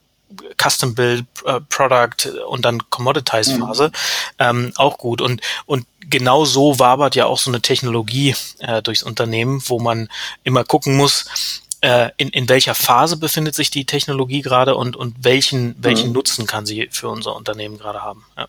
[0.61, 3.93] Custom Build äh, Product und dann Commoditize Phase mhm.
[4.39, 9.03] ähm, auch gut und und genau so wabert ja auch so eine Technologie äh, durchs
[9.03, 10.09] Unternehmen, wo man
[10.45, 15.25] immer gucken muss, äh, in, in welcher Phase befindet sich die Technologie gerade und und
[15.25, 16.15] welchen welchen mhm.
[16.15, 18.25] Nutzen kann sie für unser Unternehmen gerade haben.
[18.37, 18.49] Ja.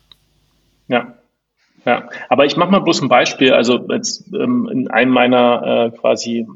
[0.88, 1.14] ja.
[1.86, 3.54] Ja, aber ich mache mal bloß ein Beispiel.
[3.54, 6.46] Also jetzt ähm, in einem meiner äh, quasi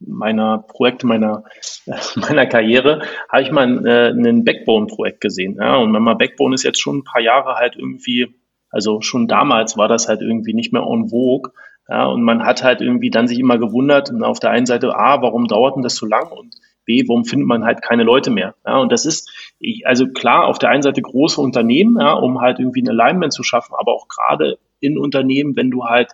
[0.00, 1.44] meiner Projekte, meiner,
[2.16, 5.56] meiner Karriere, habe ich mal äh, ein Backbone-Projekt gesehen.
[5.60, 5.76] Ja?
[5.76, 8.34] Und wenn man Backbone ist jetzt schon ein paar Jahre halt irgendwie,
[8.70, 11.52] also schon damals war das halt irgendwie nicht mehr en vogue.
[11.88, 12.06] Ja?
[12.06, 15.22] Und man hat halt irgendwie dann sich immer gewundert, und auf der einen Seite, A,
[15.22, 16.30] warum dauert denn das so lang?
[16.30, 16.54] Und
[16.88, 18.54] B, warum findet man halt keine Leute mehr?
[18.66, 19.30] Ja, und das ist,
[19.84, 23.42] also klar, auf der einen Seite große Unternehmen, ja, um halt irgendwie ein Alignment zu
[23.42, 26.12] schaffen, aber auch gerade in Unternehmen, wenn du halt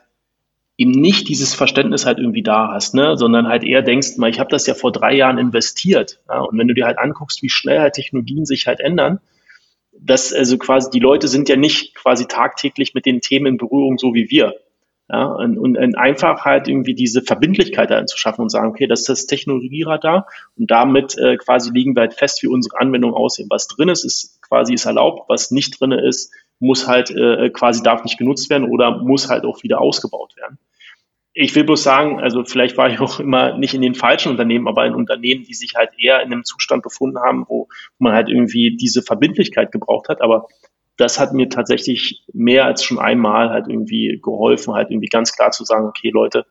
[0.77, 4.41] eben nicht dieses Verständnis halt irgendwie da hast, ne, sondern halt eher denkst, mal, ich
[4.41, 6.21] habe das ja vor drei Jahren investiert.
[6.29, 9.21] Ja, und wenn du dir halt anguckst, wie schnell halt Technologien sich halt ändern,
[9.97, 13.99] dass also quasi die Leute sind ja nicht quasi tagtäglich mit den Themen in Berührung,
[13.99, 14.55] so wie wir.
[15.11, 19.01] Ja, und, und einfach halt irgendwie diese Verbindlichkeit da zu schaffen und sagen, okay, das
[19.01, 23.49] ist das Technologieradar und damit äh, quasi liegen wir halt fest, wie unsere Anwendung aussehen.
[23.51, 27.83] Was drin ist, ist quasi ist erlaubt, was nicht drin ist, muss halt äh, quasi
[27.83, 30.59] darf nicht genutzt werden oder muss halt auch wieder ausgebaut werden.
[31.37, 34.69] Ich will bloß sagen, also vielleicht war ich auch immer nicht in den falschen Unternehmen,
[34.69, 38.29] aber in Unternehmen, die sich halt eher in einem Zustand befunden haben, wo man halt
[38.29, 40.21] irgendwie diese Verbindlichkeit gebraucht hat.
[40.23, 40.47] Aber
[40.97, 45.51] das hat mir tatsächlich mehr als schon einmal halt irgendwie geholfen, halt irgendwie ganz klar
[45.51, 46.47] zu sagen, okay, Leute,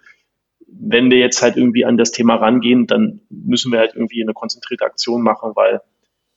[0.68, 4.34] wenn wir jetzt halt irgendwie an das Thema rangehen, dann müssen wir halt irgendwie eine
[4.34, 5.82] konzentrierte Aktion machen, weil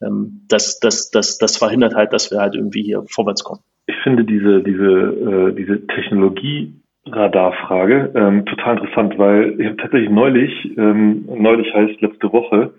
[0.02, 3.62] ähm, das, das, das, das verhindert halt, dass wir halt irgendwie hier vorwärts kommen.
[3.86, 6.74] Ich finde diese, diese, äh, diese Technologie
[7.07, 12.74] Radarfrage ähm, total interessant, weil ich habe tatsächlich neulich, ähm, neulich heißt letzte Woche,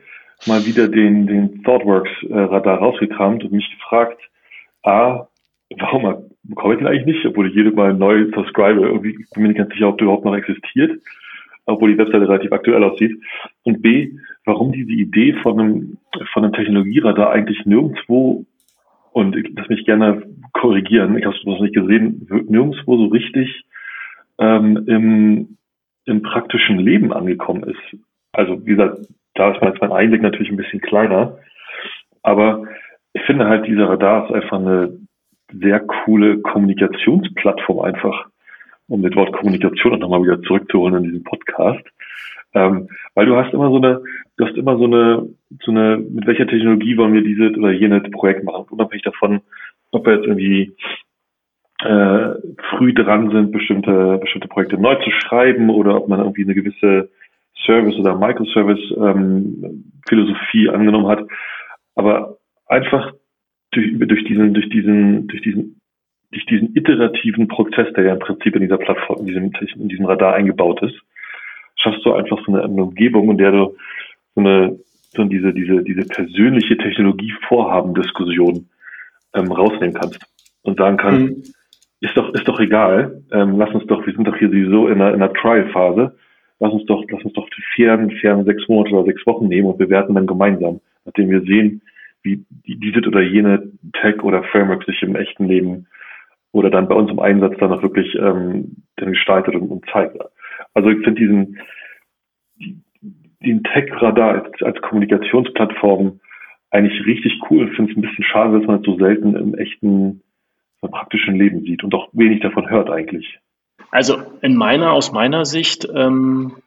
[0.45, 4.19] mal wieder den, den ThoughtWorks äh, Radar rausgekramt und mich gefragt,
[4.83, 5.27] A,
[5.79, 9.47] warum bekomme ich den eigentlich nicht, obwohl ich jedes Mal neu subscribe, irgendwie bin ich
[9.49, 10.99] nicht ganz sicher, ob der überhaupt noch existiert,
[11.65, 13.17] obwohl die Webseite relativ aktuell aussieht.
[13.63, 14.11] Und B,
[14.45, 15.97] warum diese Idee von einem,
[16.33, 18.45] von einem Technologieradar eigentlich nirgendwo,
[19.11, 20.23] und ich lass mich gerne
[20.53, 23.65] korrigieren, ich habe es noch nicht gesehen, nirgendwo so richtig
[24.39, 25.57] ähm, im,
[26.05, 28.01] im praktischen Leben angekommen ist.
[28.31, 28.99] Also wie gesagt,
[29.35, 31.37] da ist mein Einblick natürlich ein bisschen kleiner,
[32.23, 32.65] aber
[33.13, 34.97] ich finde halt, dieser Radar ist einfach eine
[35.51, 38.27] sehr coole Kommunikationsplattform einfach,
[38.87, 41.83] um das Wort Kommunikation auch nochmal wieder zurückzuholen in diesem Podcast.
[42.53, 44.01] Ähm, weil du hast immer so eine,
[44.37, 45.29] du hast immer so eine,
[45.63, 49.41] so eine, mit welcher Technologie wollen wir dieses oder jenes Projekt machen, unabhängig davon,
[49.91, 50.75] ob wir jetzt irgendwie
[51.83, 52.33] äh,
[52.69, 57.09] früh dran sind, bestimmte, bestimmte Projekte neu zu schreiben oder ob man irgendwie eine gewisse
[57.65, 61.27] Service oder Microservice ähm, angenommen hat.
[61.95, 62.37] Aber
[62.67, 63.13] einfach
[63.71, 65.81] durch, durch diesen, durch diesen, durch diesen,
[66.31, 70.05] durch diesen iterativen Prozess, der ja im Prinzip in dieser Plattform, in diesem, in diesem
[70.05, 70.95] Radar eingebaut ist,
[71.75, 73.75] schaffst du einfach so eine, eine Umgebung, in der du
[74.35, 74.79] so eine,
[75.13, 78.67] so diese, diese, diese persönliche Technologievorhaben-Diskussion
[79.33, 80.25] ähm, rausnehmen kannst
[80.63, 81.53] und sagen kannst, mhm.
[81.99, 85.01] Ist doch, ist doch egal, ähm, lass uns doch, wir sind doch hier sowieso in
[85.01, 86.15] einer, in einer Trial-Phase,
[86.59, 89.67] lass uns doch, lass uns doch die fairen, fairen sechs Monate oder sechs Wochen nehmen
[89.67, 91.81] und bewerten dann gemeinsam, nachdem wir sehen,
[92.23, 95.87] wie diese oder jene Tech oder Framework sich im echten Leben
[96.51, 100.17] oder dann bei uns im Einsatz dann auch wirklich ähm, dann gestaltet und, und zeigt.
[100.73, 101.57] Also ich finde diesen
[103.43, 106.19] den Tech-Radar als, als Kommunikationsplattform
[106.71, 107.67] eigentlich richtig cool.
[107.69, 110.21] Ich finde es ein bisschen schade, dass man es so selten im echten,
[110.81, 113.39] im praktischen Leben sieht und auch wenig davon hört eigentlich.
[113.91, 116.57] Also in meiner, aus meiner Sicht ähm,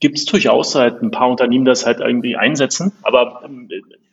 [0.00, 3.68] gibt es durchaus halt ein paar Unternehmen, das halt irgendwie einsetzen, aber ähm,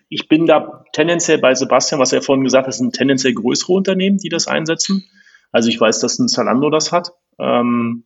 [0.10, 4.18] ich bin da tendenziell bei Sebastian, was er vorhin gesagt hat, sind tendenziell größere Unternehmen,
[4.18, 5.06] die das einsetzen.
[5.53, 7.14] Also ich weiß, dass ein Zalando das hat.
[7.40, 8.03] Ähm,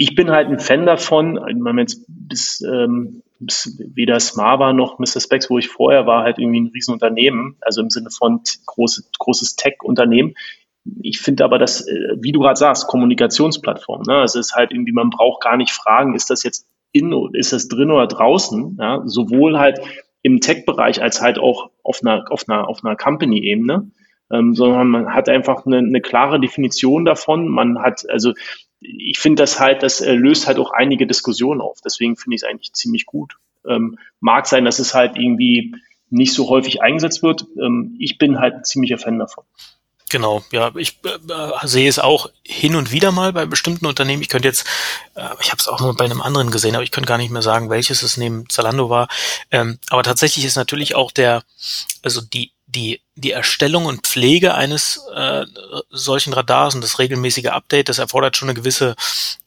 [0.00, 5.20] ich bin halt ein Fan davon, wenn jetzt bis, ähm, bis weder Smava noch Mr.
[5.20, 9.56] Specs, wo ich vorher war, halt irgendwie ein Riesenunternehmen, also im Sinne von große, großes
[9.56, 10.36] Tech-Unternehmen.
[11.02, 14.14] Ich finde aber, dass, äh, wie du gerade sagst, Kommunikationsplattform, ne?
[14.14, 17.52] Also es ist halt irgendwie, man braucht gar nicht fragen, ist das jetzt in, ist
[17.52, 18.78] das drin oder draußen?
[18.80, 19.02] Ja?
[19.04, 19.80] Sowohl halt
[20.22, 23.90] im Tech-Bereich als halt auch auf einer, auf einer, auf einer Company-Ebene.
[24.32, 27.48] Ähm, sondern man hat einfach eine, eine klare Definition davon.
[27.48, 28.32] Man hat, also
[28.80, 31.78] ich finde das halt, das äh, löst halt auch einige Diskussionen auf.
[31.84, 33.36] Deswegen finde ich es eigentlich ziemlich gut.
[33.68, 35.74] Ähm, mag sein, dass es halt irgendwie
[36.08, 37.46] nicht so häufig eingesetzt wird.
[37.60, 39.44] Ähm, ich bin halt ein ziemlicher Fan davon.
[40.08, 44.22] Genau, ja, ich äh, sehe es auch hin und wieder mal bei bestimmten Unternehmen.
[44.22, 44.66] Ich könnte jetzt,
[45.14, 47.30] äh, ich habe es auch nur bei einem anderen gesehen, aber ich könnte gar nicht
[47.30, 49.06] mehr sagen, welches es neben Zalando war.
[49.52, 51.44] Ähm, aber tatsächlich ist natürlich auch der,
[52.02, 55.44] also die die, die Erstellung und Pflege eines äh,
[55.90, 58.94] solchen Radars und das regelmäßige Update, das erfordert schon eine gewisse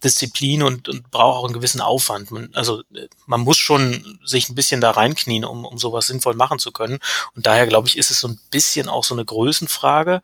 [0.04, 2.32] Disziplin und, und braucht auch einen gewissen Aufwand.
[2.32, 2.84] Man, also
[3.26, 7.00] man muss schon sich ein bisschen da reinknien, um, um sowas sinnvoll machen zu können.
[7.36, 10.22] Und daher glaube ich, ist es so ein bisschen auch so eine Größenfrage.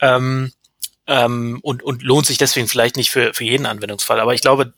[0.00, 0.52] Ähm,
[1.06, 4.20] ähm, und, und lohnt sich deswegen vielleicht nicht für, für jeden Anwendungsfall.
[4.20, 4.72] Aber ich glaube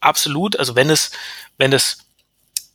[0.00, 1.12] absolut, also wenn es,
[1.58, 2.09] wenn es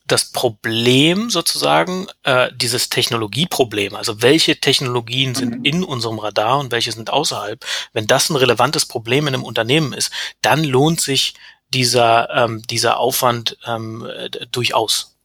[0.08, 5.66] das Problem sozusagen, äh, dieses Technologieproblem, also welche Technologien sind mhm.
[5.66, 9.94] in unserem Radar und welche sind außerhalb, wenn das ein relevantes Problem in einem Unternehmen
[9.94, 10.12] ist,
[10.42, 11.34] dann lohnt sich
[11.74, 14.08] dieser, ähm, dieser Aufwand ähm,
[14.52, 15.18] durchaus.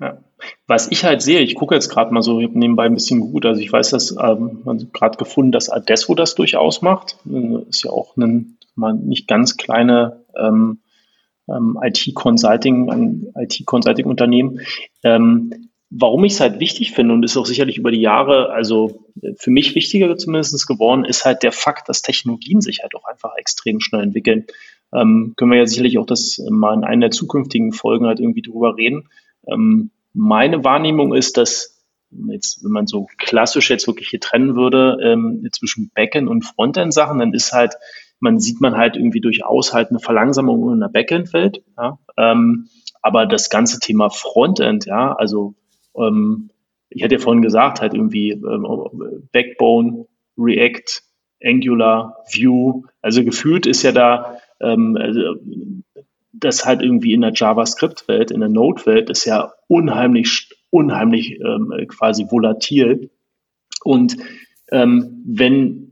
[0.00, 0.18] Ja.
[0.66, 3.60] Was ich halt sehe, ich gucke jetzt gerade mal so nebenbei ein bisschen gut, also
[3.60, 7.16] ich weiß, dass ähm, man gerade gefunden, dass Adesso das durchaus macht.
[7.68, 10.80] Ist ja auch ein mal nicht ganz kleine ähm,
[11.54, 14.60] ähm, IT-Consulting, ein IT-Consulting-Unternehmen.
[15.02, 19.04] Ähm, warum ich es halt wichtig finde und ist auch sicherlich über die Jahre, also
[19.36, 23.32] für mich wichtiger zumindest geworden, ist halt der Fakt, dass Technologien sich halt auch einfach
[23.36, 24.46] extrem schnell entwickeln.
[24.92, 28.42] Ähm, können wir ja sicherlich auch das mal in einer der zukünftigen Folgen halt irgendwie
[28.42, 29.08] drüber reden.
[29.46, 31.80] Ähm, meine Wahrnehmung ist, dass
[32.28, 36.92] jetzt, wenn man so klassisch jetzt wirklich hier trennen würde ähm, zwischen Backend und Frontend
[36.92, 37.74] Sachen, dann ist halt
[38.20, 41.62] man sieht man halt irgendwie durchaus halt eine Verlangsamung in der Backend-Welt.
[41.76, 41.98] Ja?
[42.16, 42.68] Ähm,
[43.02, 45.54] aber das ganze Thema Frontend, ja, also
[45.96, 46.50] ähm,
[46.90, 50.06] ich hatte ja vorhin gesagt, halt irgendwie ähm, Backbone,
[50.36, 51.02] React,
[51.42, 55.36] Angular, Vue, also gefühlt ist ja da ähm, also,
[56.32, 62.26] das halt irgendwie in der JavaScript-Welt, in der Node-Welt ist ja unheimlich unheimlich ähm, quasi
[62.30, 63.10] volatil.
[63.82, 64.16] Und
[64.70, 65.89] ähm, wenn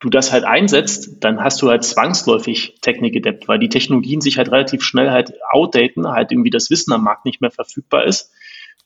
[0.00, 4.50] du das halt einsetzt, dann hast du halt zwangsläufig Technik-Adept, weil die Technologien sich halt
[4.50, 8.32] relativ schnell halt outdaten, halt irgendwie das Wissen am Markt nicht mehr verfügbar ist.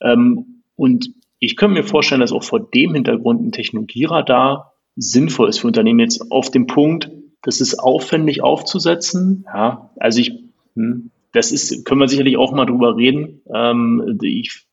[0.01, 5.59] Ähm, und ich könnte mir vorstellen, dass auch vor dem Hintergrund ein Technologieradar sinnvoll ist
[5.59, 7.11] für Unternehmen jetzt auf dem Punkt,
[7.41, 9.45] das ist aufwendig aufzusetzen.
[9.53, 10.31] Ja, also ich,
[10.75, 13.41] hm, das ist, können wir sicherlich auch mal drüber reden.
[13.53, 14.65] Ähm, ich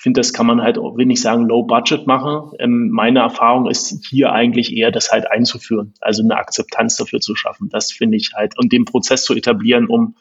[0.00, 2.52] finde, das kann man halt auch, will nicht sagen, low budget machen.
[2.58, 7.36] Ähm, meine Erfahrung ist hier eigentlich eher, das halt einzuführen, also eine Akzeptanz dafür zu
[7.36, 7.68] schaffen.
[7.68, 10.16] Das finde ich halt und den Prozess zu etablieren, um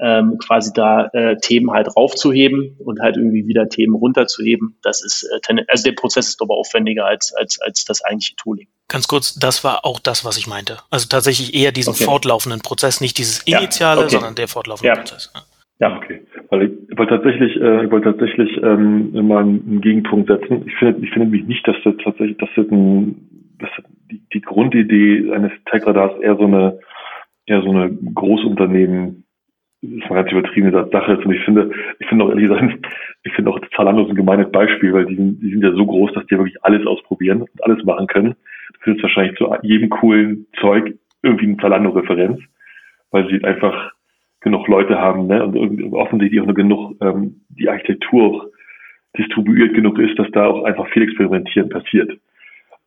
[0.00, 4.78] ähm, quasi da äh, Themen halt raufzuheben und halt irgendwie wieder Themen runterzuheben.
[4.82, 8.66] Das ist äh, also der Prozess ist aber aufwendiger als als als das eigentliche Tooling.
[8.88, 10.78] Ganz kurz, das war auch das, was ich meinte.
[10.90, 12.04] Also tatsächlich eher diesen okay.
[12.04, 14.14] fortlaufenden Prozess, nicht dieses initiale, ja, okay.
[14.14, 14.96] sondern der fortlaufende ja.
[14.96, 15.30] Prozess.
[15.32, 15.42] Ja.
[15.80, 16.20] Ja, okay.
[16.50, 20.64] Weil ich wollte tatsächlich, äh, ich wollte tatsächlich ähm, mal einen Gegenpunkt setzen.
[20.66, 23.70] Ich finde, ich finde mich nicht, dass das tatsächlich, dass das ein, dass
[24.10, 26.80] die, die Grundidee eines Tech-Radars eher so eine,
[27.46, 29.24] eher so eine Großunternehmen
[29.82, 31.24] das ist eine ganz übertriebene Sache ist.
[31.24, 32.86] Und ich finde, ich finde auch ehrlich gesagt,
[33.22, 35.86] ich finde auch Zalando ist ein gemeines Beispiel, weil die sind, die sind ja so
[35.86, 38.34] groß, dass die wirklich alles ausprobieren und alles machen können.
[38.74, 42.40] Du findest wahrscheinlich zu jedem coolen Zeug irgendwie eine Zalando-Referenz,
[43.10, 43.92] weil sie einfach
[44.40, 45.44] genug Leute haben, ne?
[45.44, 48.46] Und offensichtlich auch nur genug ähm, die Architektur auch
[49.18, 52.10] distribuiert genug ist, dass da auch einfach viel Experimentieren passiert.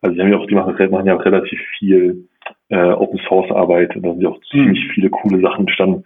[0.00, 2.28] Also die haben ja auch, die machen, machen ja auch relativ viel
[2.68, 4.58] äh, Open Source Arbeit und da sind ja auch mhm.
[4.58, 6.04] ziemlich viele coole Sachen entstanden.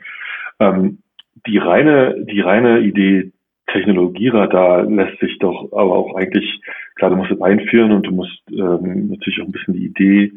[0.61, 0.99] Ähm,
[1.47, 3.33] die reine, die reine Idee
[3.69, 6.61] Technologieradar lässt sich doch aber auch eigentlich,
[6.95, 10.33] klar, du musst es einführen und du musst ähm, natürlich auch ein bisschen die Idee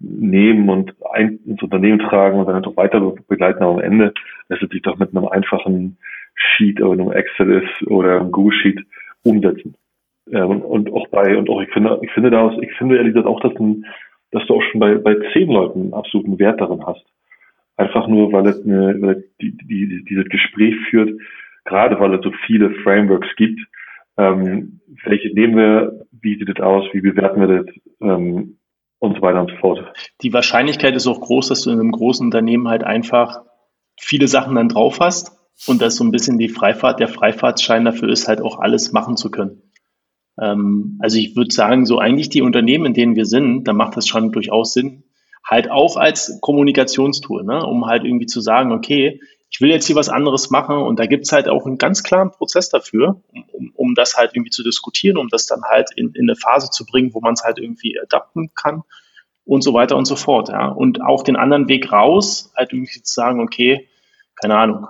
[0.00, 3.62] nehmen und ein, ins Unternehmen tragen und dann halt auch weiter begleiten.
[3.62, 4.14] Aber am Ende
[4.48, 5.98] lässt es sich doch mit einem einfachen
[6.34, 8.80] Sheet oder einem Excel ist oder einem Google Sheet
[9.22, 9.74] umsetzen.
[10.32, 13.28] Ähm, und auch bei, und auch ich finde, ich finde daraus, ich finde ehrlich gesagt
[13.28, 13.84] auch, dass, ein,
[14.30, 17.04] dass du auch schon bei, bei zehn Leuten einen absoluten Wert darin hast.
[17.76, 21.18] Einfach nur, weil es eine, weil es die, die, dieses Gespräch führt,
[21.64, 23.60] gerade weil es so viele Frameworks gibt.
[24.16, 27.74] Ähm, welche nehmen wir, wie sieht es aus, wie bewerten wir das?
[28.02, 28.56] Ähm,
[29.00, 29.92] und so weiter und so fort.
[30.22, 33.40] Die Wahrscheinlichkeit ist auch groß, dass du in einem großen Unternehmen halt einfach
[33.98, 35.32] viele Sachen dann drauf hast
[35.66, 39.16] und dass so ein bisschen die Freifahrt, der Freifahrtsschein dafür ist, halt auch alles machen
[39.16, 39.62] zu können.
[40.38, 43.96] Ähm, also ich würde sagen, so eigentlich die Unternehmen, in denen wir sind, da macht
[43.96, 45.04] das schon durchaus Sinn,
[45.44, 47.64] halt auch als Kommunikationstool, ne?
[47.64, 49.20] um halt irgendwie zu sagen, okay,
[49.50, 52.30] ich will jetzt hier was anderes machen und da gibt's halt auch einen ganz klaren
[52.30, 53.20] Prozess dafür,
[53.52, 56.70] um, um das halt irgendwie zu diskutieren, um das dann halt in, in eine Phase
[56.70, 58.84] zu bringen, wo man es halt irgendwie adapten kann
[59.44, 60.48] und so weiter und so fort.
[60.48, 60.68] Ja.
[60.68, 63.88] Und auch den anderen Weg raus, halt irgendwie zu sagen, okay,
[64.40, 64.86] keine Ahnung,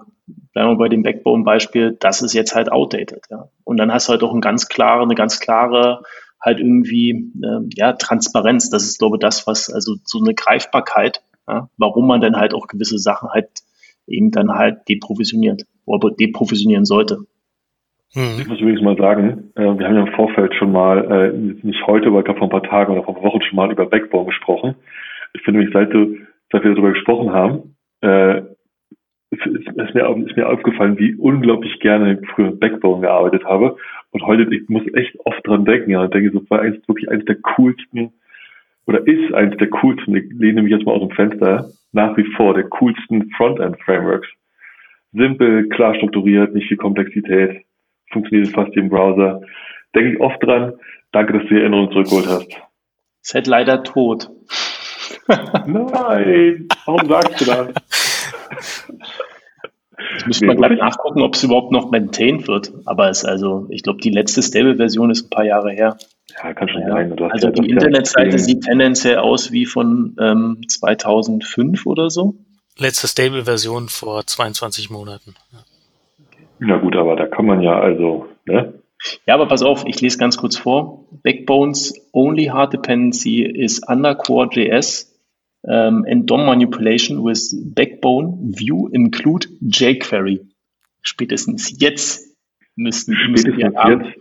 [0.53, 3.25] bleiben wir bei dem Backbone-Beispiel, das ist jetzt halt outdated.
[3.31, 3.49] Ja.
[3.65, 6.03] Und dann hast du halt auch ein ganz klare, eine ganz klare
[6.39, 8.69] halt irgendwie äh, ja Transparenz.
[8.69, 12.53] Das ist glaube ich das, was also so eine Greifbarkeit, ja, warum man dann halt
[12.53, 13.49] auch gewisse Sachen halt
[14.11, 17.19] eben dann halt deprovisioniert oder deprovisionieren sollte.
[18.15, 18.41] Mhm.
[18.41, 21.87] Ich muss übrigens mal sagen, äh, wir haben ja im Vorfeld schon mal, äh, nicht
[21.87, 23.71] heute, aber ich glaube vor ein paar Tagen oder vor ein paar Wochen schon mal
[23.71, 24.75] über Backbone gesprochen.
[25.35, 26.17] Ich finde nämlich, seit, du,
[26.51, 28.43] seit wir darüber gesprochen haben, äh,
[29.31, 33.77] ist, ist, mir, ist mir aufgefallen, wie unglaublich gerne ich früher mit Backbone gearbeitet habe.
[34.11, 37.09] Und heute, ich muss echt oft dran denken, ja, ich denke, das war eins, wirklich
[37.09, 38.13] eines der coolsten,
[38.91, 42.25] oder ist eines der coolsten, ich lehne mich jetzt mal aus dem Fenster, nach wie
[42.35, 44.27] vor der coolsten Frontend-Frameworks.
[45.13, 47.65] Simpel, klar strukturiert, nicht viel Komplexität,
[48.11, 49.43] funktioniert fast im Browser.
[49.95, 50.73] Denke ich oft dran.
[51.13, 52.53] Danke, dass du die Erinnerung zurückgeholt hast.
[53.33, 54.29] Halt leider tot.
[55.29, 57.69] Nein, warum sagst du das?
[60.19, 62.73] Ich müsste mal gleich nachgucken, ob es überhaupt noch maintained wird.
[62.87, 65.97] Aber es also, ich glaube, die letzte Stable-Version ist ein paar Jahre her.
[66.43, 66.89] Ja, kann schon ja.
[66.89, 67.19] sein.
[67.31, 72.35] also ja, die Internetseite sieht tendenziell aus wie von ähm, 2005 oder so.
[72.79, 75.35] Letzte Stable-Version vor 22 Monaten.
[75.53, 75.59] Ja.
[76.61, 78.75] Na gut, aber da kann man ja also, ne?
[79.27, 81.05] Ja, aber pass auf, ich lese ganz kurz vor.
[81.23, 85.10] Backbones only hard dependency is undercore.js
[85.63, 90.41] um, and DOM manipulation with backbone view include jQuery.
[91.03, 92.37] Spätestens jetzt
[92.77, 94.21] müssten, müssen wir jetzt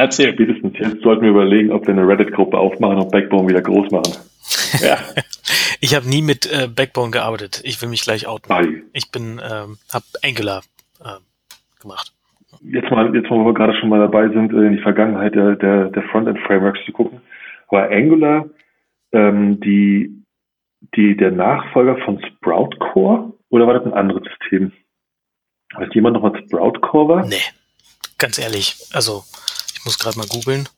[0.00, 0.32] Erzähl.
[0.32, 4.14] Spätestens jetzt sollten wir überlegen, ob wir eine Reddit-Gruppe aufmachen und Backbone wieder groß machen.
[4.80, 4.98] Ja.
[5.80, 7.60] ich habe nie mit äh, Backbone gearbeitet.
[7.64, 8.52] Ich will mich gleich outen.
[8.52, 8.82] Ei.
[8.92, 10.62] Ich bin, ähm, habe Angular
[11.00, 11.18] äh,
[11.80, 12.12] gemacht.
[12.62, 15.90] Jetzt mal, jetzt wo wir gerade schon mal dabei sind, in die Vergangenheit der, der,
[15.90, 17.20] der Frontend-Frameworks zu gucken,
[17.68, 18.48] war Angular
[19.12, 20.19] ähm, die,
[20.96, 24.72] die, der Nachfolger von Sprout Core oder war das ein anderes System?
[25.74, 27.26] Weiß jemand noch, was Sprout Core war?
[27.26, 27.36] Nee,
[28.18, 28.76] ganz ehrlich.
[28.92, 29.22] Also
[29.74, 30.68] Ich muss gerade mal googeln.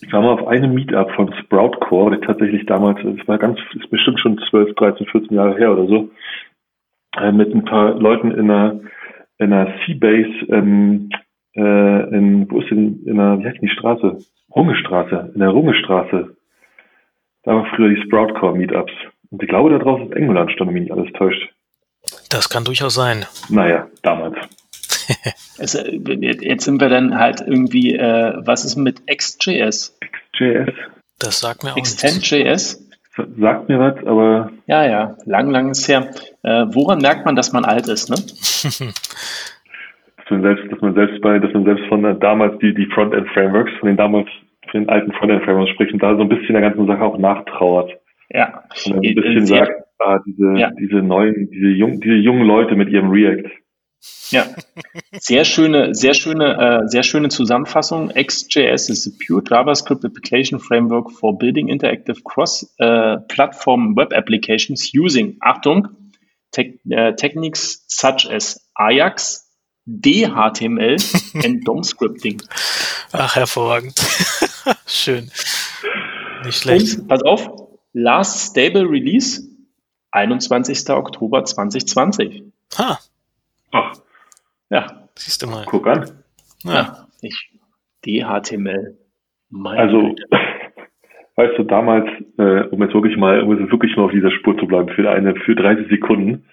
[0.00, 3.58] Ich war mal auf einem Meetup von Sprout Core, der tatsächlich damals, es war ganz,
[3.74, 6.10] ist bestimmt schon 12, 13, 14 Jahre her oder so,
[7.16, 8.80] äh, mit ein paar Leuten in einer,
[9.38, 11.08] in einer Seabase, ähm,
[11.54, 14.18] äh, in, wo ist denn, in einer, wie heißt die Straße?
[14.54, 16.33] Rungestraße, in der Rungestraße.
[17.44, 18.92] Da war früher die Sprout Core Meetups.
[19.30, 21.52] Und ich glaube, da draußen ist England, stand mich nicht alles täuscht.
[22.30, 23.26] Das kann durchaus sein.
[23.48, 24.36] Naja, damals.
[25.58, 29.98] also, jetzt sind wir dann halt irgendwie, äh, was ist mit XJS?
[30.32, 30.74] XJS?
[31.18, 32.80] Das sagt mir auch Extend.js?
[33.38, 34.50] Sagt mir was, aber.
[34.66, 36.10] Ja, ja, lang, lang ist her.
[36.42, 38.16] Äh, woran merkt man, dass man alt ist, ne?
[40.16, 43.72] dass man selbst, dass man selbst bei, dass man selbst von damals die, die Frontend-Frameworks,
[43.78, 44.28] von den damals,
[44.74, 47.92] den alten Frontend-Frameworks spricht und da so ein bisschen der ganzen Sache auch nachtrauert.
[48.30, 48.64] Ja.
[48.86, 50.70] Und ein bisschen Sehr, sagt, ah, diese, ja.
[50.78, 53.50] diese neuen, diese jungen, diese jungen Leute mit ihrem React.
[54.30, 54.46] Ja,
[55.12, 58.10] sehr schöne, sehr schöne, äh, sehr schöne Zusammenfassung.
[58.10, 65.38] XJS is a pure JavaScript application framework for building interactive cross-platform uh, web applications using,
[65.40, 65.88] Achtung,
[66.52, 69.43] te uh, techniques such as Ajax,
[69.86, 70.96] DHTML
[71.44, 72.42] and DOM Scripting.
[73.12, 73.94] Ach, hervorragend.
[74.86, 75.30] Schön.
[76.44, 76.98] Nicht schlecht.
[76.98, 77.48] Und, pass auf,
[77.92, 79.42] last stable release
[80.12, 80.90] 21.
[80.90, 82.44] Oktober 2020.
[82.78, 82.98] Ha.
[83.72, 83.92] Ach.
[84.70, 85.08] Ja.
[85.16, 85.64] Siehst du mal.
[85.66, 86.10] Guck an.
[86.62, 86.72] Ja.
[86.72, 87.50] ja ich,
[88.04, 88.96] DHTML.
[89.50, 90.26] Meine also, Güte.
[91.36, 92.08] weißt du, damals,
[92.38, 95.08] äh, um jetzt wirklich mal, um jetzt wirklich mal auf dieser Spur zu bleiben, für
[95.10, 96.44] eine, für 30 Sekunden,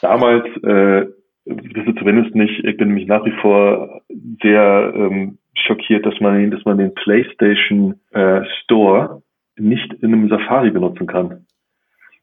[0.00, 1.06] damals, äh,
[1.46, 4.02] das zumindest nicht, ich bin nämlich nach wie vor
[4.42, 9.22] sehr ähm, schockiert, dass man, dass man den PlayStation äh, Store
[9.56, 11.46] nicht in einem Safari benutzen kann.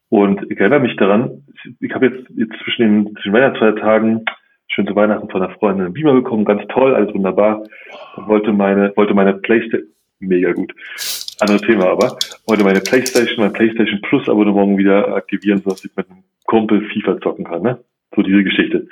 [0.10, 1.44] Und ich erinnere mich daran,
[1.80, 4.26] ich habe jetzt, jetzt zwischen den, zwischen Weihnachtsfeiertagen
[4.68, 7.64] schön zu Weihnachten von einer Freundin einen Beamer bekommen, ganz toll, alles wunderbar.
[8.16, 9.90] Und wollte meine, wollte meine Playstation,
[10.20, 10.74] mega gut,
[11.40, 12.18] anderes Thema aber,
[12.48, 17.20] wollte meine Playstation, mein Playstation Plus Abonnement wieder aktivieren, sodass ich mit einem Kumpel FIFA
[17.22, 17.80] zocken kann, ne?
[18.16, 18.88] So diese Geschichte.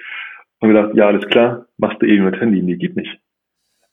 [0.59, 2.61] Und gedacht, ja, alles klar, machst du eben mit Handy.
[2.61, 3.19] Nee, geht nicht.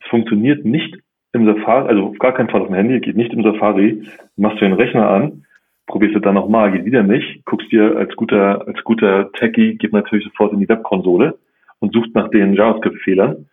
[0.01, 0.99] Es funktioniert nicht
[1.33, 4.03] im Safari, also auf gar keinen Fall auf dem Handy, geht nicht im Safari.
[4.37, 5.45] Machst du den Rechner an,
[5.87, 9.93] probierst du dann nochmal, geht wieder nicht, guckst dir als guter, als guter Techie, geht
[9.93, 11.39] natürlich sofort in die Webkonsole
[11.79, 13.47] und sucht nach den JavaScript-Fehlern,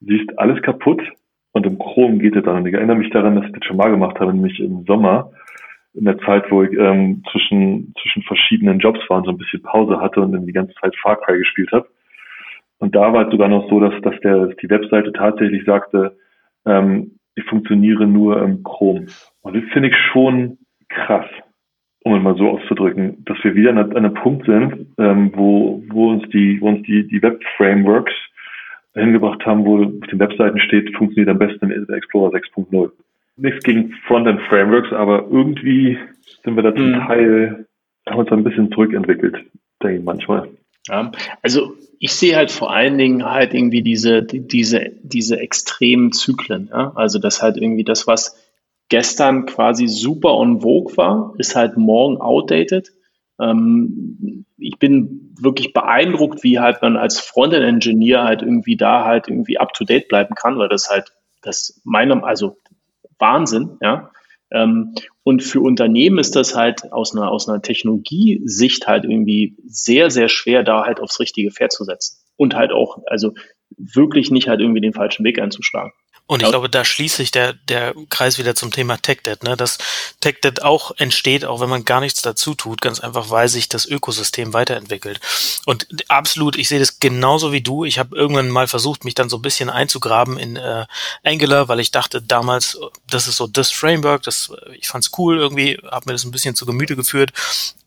[0.00, 1.02] siehst alles kaputt
[1.52, 2.56] und im Chrome geht es dann.
[2.58, 5.30] Und ich erinnere mich daran, dass ich das schon mal gemacht habe, nämlich im Sommer,
[5.94, 9.62] in der Zeit, wo ich ähm, zwischen, zwischen verschiedenen Jobs war und so ein bisschen
[9.62, 11.88] Pause hatte und dann die ganze Zeit Far Cry gespielt habe.
[12.78, 16.16] Und da war es sogar noch so, dass, dass, der, die Webseite tatsächlich sagte,
[16.66, 19.06] ähm, ich funktioniere nur im Chrome.
[19.42, 20.58] Und das finde ich schon
[20.88, 21.26] krass
[22.04, 25.82] um es mal so auszudrücken, dass wir wieder an, an einem Punkt sind, ähm, wo,
[25.88, 28.12] wo uns die, wo uns die, die Web-Frameworks
[28.94, 32.90] hingebracht haben, wo auf den Webseiten steht, funktioniert am besten in Explorer 6.0.
[33.36, 35.98] Nichts gegen Frontend-Frameworks, aber irgendwie
[36.44, 37.06] sind wir da zum mhm.
[37.06, 37.66] Teil,
[38.08, 39.36] haben uns ein bisschen zurückentwickelt,
[39.82, 40.48] denke ich manchmal.
[40.88, 41.10] Ja,
[41.42, 46.68] also ich sehe halt vor allen Dingen halt irgendwie diese, diese, diese extremen Zyklen.
[46.70, 46.92] Ja?
[46.94, 48.36] Also das halt irgendwie das, was
[48.90, 52.92] gestern quasi super on vogue war, ist halt morgen outdated.
[53.40, 59.58] Ähm, ich bin wirklich beeindruckt, wie halt man als Frontend-Engineer halt irgendwie da halt irgendwie
[59.58, 61.12] up to date bleiben kann, weil das halt
[61.42, 62.58] das meinem, also
[63.18, 64.10] Wahnsinn, ja.
[64.50, 70.10] Ähm, und für Unternehmen ist das halt aus einer, aus einer Technologiesicht halt irgendwie sehr,
[70.10, 72.18] sehr schwer, da halt aufs richtige Pferd zu setzen.
[72.36, 73.32] Und halt auch, also
[73.76, 75.92] wirklich nicht halt irgendwie den falschen Weg einzuschlagen.
[76.26, 79.58] Und ich glaube, da schließt sich der, der Kreis wieder zum Thema TechDebt, ne?
[79.58, 79.76] dass
[80.20, 83.84] TechDebt auch entsteht, auch wenn man gar nichts dazu tut, ganz einfach, weil sich das
[83.84, 85.20] Ökosystem weiterentwickelt.
[85.66, 87.84] Und absolut, ich sehe das genauso wie du.
[87.84, 90.86] Ich habe irgendwann mal versucht, mich dann so ein bisschen einzugraben in äh,
[91.24, 92.78] Angular, weil ich dachte damals,
[93.10, 96.56] das ist so das Framework, das ich fand's cool irgendwie, habe mir das ein bisschen
[96.56, 97.32] zu Gemüte geführt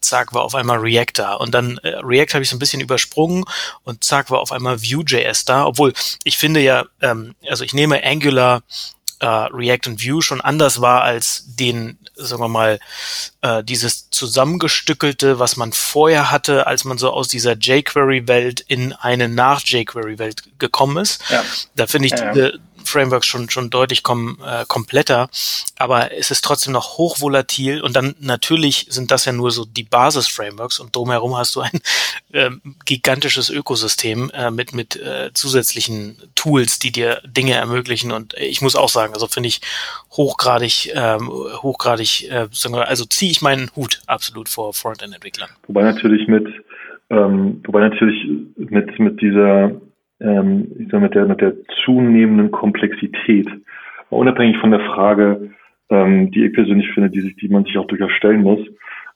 [0.08, 1.34] zack, war auf einmal React da.
[1.34, 3.46] Und dann äh, React habe ich so ein bisschen übersprungen
[3.84, 5.66] und zack, war auf einmal Vue.js da.
[5.66, 5.94] Obwohl,
[6.24, 8.64] ich finde ja, ähm, also ich nehme Angular,
[9.20, 12.80] äh, React und Vue schon anders wahr als den, sagen wir mal,
[13.42, 19.28] äh, dieses zusammengestückelte, was man vorher hatte, als man so aus dieser jQuery-Welt in eine
[19.28, 21.22] nach-jQuery-Welt gekommen ist.
[21.30, 21.44] Ja.
[21.76, 22.52] Da finde ich ja, ja.
[22.88, 25.30] Frameworks schon, schon deutlich kom, äh, kompletter,
[25.78, 29.84] aber es ist trotzdem noch hochvolatil und dann natürlich sind das ja nur so die
[29.84, 31.80] Basis-Frameworks und drumherum hast du ein
[32.32, 32.50] äh,
[32.86, 38.76] gigantisches Ökosystem äh, mit, mit äh, zusätzlichen Tools, die dir Dinge ermöglichen und ich muss
[38.76, 39.62] auch sagen, also finde ich
[40.12, 45.50] hochgradig, ähm, hochgradig, äh, also ziehe ich meinen Hut absolut vor Frontend-Entwicklern.
[45.68, 46.48] Wobei natürlich mit,
[47.10, 49.72] ähm, wobei natürlich mit, mit dieser
[50.20, 51.54] ähm, ich sag, mit der, mit der
[51.86, 53.48] zunehmenden Komplexität,
[54.10, 55.52] unabhängig von der Frage,
[55.90, 58.60] ähm, die ich persönlich finde, die, sich, die man sich auch durchaus stellen muss,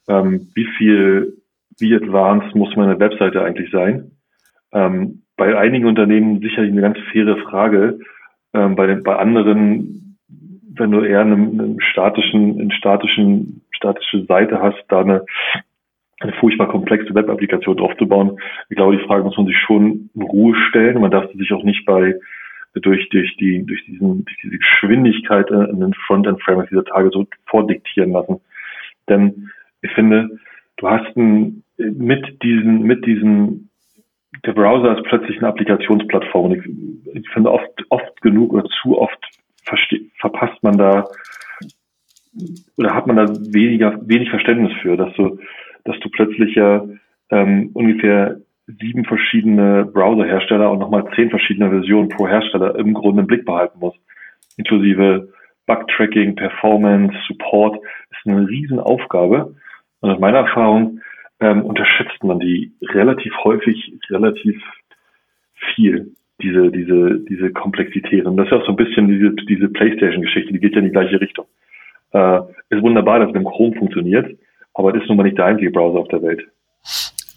[0.07, 1.37] ähm, wie viel,
[1.79, 4.11] wie advanced muss meine Webseite eigentlich sein?
[4.73, 7.99] Ähm, bei einigen Unternehmen sicherlich eine ganz faire Frage,
[8.53, 10.17] ähm, bei, den, bei anderen,
[10.73, 15.25] wenn du eher einen, einen statischen, einen statischen, statische Seite hast, da eine,
[16.21, 18.39] eine furchtbar komplexe Web-Applikation aufzubauen.
[18.69, 21.01] Ich glaube, die Frage muss man sich schon in Ruhe stellen.
[21.01, 22.15] Man darf sich auch nicht bei
[22.73, 28.11] durch durch die durch diesen durch diese Geschwindigkeit in den Frontend-Framework dieser Tage so vordiktieren
[28.11, 28.39] lassen.
[29.09, 29.49] Denn
[29.81, 30.39] ich finde,
[30.77, 33.69] du hast ein, mit diesen mit diesen
[34.45, 36.53] der Browser ist plötzlich eine Applikationsplattform.
[36.53, 39.19] Ich, ich finde oft, oft genug oder zu oft
[40.19, 41.05] verpasst man da
[42.77, 45.37] oder hat man da weniger, wenig Verständnis für, dass du,
[45.85, 46.85] dass du plötzlich ja
[47.29, 48.37] ähm, ungefähr
[48.67, 53.79] sieben verschiedene Browserhersteller und nochmal zehn verschiedene Versionen pro Hersteller im Grunde im Blick behalten
[53.79, 53.99] musst.
[54.57, 55.29] Inklusive
[55.65, 57.77] Bug-Tracking, Performance, Support
[58.11, 59.55] ist eine Riesenaufgabe.
[60.01, 60.99] Und aus meiner Erfahrung
[61.39, 64.61] ähm, unterschätzt man die relativ häufig, relativ
[65.75, 68.25] viel, diese, diese, diese Komplexität.
[68.25, 70.91] Und das ist auch so ein bisschen diese, diese Playstation-Geschichte, die geht ja in die
[70.91, 71.45] gleiche Richtung.
[72.13, 72.39] Äh,
[72.69, 74.37] ist wunderbar, dass es mit dem Chrome funktioniert,
[74.73, 76.41] aber das ist nun mal nicht der einzige Browser auf der Welt.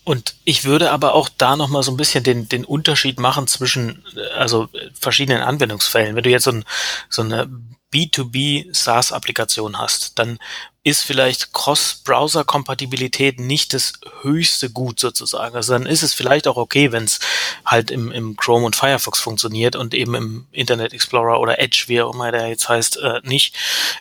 [0.05, 4.05] Und ich würde aber auch da nochmal so ein bisschen den, den Unterschied machen zwischen
[4.36, 6.15] also verschiedenen Anwendungsfällen.
[6.15, 6.65] Wenn du jetzt so, ein,
[7.09, 7.48] so eine
[7.93, 10.39] B2B SaaS-Applikation hast, dann
[10.82, 15.56] ist vielleicht Cross-Browser-Kompatibilität nicht das höchste Gut sozusagen.
[15.56, 17.20] Also dann ist es vielleicht auch okay, wenn es
[17.65, 22.02] halt im, im Chrome und Firefox funktioniert und eben im Internet Explorer oder Edge, wie
[22.02, 23.56] auch immer der jetzt heißt, äh, nicht.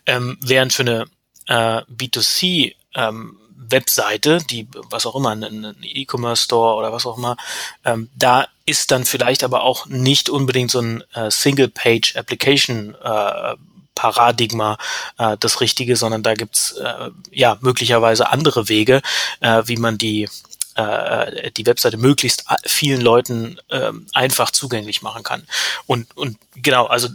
[0.05, 1.05] Ähm, während für eine
[1.47, 7.37] äh, B2C ähm, Webseite, die was auch immer, ein E-Commerce Store oder was auch immer,
[7.85, 13.55] ähm, da ist dann vielleicht aber auch nicht unbedingt so ein äh, Single-Page Application äh,
[13.95, 14.77] Paradigma
[15.17, 19.01] äh, das Richtige, sondern da gibt's äh, ja möglicherweise andere Wege,
[19.39, 20.27] äh, wie man die
[20.75, 25.45] äh, die Webseite möglichst vielen Leuten äh, einfach zugänglich machen kann.
[25.85, 27.09] Und, und genau, also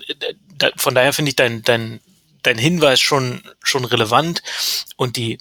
[0.56, 2.00] da, von daher finde ich dein, dein,
[2.42, 4.42] dein Hinweis schon, schon relevant
[4.96, 5.38] und die,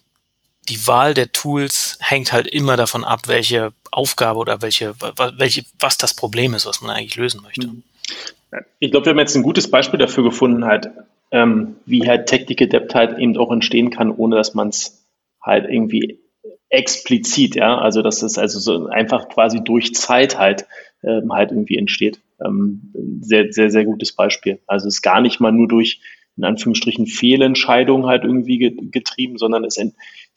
[0.69, 4.95] die Wahl der Tools hängt halt immer davon ab, welche Aufgabe oder welche,
[5.37, 7.69] welche, was das Problem ist, was man eigentlich lösen möchte.
[8.79, 10.89] Ich glaube, wir haben jetzt ein gutes Beispiel dafür gefunden, halt,
[11.31, 15.05] ähm, wie halt Technical Debt halt eben auch entstehen kann, ohne dass man es
[15.41, 16.19] halt irgendwie
[16.69, 20.65] explizit, ja, also dass es also so einfach quasi durch Zeit halt
[21.03, 22.19] ähm, halt irgendwie entsteht.
[22.43, 24.59] Ähm, sehr, sehr, sehr gutes Beispiel.
[24.67, 26.01] Also es ist gar nicht mal nur durch
[26.37, 28.59] in Anführungsstrichen Fehlentscheidungen halt irgendwie
[28.91, 29.77] getrieben, sondern es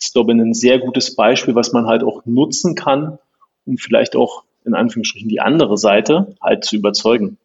[0.00, 3.18] ist, glaube ich, ein sehr gutes Beispiel, was man halt auch nutzen kann,
[3.66, 7.38] um vielleicht auch in Anführungsstrichen die andere Seite halt zu überzeugen.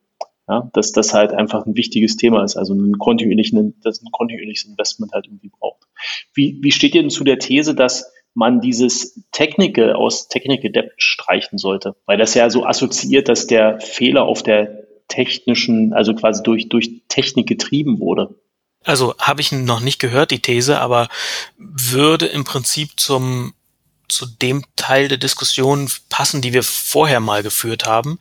[0.47, 4.69] Ja, dass das halt einfach ein wichtiges Thema ist, also ein kontinuierlichen, das ein kontinuierliches
[4.69, 5.87] Investment halt irgendwie braucht.
[6.35, 10.91] Wie, wie steht ihr denn zu der These, dass man dieses Technical aus Technical Debt
[10.97, 11.95] streichen sollte?
[12.05, 17.01] Weil das ja so assoziiert, dass der Fehler auf der technischen, also quasi durch, durch
[17.07, 18.35] Technik getrieben wurde.
[18.85, 21.09] Also habe ich noch nicht gehört, die These, aber
[21.57, 23.53] würde im Prinzip zum
[24.07, 28.19] zu dem Teil der Diskussion passen, die wir vorher mal geführt haben,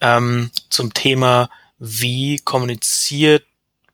[0.00, 3.44] ähm, zum Thema wie kommuniziert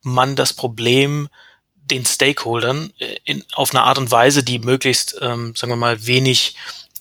[0.03, 1.29] man das Problem
[1.75, 6.05] den Stakeholdern äh, in, auf eine Art und Weise, die möglichst, ähm, sagen wir mal,
[6.05, 6.55] wenig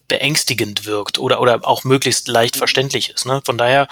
[0.09, 3.27] beängstigend wirkt oder, oder auch möglichst leicht verständlich ist.
[3.27, 3.43] Ne?
[3.45, 3.89] Von daher,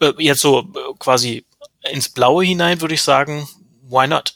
[0.00, 1.44] äh, jetzt so äh, quasi
[1.88, 3.48] ins Blaue hinein würde ich sagen,
[3.88, 4.34] why not?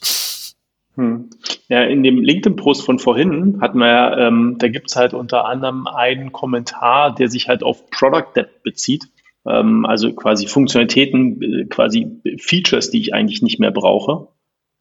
[0.97, 1.29] Hm.
[1.69, 5.87] Ja, in dem LinkedIn-Post von vorhin hatten wir ja, ähm, da gibt's halt unter anderem
[5.87, 9.07] einen Kommentar, der sich halt auf Product Debt bezieht
[9.47, 14.27] ähm, also quasi Funktionalitäten, äh, quasi Features, die ich eigentlich nicht mehr brauche.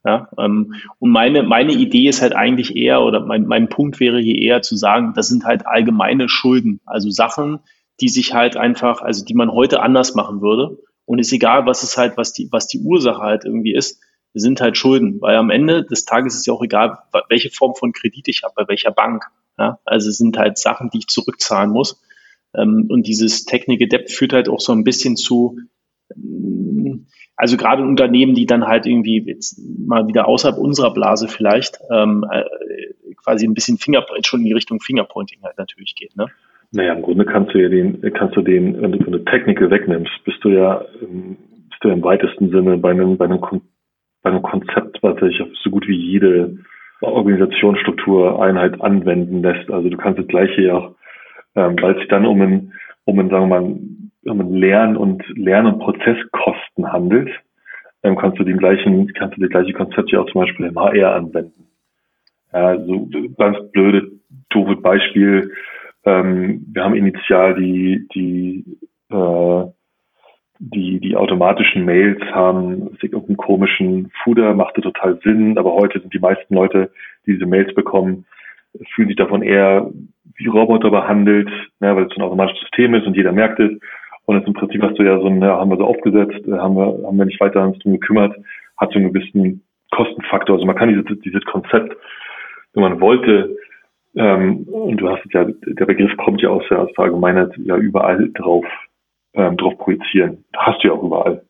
[0.04, 4.20] Ja, ähm, und meine, meine Idee ist halt eigentlich eher, oder mein, mein Punkt wäre
[4.20, 7.60] hier eher zu sagen, das sind halt allgemeine Schulden, also Sachen,
[8.00, 10.78] die sich halt einfach, also die man heute anders machen würde.
[11.06, 14.02] Und ist egal, was es halt, was die, was die Ursache halt irgendwie ist,
[14.40, 15.20] sind halt Schulden.
[15.20, 16.98] Weil am Ende des Tages ist ja auch egal,
[17.28, 19.24] welche Form von Kredit ich habe, bei welcher Bank.
[19.58, 22.02] Ja, also es sind halt Sachen, die ich zurückzahlen muss.
[22.54, 25.58] Ähm, und dieses Technical Debt führt halt auch so ein bisschen zu,
[26.14, 27.06] ähm,
[27.36, 32.24] also gerade Unternehmen, die dann halt irgendwie jetzt mal wieder außerhalb unserer Blase vielleicht ähm,
[32.30, 32.44] äh,
[33.22, 36.16] quasi ein bisschen Finger, schon in die Richtung Fingerpointing halt natürlich geht.
[36.16, 36.26] Ne?
[36.72, 40.12] Naja, im Grunde kannst du ja den, kannst du den, wenn du eine Technical wegnimmst,
[40.24, 43.40] bist du ja, bist du ja im weitesten Sinne bei einem, bei einem,
[44.26, 46.56] einem Konzept, was sich auf so gut wie jede
[47.00, 49.70] Organisationsstruktur Einheit anwenden lässt.
[49.70, 50.94] Also du kannst das gleiche ja auch
[51.56, 52.72] ähm, weil es sich dann um ein,
[53.04, 57.30] um ein, sagen wir mal, Lern- und Lern- und Prozesskosten handelt,
[58.02, 60.78] ähm, kannst du den gleichen, kannst du die gleiche Konzept ja auch zum Beispiel im
[60.78, 61.66] HR anwenden.
[62.52, 64.10] Ja, so ganz blöde,
[64.50, 65.52] doofe Beispiel.
[66.04, 68.64] Ähm, wir haben initial die, die,
[69.10, 69.64] äh,
[70.58, 76.18] die, die automatischen Mails haben irgendeinen komischen Fooder, machte total Sinn, aber heute sind die
[76.18, 76.90] meisten Leute,
[77.26, 78.24] die diese Mails bekommen,
[78.94, 79.90] fühlen sich davon eher
[80.36, 81.48] wie Roboter behandelt,
[81.80, 83.72] ja, weil es so ein automatisches System ist und jeder merkt es.
[84.26, 86.58] Und jetzt im Prinzip hast du ja so ein, ja, haben wir so aufgesetzt, äh,
[86.58, 88.36] haben wir, haben wir nicht weiter uns drum gekümmert,
[88.76, 89.62] hat so einen gewissen
[89.92, 90.56] Kostenfaktor.
[90.56, 91.96] Also man kann dieses, dieses Konzept,
[92.74, 93.56] wenn man wollte,
[94.16, 98.64] ähm, und du hast ja, der Begriff kommt ja aus der Allgemeinheit ja überall drauf,
[99.36, 100.44] ähm, drauf projizieren.
[100.54, 101.44] Hast du ja auch überall.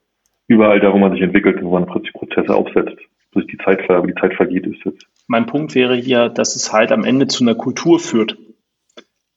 [0.48, 2.96] Überall da, wo man sich entwickelt und wo man plötzlich Prozesse aufsetzt.
[3.32, 5.06] Bis die Zeit, die Zeit vergeht, ist jetzt.
[5.26, 8.38] Mein Punkt wäre hier, dass es halt am Ende zu einer Kultur führt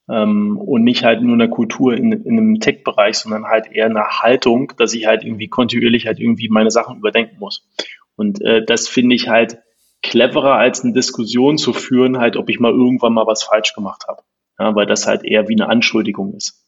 [0.08, 4.04] ähm, und nicht halt nur eine Kultur in, in einem Tech-Bereich, sondern halt eher eine
[4.22, 7.68] Haltung, dass ich halt irgendwie kontinuierlich halt irgendwie meine Sachen überdenken muss.
[8.16, 9.58] Und äh, das finde ich halt
[10.02, 14.04] cleverer als eine Diskussion zu führen, halt, ob ich mal irgendwann mal was falsch gemacht
[14.08, 14.22] habe.
[14.58, 16.59] Ja, weil das halt eher wie eine Anschuldigung ist.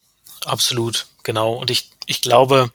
[0.44, 1.54] Absolut, genau.
[1.54, 2.72] Und ich, ich glaube,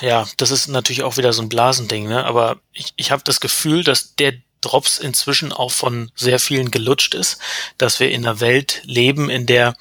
[0.00, 2.24] ja, das ist natürlich auch wieder so ein Blasending, ne?
[2.24, 7.14] Aber ich, ich habe das Gefühl, dass der Drops inzwischen auch von sehr vielen gelutscht
[7.14, 7.38] ist,
[7.78, 9.74] dass wir in einer Welt leben, in der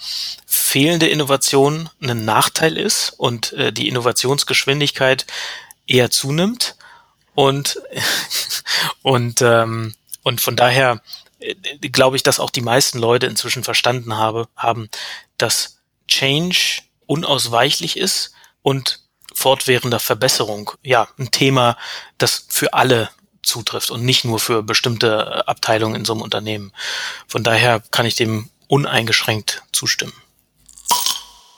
[0.46, 5.26] fehlende Innovation ein Nachteil ist und äh, die Innovationsgeschwindigkeit
[5.88, 6.76] eher zunimmt
[7.36, 7.82] und
[9.02, 11.02] und ähm, und von daher
[11.40, 11.56] äh,
[11.90, 14.90] glaube ich, dass auch die meisten Leute inzwischen verstanden habe, haben,
[15.38, 15.79] dass
[16.10, 19.00] Change unausweichlich ist und
[19.34, 21.78] fortwährender Verbesserung ja ein Thema,
[22.18, 23.10] das für alle
[23.42, 26.72] zutrifft und nicht nur für bestimmte Abteilungen in so einem Unternehmen.
[27.28, 30.14] Von daher kann ich dem uneingeschränkt zustimmen.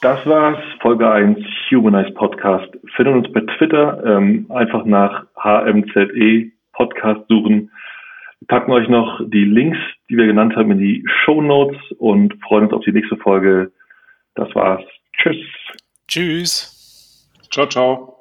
[0.02, 1.38] Das war's, Folge 1
[1.69, 2.69] Humanize Podcast.
[2.95, 7.72] Finden uns bei Twitter, ähm, einfach nach HMZE Podcast suchen.
[8.40, 9.78] Wir packen euch noch die Links,
[10.10, 13.72] die wir genannt haben, in die Show Notes und freuen uns auf die nächste Folge.
[14.36, 14.84] Das war's.
[15.14, 15.48] Tschüss.
[16.08, 17.28] Tschüss.
[17.52, 18.18] Ciao, ciao.